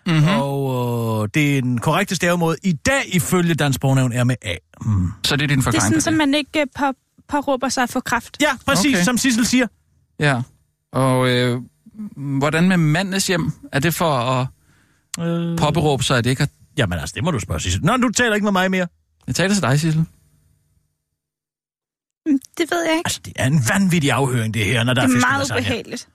Mm-hmm. 0.06 0.28
Og 0.28 1.24
øh, 1.24 1.30
det 1.34 1.58
er 1.58 1.62
den 1.62 1.78
korrekte 1.78 2.16
stavemåde 2.16 2.58
i 2.64 2.74
dag 2.74 3.16
ifølge 3.16 3.54
Dansk 3.56 3.76
Sprognævn 3.76 4.12
er 4.14 4.24
med 4.24 4.36
A. 4.42 4.56
Mm. 4.86 5.12
Så 5.24 5.36
det 5.36 5.44
er 5.44 5.48
din 5.48 5.58
Det 5.58 5.62
er 5.62 5.64
forklaring 5.64 5.90
sådan, 5.90 6.02
så 6.02 6.12
man 6.12 6.34
ikke 6.34 6.60
øh, 6.62 6.68
på, 6.78 6.86
påråber 7.30 7.70
sig 7.70 7.90
for 7.90 8.00
kraft. 8.00 8.38
Ja, 8.42 8.48
præcis, 8.66 8.86
Okay. 8.86 8.96
okay. 8.96 9.04
som 9.06 9.18
Sissel 9.18 9.46
siger. 9.46 9.68
Ja. 10.20 10.42
Og 10.92 11.30
øh, 11.30 11.62
hvordan 12.40 12.68
med 12.68 12.78
mandens 12.78 13.28
hjem? 13.28 13.52
Er 13.72 13.80
det 13.80 13.94
for 13.94 14.12
at 14.12 14.48
Øh... 15.20 15.58
påberåbe 15.58 16.04
sig, 16.04 16.18
at 16.18 16.24
det 16.24 16.30
ikke 16.30 16.42
har... 16.42 16.50
Jamen 16.78 17.00
altså, 17.00 17.14
det 17.16 17.24
må 17.24 17.32
du 17.32 17.40
spørge 17.40 17.60
Sissel. 17.60 17.82
Nå, 17.84 17.98
du 17.98 18.10
taler 18.10 18.34
ikke 18.36 18.44
med 18.44 18.52
mig 18.52 18.72
mere. 18.72 18.88
Jeg 19.28 19.36
taler 19.36 19.54
til 19.54 19.62
dig, 19.64 19.80
Sissel. 19.80 20.06
Mm, 22.26 22.40
Det 22.58 22.72
ved 22.72 22.84
jeg 22.86 22.94
ikke. 22.98 23.08
Altså, 23.08 23.22
det 23.26 23.34
er 23.36 23.48
en 23.48 23.62
vanvittig 23.74 24.12
afhøring, 24.12 24.54
det 24.54 24.66
her, 24.66 24.84
når 24.84 24.94
der 24.94 25.02
Det 25.08 25.12
er 25.12 25.16
er 25.18 25.20
meget 25.20 25.52
ubehageligt. 25.52 26.08